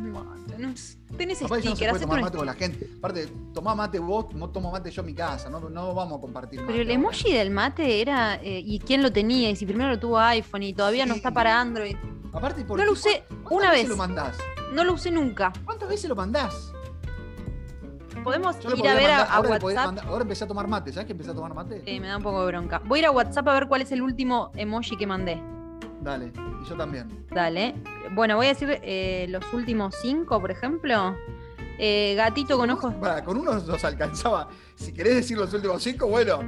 No, 0.58 0.74
tenés 1.18 1.42
no 1.42 1.48
se 1.48 1.56
sticker, 1.60 1.76
puede 1.78 1.90
hacete 1.90 2.00
tomar 2.02 2.22
mate 2.22 2.38
con 2.38 2.46
la 2.46 2.54
gente. 2.54 2.90
Aparte, 2.98 3.28
tomá 3.54 3.76
mate 3.76 4.00
vos, 4.00 4.34
no 4.34 4.50
tomo 4.50 4.72
mate 4.72 4.92
yo 4.92 5.02
en 5.02 5.06
mi 5.08 5.14
casa, 5.14 5.50
no, 5.50 5.60
no 5.70 5.94
vamos 5.94 6.18
a 6.18 6.22
compartir 6.22 6.60
mate. 6.62 6.72
Pero 6.72 6.82
el 6.84 6.88
ahora. 6.90 7.00
emoji 7.00 7.34
del 7.34 7.52
mate 7.52 8.02
era. 8.02 8.36
eh, 8.36 8.62
¿Y 8.66 8.80
quién 8.80 9.02
lo 9.04 9.12
tenía? 9.12 9.50
Y 9.50 9.56
si 9.56 9.66
primero 9.66 9.90
lo 9.90 10.00
tuvo 10.00 10.20
iPhone 10.20 10.64
y 10.64 10.74
todavía 10.74 11.06
no 11.06 11.14
está 11.16 11.32
para 11.32 11.60
Android. 11.60 11.96
Aparte, 12.34 12.66
¿por 12.66 12.78
No 12.80 12.86
lo 12.86 12.92
usé 12.92 13.24
¿Cuántas 13.30 13.52
una 13.52 13.72
vez. 13.72 13.88
lo 13.90 13.98
mandás? 13.98 14.38
No 14.74 14.84
lo 14.84 14.94
usé 14.94 15.10
nunca. 15.12 15.54
¿Cuántas 15.64 15.88
veces 15.88 16.10
lo 16.10 16.16
mandás? 16.16 16.72
Podemos 18.24 18.56
ir 18.78 18.88
a 18.88 18.94
ver 18.96 19.06
a- 19.12 19.18
mandar- 19.18 19.28
a, 19.28 19.34
ahora, 19.36 19.50
WhatsApp. 19.50 19.86
mandar- 19.86 20.06
ahora 20.08 20.22
empecé 20.24 20.44
a 20.44 20.48
tomar 20.48 20.68
mate, 20.68 20.92
¿sabes 20.92 21.06
que 21.06 21.12
empecé 21.12 21.32
a 21.32 21.36
tomar 21.36 21.54
mate? 21.54 21.84
Eh, 21.86 22.00
me 22.00 22.08
da 22.08 22.18
un 22.18 22.24
poco 22.24 22.42
de 22.42 22.48
bronca. 22.48 22.82
Voy 22.86 23.00
a 23.00 23.02
ir 23.02 23.06
a 23.06 23.12
WhatsApp 23.12 23.48
a 23.48 23.54
ver 23.54 23.68
cuál 23.68 23.82
es 23.84 23.92
el 23.92 24.02
último 24.02 24.52
emoji 24.56 24.98
que 24.98 25.06
mandé. 25.06 25.42
Dale, 26.06 26.32
y 26.64 26.70
yo 26.70 26.76
también. 26.76 27.26
Dale. 27.32 27.74
Bueno, 28.14 28.36
voy 28.38 28.46
a 28.46 28.50
decir 28.50 28.80
eh, 28.84 29.26
los 29.30 29.44
últimos 29.54 29.96
cinco, 30.02 30.40
por 30.40 30.52
ejemplo. 30.52 31.16
Eh, 31.78 32.14
gatito 32.16 32.58
con 32.58 32.70
ojos. 32.70 32.94
Con 33.26 33.38
uno 33.40 33.54
nos 33.56 33.84
alcanzaba. 33.84 34.48
Si 34.76 34.94
querés 34.94 35.16
decir 35.16 35.36
los 35.38 35.52
últimos 35.54 35.82
cinco, 35.84 36.08
bueno, 36.08 36.40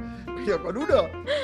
pero 0.46 0.62
con 0.62 0.76
uno, 0.76 1.02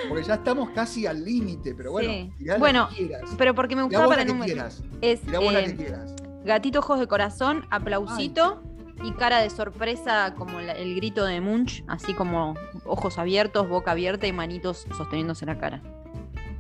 porque 0.09 0.23
ya 0.25 0.35
estamos 0.35 0.71
casi 0.71 1.07
al 1.07 1.23
límite, 1.23 1.75
pero 1.75 1.91
bueno, 1.93 2.09
Sí. 2.11 2.33
tirá 2.39 2.55
la 2.55 2.59
Bueno, 2.61 2.89
que 2.89 2.95
quieras. 3.09 3.31
Pero 3.37 3.55
porque 3.55 3.77
me 3.77 3.83
gustaba 3.83 4.07
para 4.09 4.25
la 4.25 4.45
quieras. 4.45 4.83
Es 5.03 5.21
Tirá 5.21 5.39
vos 5.41 5.53
la 5.53 5.61
eh, 5.61 5.65
que 5.67 5.77
quieras. 5.77 6.15
gatito 6.45 6.79
ojos 6.79 6.99
de 7.01 7.07
corazón, 7.09 7.67
aplausito 7.71 8.63
y 9.03 9.13
cara 9.13 9.41
de 9.41 9.51
sorpresa 9.51 10.35
como 10.39 10.61
la- 10.61 10.73
el 10.73 10.95
grito 10.95 11.27
de 11.27 11.41
Munch, 11.43 11.85
así 11.89 12.15
como 12.15 12.55
ojos 12.87 13.19
abiertos, 13.19 13.69
boca 13.69 13.91
abierta 13.91 14.27
y 14.27 14.33
manitos 14.33 14.87
sosteniéndose 14.97 15.45
la 15.45 15.59
cara. 15.59 15.83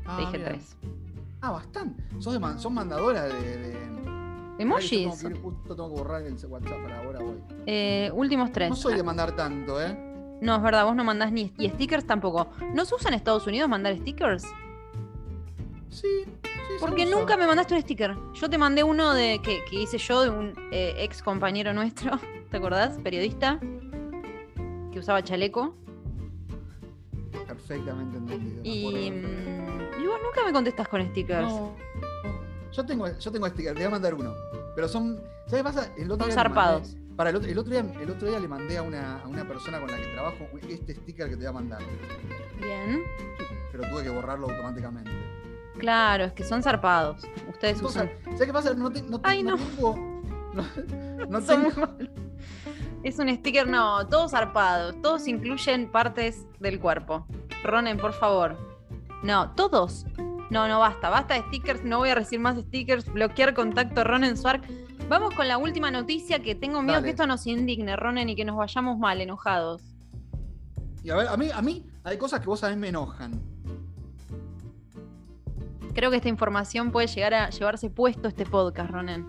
Ah, 0.04 0.16
Te 0.18 0.26
dije 0.26 0.38
tres. 0.44 0.76
Ah, 1.46 1.50
bastante. 1.50 2.02
Sos, 2.20 2.32
de 2.32 2.38
man- 2.38 2.58
sos 2.58 2.72
mandadora 2.72 3.24
de. 3.24 3.58
de... 3.58 3.76
Emojis. 4.58 4.92
Ay, 4.92 5.04
tengo 5.04 5.18
que 5.18 5.26
ir- 5.26 5.42
justo 5.42 5.76
tengo 5.76 5.88
que 5.94 6.00
borrar 6.00 6.22
el 6.22 6.32
WhatsApp 6.46 6.82
para 6.82 6.98
ahora 7.00 7.20
voy. 7.20 7.36
Eh, 7.66 8.10
últimos 8.14 8.50
tres. 8.50 8.70
No 8.70 8.76
soy 8.76 8.94
de 8.94 9.02
mandar 9.02 9.36
tanto, 9.36 9.82
¿eh? 9.82 10.38
No, 10.40 10.56
es 10.56 10.62
verdad, 10.62 10.84
vos 10.86 10.96
no 10.96 11.04
mandás 11.04 11.32
ni. 11.32 11.52
Y 11.58 11.68
stickers 11.68 12.06
tampoco. 12.06 12.48
¿No 12.72 12.84
se 12.86 12.94
usa 12.94 13.08
en 13.08 13.14
Estados 13.14 13.46
Unidos 13.46 13.68
mandar 13.68 13.94
stickers? 13.98 14.44
Sí, 15.90 16.08
sí. 16.24 16.30
Porque 16.80 17.04
nunca 17.04 17.36
me 17.36 17.46
mandaste 17.46 17.74
un 17.74 17.82
sticker. 17.82 18.16
Yo 18.34 18.48
te 18.48 18.56
mandé 18.56 18.82
uno 18.84 19.12
de 19.12 19.40
que, 19.42 19.62
que 19.68 19.82
hice 19.82 19.98
yo 19.98 20.22
de 20.22 20.30
un 20.30 20.54
eh, 20.72 20.94
ex 20.98 21.22
compañero 21.22 21.74
nuestro, 21.74 22.18
¿te 22.50 22.56
acordás? 22.56 22.98
Periodista, 23.02 23.60
que 24.92 24.98
usaba 24.98 25.22
chaleco. 25.22 25.74
Perfectamente 27.46 28.16
entendido. 28.16 28.60
Y, 28.64 29.12
y 30.04 30.06
vos 30.06 30.18
nunca 30.22 30.44
me 30.44 30.52
contestás 30.52 30.86
con 30.88 31.02
stickers. 31.10 31.48
No. 31.48 31.74
Yo 32.72 32.84
tengo, 32.86 33.06
yo 33.18 33.32
tengo 33.32 33.46
sticker, 33.48 33.72
te 33.72 33.78
voy 33.80 33.86
a 33.86 33.90
mandar 33.90 34.14
uno. 34.14 34.34
Pero 34.74 34.88
son. 34.88 35.16
¿Sabes 35.46 35.58
qué 35.58 35.64
pasa? 35.64 35.90
El 35.96 36.10
otro 36.10 36.24
Son 36.24 36.26
día 36.28 36.34
zarpados. 36.34 36.94
mandé- 36.94 37.04
para 37.16 37.30
el 37.30 37.36
otro, 37.36 37.48
el 37.48 37.58
otro 37.58 37.70
día, 37.70 37.84
el 38.00 38.10
otro 38.10 38.28
día 38.28 38.40
le 38.40 38.48
mandé 38.48 38.76
a 38.76 38.82
una, 38.82 39.20
a 39.22 39.28
una 39.28 39.46
persona 39.46 39.78
con 39.80 39.88
la 39.90 39.96
que 39.98 40.06
trabajo 40.08 40.48
este 40.68 40.94
sticker 40.96 41.26
que 41.28 41.36
te 41.36 41.42
voy 41.42 41.46
a 41.46 41.52
mandar. 41.52 41.80
Bien. 42.60 43.02
Pero 43.70 43.84
tuve 43.88 44.02
que 44.02 44.10
borrarlo 44.10 44.48
automáticamente. 44.50 45.10
Claro, 45.78 46.24
es 46.24 46.32
que 46.32 46.42
son 46.44 46.62
zarpados. 46.62 47.22
Ustedes 47.48 47.76
Entonces, 47.76 48.02
usan. 48.02 48.10
¿sabes 48.24 48.46
qué 48.46 48.52
pasa? 48.52 48.74
No, 48.74 48.90
te- 48.90 49.02
no 49.02 49.20
te- 49.20 49.28
Ay, 49.28 49.42
no 49.44 49.56
no. 49.56 49.64
tengo, 49.64 49.96
No, 51.28 51.40
tengo-. 51.46 51.88
Es 53.04 53.18
un 53.20 53.28
sticker, 53.28 53.68
no, 53.68 54.06
todos 54.08 54.30
zarpados, 54.32 55.00
todos 55.02 55.28
incluyen 55.28 55.90
partes 55.92 56.46
del 56.58 56.80
cuerpo. 56.80 57.26
Ronen, 57.62 57.96
por 57.98 58.12
favor. 58.12 58.56
No, 59.24 59.52
todos. 59.52 60.04
No, 60.50 60.68
no, 60.68 60.78
basta, 60.80 61.08
basta 61.08 61.32
de 61.32 61.40
stickers, 61.48 61.82
no 61.82 61.98
voy 61.98 62.10
a 62.10 62.14
recibir 62.14 62.40
más 62.40 62.58
stickers, 62.58 63.10
bloquear 63.10 63.54
contacto 63.54 64.04
Ronen 64.04 64.36
Swark. 64.36 64.62
Vamos 65.08 65.34
con 65.34 65.48
la 65.48 65.56
última 65.56 65.90
noticia 65.90 66.40
que 66.40 66.54
tengo 66.54 66.82
miedo 66.82 66.96
Dale. 66.96 67.04
que 67.06 67.10
esto 67.12 67.26
nos 67.26 67.46
indigne, 67.46 67.96
Ronen, 67.96 68.28
y 68.28 68.36
que 68.36 68.44
nos 68.44 68.56
vayamos 68.56 68.98
mal, 68.98 69.22
enojados. 69.22 69.80
Y 71.02 71.08
a 71.08 71.16
ver, 71.16 71.28
a 71.28 71.38
mí, 71.38 71.48
a 71.52 71.62
mí 71.62 71.86
hay 72.04 72.18
cosas 72.18 72.40
que 72.40 72.46
vos 72.46 72.62
mí 72.62 72.76
me 72.76 72.88
enojan. 72.88 73.40
Creo 75.94 76.10
que 76.10 76.16
esta 76.18 76.28
información 76.28 76.92
puede 76.92 77.06
llegar 77.06 77.32
a 77.32 77.48
llevarse 77.48 77.88
puesto 77.88 78.28
este 78.28 78.44
podcast, 78.44 78.90
Ronen. 78.90 79.26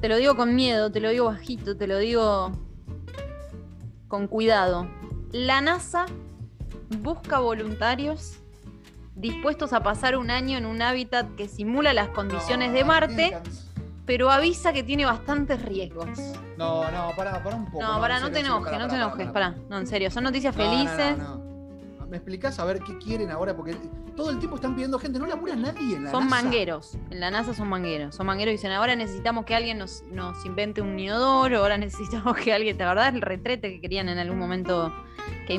Te 0.00 0.08
lo 0.08 0.16
digo 0.16 0.34
con 0.34 0.56
miedo, 0.56 0.90
te 0.90 0.98
lo 0.98 1.10
digo 1.10 1.26
bajito, 1.26 1.76
te 1.76 1.86
lo 1.86 1.98
digo 1.98 2.50
con 4.08 4.26
cuidado. 4.26 4.88
La 5.30 5.60
NASA 5.60 6.06
busca 6.90 7.38
voluntarios 7.38 8.38
dispuestos 9.14 9.72
a 9.72 9.82
pasar 9.82 10.16
un 10.16 10.30
año 10.30 10.58
en 10.58 10.66
un 10.66 10.80
hábitat 10.80 11.26
que 11.36 11.48
simula 11.48 11.92
las 11.92 12.08
condiciones 12.08 12.68
No, 12.70 12.74
de 12.76 12.84
Marte, 12.84 13.36
pero 14.06 14.30
avisa 14.30 14.72
que 14.72 14.82
tiene 14.82 15.04
bastantes 15.04 15.60
riesgos. 15.62 16.08
No, 16.56 16.90
no, 16.90 17.10
pará, 17.16 17.42
pará 17.42 17.56
un 17.56 17.66
poco. 17.70 17.82
No, 17.82 18.00
para, 18.00 18.20
no 18.20 18.30
te 18.30 18.40
enojes, 18.40 18.78
no 18.78 18.88
te 18.88 18.94
enojes, 18.94 19.26
pará, 19.30 19.50
pará. 19.52 19.62
No, 19.68 19.78
en 19.78 19.86
serio, 19.86 20.10
son 20.10 20.24
noticias 20.24 20.56
No, 20.56 20.64
no, 20.64 20.70
no, 20.70 20.76
felices. 20.88 21.18
no. 21.18 21.48
¿Me 22.08 22.16
explicás 22.16 22.58
a 22.58 22.64
ver 22.64 22.78
qué 22.80 22.96
quieren 22.96 23.30
ahora? 23.30 23.54
Porque 23.54 23.76
todo 24.16 24.30
el 24.30 24.38
tiempo 24.38 24.56
están 24.56 24.74
pidiendo 24.74 24.98
gente, 24.98 25.18
no 25.18 25.26
labura 25.26 25.54
nadie 25.56 25.96
en 25.96 26.04
la 26.04 26.10
Son 26.10 26.24
NASA. 26.26 26.42
mangueros. 26.42 26.96
En 27.10 27.20
la 27.20 27.30
NASA 27.30 27.52
son 27.52 27.68
mangueros. 27.68 28.14
Son 28.14 28.24
mangueros 28.24 28.52
y 28.52 28.56
dicen, 28.56 28.72
ahora 28.72 28.96
necesitamos 28.96 29.44
que 29.44 29.54
alguien 29.54 29.76
nos, 29.76 30.02
nos 30.10 30.42
invente 30.46 30.80
un 30.80 30.98
inodoro, 30.98 31.58
ahora 31.58 31.76
necesitamos 31.78 32.34
que 32.38 32.54
alguien, 32.54 32.78
¿te 32.78 32.84
acordás 32.84 33.12
el 33.12 33.20
retrete 33.20 33.72
que 33.72 33.80
querían 33.82 34.08
en 34.08 34.16
algún 34.18 34.38
momento 34.38 34.90
que 35.46 35.58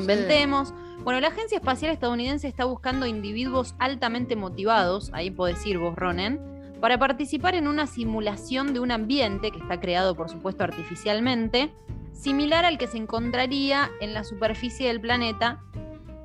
Bueno, 1.02 1.18
la 1.20 1.28
Agencia 1.28 1.56
Espacial 1.56 1.92
Estadounidense 1.92 2.46
está 2.46 2.66
buscando 2.66 3.06
individuos 3.06 3.74
altamente 3.78 4.36
motivados, 4.36 5.10
ahí 5.14 5.30
podés 5.30 5.64
ir 5.64 5.78
vos, 5.78 5.96
Ronen, 5.96 6.38
para 6.78 6.98
participar 6.98 7.54
en 7.54 7.68
una 7.68 7.86
simulación 7.86 8.74
de 8.74 8.80
un 8.80 8.90
ambiente 8.90 9.50
que 9.50 9.58
está 9.58 9.80
creado, 9.80 10.14
por 10.14 10.28
supuesto, 10.28 10.62
artificialmente, 10.62 11.72
similar 12.12 12.66
al 12.66 12.76
que 12.76 12.86
se 12.86 12.98
encontraría 12.98 13.90
en 14.02 14.12
la 14.12 14.24
superficie 14.24 14.88
del 14.88 15.00
planeta 15.00 15.62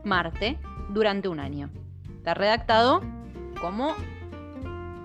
Marte 0.03 0.59
durante 0.89 1.29
un 1.29 1.39
año. 1.39 1.69
Está 2.17 2.33
redactado 2.33 3.01
como 3.61 3.95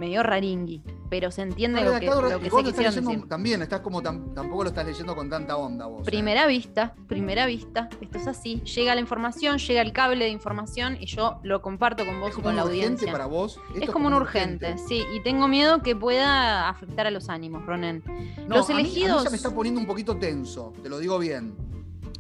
medio 0.01 0.25
raringui, 0.25 0.83
pero 1.11 1.31
se 1.31 1.43
entiende 1.43 1.83
lo 1.85 1.99
que, 1.99 2.07
lo 2.07 2.41
que 2.41 2.49
vos 2.49 2.61
se 2.63 2.69
quisieron 2.71 2.95
leyendo 2.95 3.11
decir. 3.11 3.29
También, 3.29 3.61
estás 3.63 3.81
como 3.81 4.01
tam- 4.03 4.33
tampoco 4.33 4.63
lo 4.63 4.69
estás 4.71 4.87
leyendo 4.87 5.15
con 5.17 5.29
tanta 5.29 5.57
onda 5.57 5.87
vos. 5.87 6.03
¿eh? 6.03 6.05
Primera 6.07 6.47
vista, 6.47 6.95
primera 7.09 7.45
vista, 7.47 7.89
esto 8.01 8.19
es 8.19 8.27
así. 8.29 8.61
Llega 8.63 8.95
la 8.95 9.01
información, 9.01 9.59
llega 9.59 9.83
el 9.83 9.93
cable 9.93 10.25
de 10.25 10.31
información 10.31 10.97
y 11.01 11.07
yo 11.07 11.41
lo 11.43 11.61
comparto 11.61 12.07
con 12.07 12.21
vos 12.21 12.29
es 12.31 12.35
y 12.35 12.37
como 12.37 12.45
con 12.47 12.57
la 12.57 12.63
audiencia. 12.63 13.11
para 13.13 13.27
vos. 13.27 13.59
Esto 13.75 13.85
Es 13.85 13.91
como 13.91 14.07
un 14.07 14.15
urgente, 14.15 14.79
sí, 14.79 15.05
y 15.15 15.21
tengo 15.23 15.49
miedo 15.49 15.83
que 15.83 15.95
pueda 15.97 16.69
afectar 16.69 17.07
a 17.07 17.11
los 17.11 17.29
ánimos, 17.29 17.67
Ronen. 17.67 18.03
No, 18.47 18.57
Los 18.57 18.71
a 18.71 18.75
mí- 18.75 18.81
a 18.81 18.85
mí 18.85 18.89
elegidos- 18.91 19.25
ya 19.25 19.31
me 19.31 19.37
está 19.37 19.51
poniendo 19.51 19.81
un 19.81 19.87
poquito 19.87 20.17
tenso, 20.17 20.73
te 20.83 20.89
lo 20.89 20.99
digo 21.01 21.19
bien. 21.19 21.55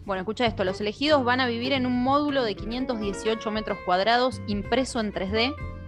Bueno, 0.04 0.22
escucha 0.22 0.46
esto, 0.46 0.64
los 0.64 0.80
elegidos 0.80 1.24
van 1.24 1.38
a 1.40 1.46
vivir 1.46 1.72
en 1.72 1.86
un 1.86 2.02
módulo 2.02 2.42
de 2.42 2.56
518 2.56 3.50
metros 3.52 3.78
cuadrados 3.86 4.40
impreso 4.48 4.98
en 4.98 5.12
3D, 5.12 5.54
Qué 5.54 5.60
bajón, 5.60 5.79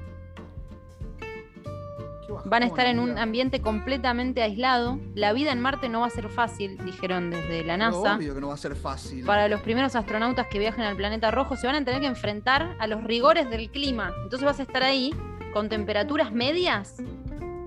van 2.44 2.62
a 2.62 2.66
estar 2.66 2.86
en 2.86 2.98
un 2.98 3.18
ambiente 3.18 3.60
completamente 3.60 4.42
aislado, 4.42 4.98
la 5.14 5.32
vida 5.32 5.52
en 5.52 5.60
Marte 5.60 5.88
no 5.88 6.00
va 6.00 6.06
a 6.06 6.10
ser 6.10 6.28
fácil, 6.28 6.78
dijeron 6.84 7.30
desde 7.30 7.64
la 7.64 7.76
NASA. 7.76 8.16
Obvio 8.16 8.34
que 8.34 8.40
no 8.40 8.48
va 8.48 8.54
a 8.54 8.58
ser 8.58 8.76
fácil. 8.76 9.24
Para 9.24 9.48
los 9.48 9.60
primeros 9.60 9.94
astronautas 9.96 10.46
que 10.48 10.58
viajen 10.58 10.84
al 10.84 10.96
planeta 10.96 11.30
rojo 11.30 11.56
se 11.56 11.66
van 11.66 11.76
a 11.76 11.84
tener 11.84 12.00
que 12.00 12.06
enfrentar 12.06 12.76
a 12.78 12.86
los 12.86 13.04
rigores 13.04 13.48
del 13.50 13.70
clima. 13.70 14.12
Entonces 14.24 14.44
vas 14.44 14.58
a 14.60 14.62
estar 14.62 14.82
ahí 14.82 15.14
con 15.52 15.68
temperaturas 15.68 16.32
medias, 16.32 16.96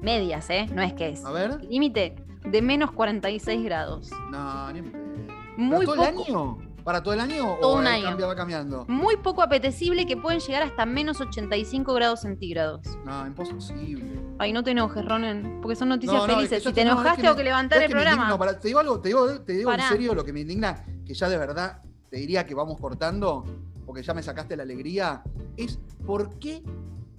medias, 0.02 0.50
¿eh? 0.50 0.68
No 0.72 0.82
es 0.82 0.94
que 0.94 1.10
es. 1.10 1.26
A 1.26 1.32
ver. 1.32 1.64
Límite 1.64 2.16
de 2.44 2.62
menos 2.62 2.92
46 2.92 3.64
grados. 3.64 4.12
No, 4.30 4.72
ni. 4.72 4.82
Muy 5.58 5.86
¿Para 5.86 6.12
todo 6.12 6.16
poco, 6.16 6.24
el 6.24 6.36
año? 6.36 6.65
¿Para 6.86 7.02
todo 7.02 7.14
el 7.16 7.20
año 7.20 7.58
Todo 7.60 7.74
o 7.74 7.80
un 7.80 7.88
año. 7.88 8.06
cambia- 8.06 8.28
va 8.28 8.36
cambiando? 8.36 8.86
muy 8.88 9.18
poco 9.18 9.42
apetecible 9.42 10.06
que 10.06 10.16
pueden 10.16 10.40
llegar 10.40 10.62
hasta 10.64 10.86
menos 10.86 11.20
85 11.20 11.94
grados 11.96 12.22
centígrados. 12.22 12.82
No, 13.04 13.26
imposible. 13.26 14.22
Ay, 14.38 14.54
no 14.54 14.64
te 14.64 14.72
enojes, 14.72 15.04
Ronen, 15.04 15.60
porque 15.62 15.76
son 15.76 15.90
noticias 15.90 16.14
No, 16.16 16.28
no, 16.28 16.34
es 16.34 16.38
felices. 16.50 16.64
que 16.64 16.70
si 16.70 16.76
te 16.76 16.82
te- 16.82 16.86
no, 16.86 16.92
es 16.92 16.98
enojas, 17.00 17.16
que 17.16 17.22
tengo 17.24 17.36
que 17.36 17.44
levantar 17.44 17.78
¿Sabes 17.80 17.86
el 17.86 17.88
que 17.90 17.94
programa. 17.96 18.22
indigno? 18.24 18.38
Para- 18.38 18.60
te 18.60 18.68
digo 18.68 18.80
algo, 18.80 19.00
te 19.02 19.10
digo, 19.10 19.42
te 19.42 19.54
digo 19.54 19.74
en 19.74 19.82
serio 19.82 20.14
lo 20.14 20.24
que 20.24 20.32
me 20.32 20.42
indigna, 20.42 20.84
que 21.06 21.14
ya 21.16 21.28
de 21.28 21.38
verdad 21.38 21.82
te 22.12 22.18
diría 22.18 22.46
que 22.46 22.54
vamos 22.54 22.80
cortando, 22.80 23.44
porque 23.86 24.04
ya 24.04 24.14
me 24.14 24.22
sacaste 24.22 24.56
la 24.56 24.62
alegría, 24.64 25.24
es 25.58 25.80
por 26.06 26.38
qué 26.38 26.62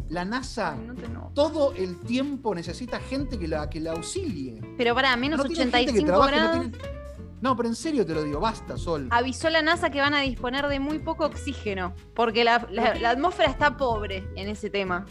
la 0.08 0.24
NASA 0.24 0.74
Ay, 0.74 1.08
no 1.12 1.32
todo 1.34 1.72
el 1.74 1.98
tiempo 2.02 2.54
necesita 2.54 3.00
gente 3.00 3.36
que 3.36 3.48
la, 3.48 3.68
que 3.68 3.80
la 3.80 3.90
auxilie. 3.92 4.60
Pero 4.78 4.94
para 4.94 5.16
menos 5.16 5.38
no 5.38 5.44
tiene 5.46 5.64
gente 5.64 5.76
que 5.92 5.98
85 6.02 6.06
trabaje, 6.06 6.36
grados. 6.36 6.56
no 6.56 6.62
tiene- 6.70 6.78
No, 7.41 7.55
pero 7.57 7.68
en 7.68 7.74
serio 7.74 8.05
te 8.07 8.14
lo 8.14 8.22
digo, 8.22 8.41
basta, 8.41 8.76
Sol. 8.78 9.09
avisó 9.11 9.51
la 9.51 9.61
NASA 9.62 9.91
que 9.91 10.01
van 10.01 10.14
a 10.14 10.20
disponer 10.20 10.66
de 10.68 10.80
muy 10.80 10.99
poco 10.99 11.26
oxígeno, 11.26 11.95
porque 12.14 12.45
la, 12.45 12.66
la- 12.70 12.95
la 12.95 13.11
atmósfera 13.11 13.51
está 13.51 13.76
pobre 13.76 14.26
en 14.37 14.49
ese 14.49 14.70
tema. 14.70 15.05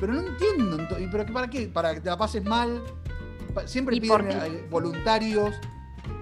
Pero 0.00 0.12
no 0.14 0.20
entiendo, 0.20 0.78
ento- 0.78 1.00
¿y 1.02 1.06
¿pero 1.08 1.26
para 1.32 1.48
qué? 1.48 1.66
¿Para 1.68 1.94
que 1.94 2.00
te 2.00 2.08
la 2.08 2.16
pases 2.16 2.44
mal? 2.44 2.82
Siempre 3.66 3.96
¿Y 3.96 4.00
piden 4.00 4.30
eh, 4.30 4.66
voluntarios, 4.70 5.54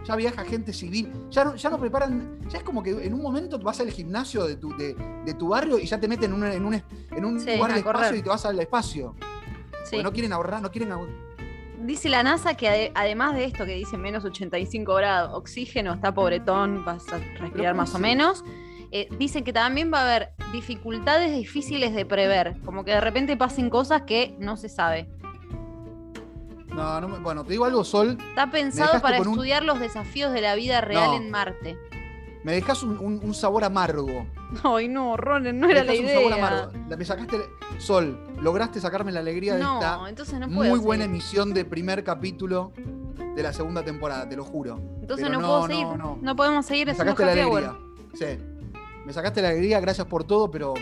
ya 0.04 0.16
viaja 0.16 0.44
gente 0.44 0.72
civil, 0.72 1.12
ya 1.30 1.44
no, 1.44 1.54
ya 1.54 1.70
no 1.70 1.78
preparan, 1.78 2.40
ya 2.48 2.58
es 2.58 2.64
como 2.64 2.82
que 2.82 2.90
en 2.90 3.14
un 3.14 3.22
momento 3.22 3.58
vas 3.58 3.78
al 3.80 3.90
gimnasio 3.90 4.44
de 4.46 4.56
tu, 4.56 4.76
de, 4.76 4.94
de 5.24 5.34
tu 5.34 5.48
barrio 5.48 5.78
y 5.78 5.86
ya 5.86 6.00
te 6.00 6.08
meten 6.08 6.32
en 6.32 6.42
un, 6.42 6.44
en 6.46 6.64
un, 6.64 6.74
en 6.74 7.24
un 7.24 7.38
Sí, 7.38 7.54
lugar 7.56 7.72
de 7.74 7.78
espacio 7.80 8.16
y 8.16 8.22
te 8.22 8.28
vas 8.28 8.44
al 8.46 8.58
espacio. 8.58 9.14
Sí. 9.84 9.90
Porque 9.96 10.02
no 10.02 10.12
quieren 10.12 10.32
ahorrar, 10.32 10.60
no 10.62 10.70
quieren 10.70 10.90
ahor- 10.92 11.29
Dice 11.82 12.08
la 12.10 12.22
NASA 12.22 12.54
que 12.54 12.68
ade- 12.68 12.92
además 12.94 13.34
de 13.34 13.44
esto 13.44 13.64
que 13.64 13.74
dice 13.74 13.96
menos 13.96 14.24
85 14.24 14.94
grados, 14.94 15.30
oxígeno, 15.34 15.94
está 15.94 16.12
pobretón, 16.12 16.84
vas 16.84 17.10
a 17.12 17.18
respirar 17.18 17.72
¿cómo 17.72 17.82
más 17.82 17.94
o 17.94 17.98
menos. 17.98 18.44
eh, 18.92 19.08
dicen 19.18 19.44
que 19.44 19.52
también 19.52 19.90
va 19.92 20.00
a 20.00 20.04
haber 20.04 20.30
dificultades 20.52 21.32
difíciles 21.34 21.94
de 21.94 22.04
prever, 22.04 22.56
como 22.64 22.84
que 22.84 22.90
de 22.90 23.00
repente 23.00 23.36
pasen 23.36 23.70
cosas 23.70 24.02
que 24.02 24.34
no 24.38 24.56
se 24.56 24.68
sabe. 24.68 25.08
No, 26.68 27.00
no 27.00 27.08
me- 27.08 27.18
bueno, 27.18 27.44
te 27.44 27.52
digo 27.52 27.64
algo, 27.64 27.82
Sol, 27.84 28.18
Está 28.30 28.50
pensado 28.50 29.00
para 29.00 29.20
un- 29.20 29.28
estudiar 29.30 29.64
los 29.64 29.80
desafíos 29.80 30.32
de 30.32 30.40
la 30.40 30.54
vida 30.54 30.80
real 30.80 31.10
No. 31.10 31.16
en 31.16 31.30
Marte. 31.30 31.78
Me 32.44 32.52
dejas 32.52 32.82
un, 32.82 32.98
un- 32.98 33.20
un 33.22 33.34
sabor 33.34 33.64
amargo. 33.64 34.26
Ay, 34.62 34.88
no, 34.88 35.16
Ronen, 35.16 35.58
no 35.60 35.68
era 35.68 35.84
la 35.84 35.92
dejás 35.92 36.06
un 36.08 36.14
sabor 36.14 36.32
idea. 36.32 36.46
amargo. 36.46 36.96
Me 36.96 37.04
sacaste, 37.04 37.36
Sol, 37.78 38.18
lograste 38.40 38.80
sacarme 38.80 39.12
la 39.12 39.20
alegría 39.20 39.54
de 39.54 39.60
No, 39.60 39.74
esta 39.80 40.08
entonces 40.08 40.38
no 40.40 40.48
puedo. 40.48 40.70
muy 40.70 40.78
buena 40.78 41.04
emisión 41.04 41.52
de 41.54 41.64
primer 41.64 42.02
capítulo 42.04 42.72
de 43.36 43.42
la 43.42 43.52
segunda 43.52 43.84
temporada, 43.84 44.28
te 44.28 44.36
lo 44.36 44.44
juro. 44.44 44.80
Entonces 45.00 45.30
no, 45.30 45.38
no, 45.40 45.46
puedo 45.46 45.60
no, 45.60 45.66
seguir. 45.66 45.86
no. 45.86 46.18
No, 46.20 46.36
podemos 46.36 46.66
seguir 46.66 46.86
Me 46.88 46.94
sacaste 46.94 47.24
la 47.24 47.32
alegría. 47.32 47.74
Sí. 48.14 48.26
Me 49.06 49.12
sacaste 49.12 49.40
la 49.42 49.48
alegría, 49.48 49.80
gracias 49.80 50.06
por 50.06 50.24
todo, 50.24 50.50
pero 50.50 50.74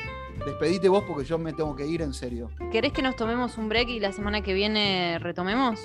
despedite 0.45 0.89
vos 0.89 1.05
porque 1.07 1.25
yo 1.25 1.39
me 1.39 1.53
tengo 1.53 1.75
que 1.77 1.87
ir 1.87 2.03
en 2.03 2.13
serio. 2.15 2.51
¿Querés 2.73 2.93
que 2.93 3.01
nos 3.03 3.17
tomemos 3.17 3.57
un 3.59 3.69
break 3.69 3.89
y 3.89 4.01
la 4.01 4.13
semana 4.13 4.41
que 4.43 4.55
viene 4.55 5.19
retomemos? 5.21 5.79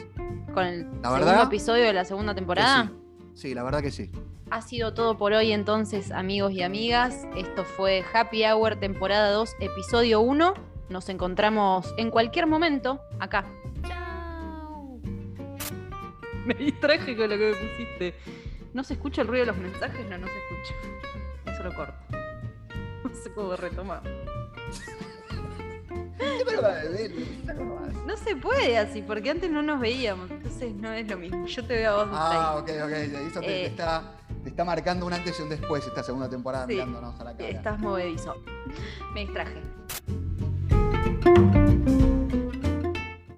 Con 0.54 0.66
el 0.66 0.84
La 1.02 1.10
segundo 1.10 1.26
verdad 1.26 1.44
episodio 1.44 1.84
de 1.86 1.94
la 1.94 2.06
segunda 2.06 2.34
temporada. 2.36 2.92
Sí. 3.34 3.54
La 3.54 3.64
verdad 3.64 3.82
que 3.82 3.92
sí. 3.92 4.10
Ha 4.52 4.62
sido 4.62 4.94
todo 4.94 5.18
por 5.18 5.34
hoy 5.34 5.52
entonces, 5.52 6.12
amigos 6.12 6.52
y 6.54 6.62
amigas. 6.62 7.28
Esto 7.36 7.64
fue 7.64 8.04
Happy 8.14 8.44
Hour 8.46 8.76
temporada 8.76 9.32
2, 9.32 9.56
episodio 9.60 10.22
1. 10.22 10.54
Nos 10.90 11.10
encontramos 11.10 11.94
en 11.98 12.12
cualquier 12.12 12.46
momento 12.48 13.00
acá. 13.20 13.46
Chao. 13.88 15.00
Me 16.46 16.54
distraje 16.54 17.16
con 17.16 17.30
lo 17.30 17.38
que 17.38 17.52
me 17.52 17.56
pusiste. 17.56 18.14
¿No 18.74 18.84
se 18.84 18.94
escucha 18.96 19.22
el 19.22 19.28
ruido 19.28 19.46
de 19.46 19.52
los 19.54 19.62
mensajes? 19.62 20.10
No, 20.10 20.18
no 20.18 20.28
se 20.28 20.34
escucha. 20.34 21.52
Eso 21.52 21.64
lo 21.64 21.74
corto. 21.74 21.94
No 23.04 23.10
sé 23.14 23.34
cómo 23.34 23.56
retomar. 23.56 24.02
No 28.06 28.18
se 28.18 28.36
puede 28.36 28.78
así, 28.78 29.02
porque 29.02 29.30
antes 29.30 29.50
no 29.50 29.62
nos 29.62 29.80
veíamos, 29.80 30.30
entonces 30.30 30.74
no 30.74 30.92
es 30.92 31.08
lo 31.08 31.18
mismo. 31.18 31.46
Yo 31.46 31.66
te 31.66 31.76
veo 31.76 31.92
a 32.00 32.04
vos 32.04 32.08
Ah, 32.14 32.56
ok, 32.58 32.70
ok. 32.84 32.92
Eso 32.92 33.40
te, 33.40 33.46
te 33.48 33.64
Eh. 33.64 33.66
está, 33.68 34.12
te 34.44 34.50
está 34.50 34.66
marcando 34.66 35.06
un 35.06 35.14
antes 35.14 35.40
y 35.40 35.42
un 35.44 35.50
después 35.50 35.86
esta 35.88 36.04
segunda 36.04 36.30
temporada 36.30 36.68
Sí. 36.68 36.74
mirándonos 36.74 37.18
a 37.20 37.24
la 37.24 37.38
cara. 37.38 37.50
Estás 37.50 37.80
movedizo. 37.80 38.36
Me 39.14 39.22
distraje. 39.22 39.62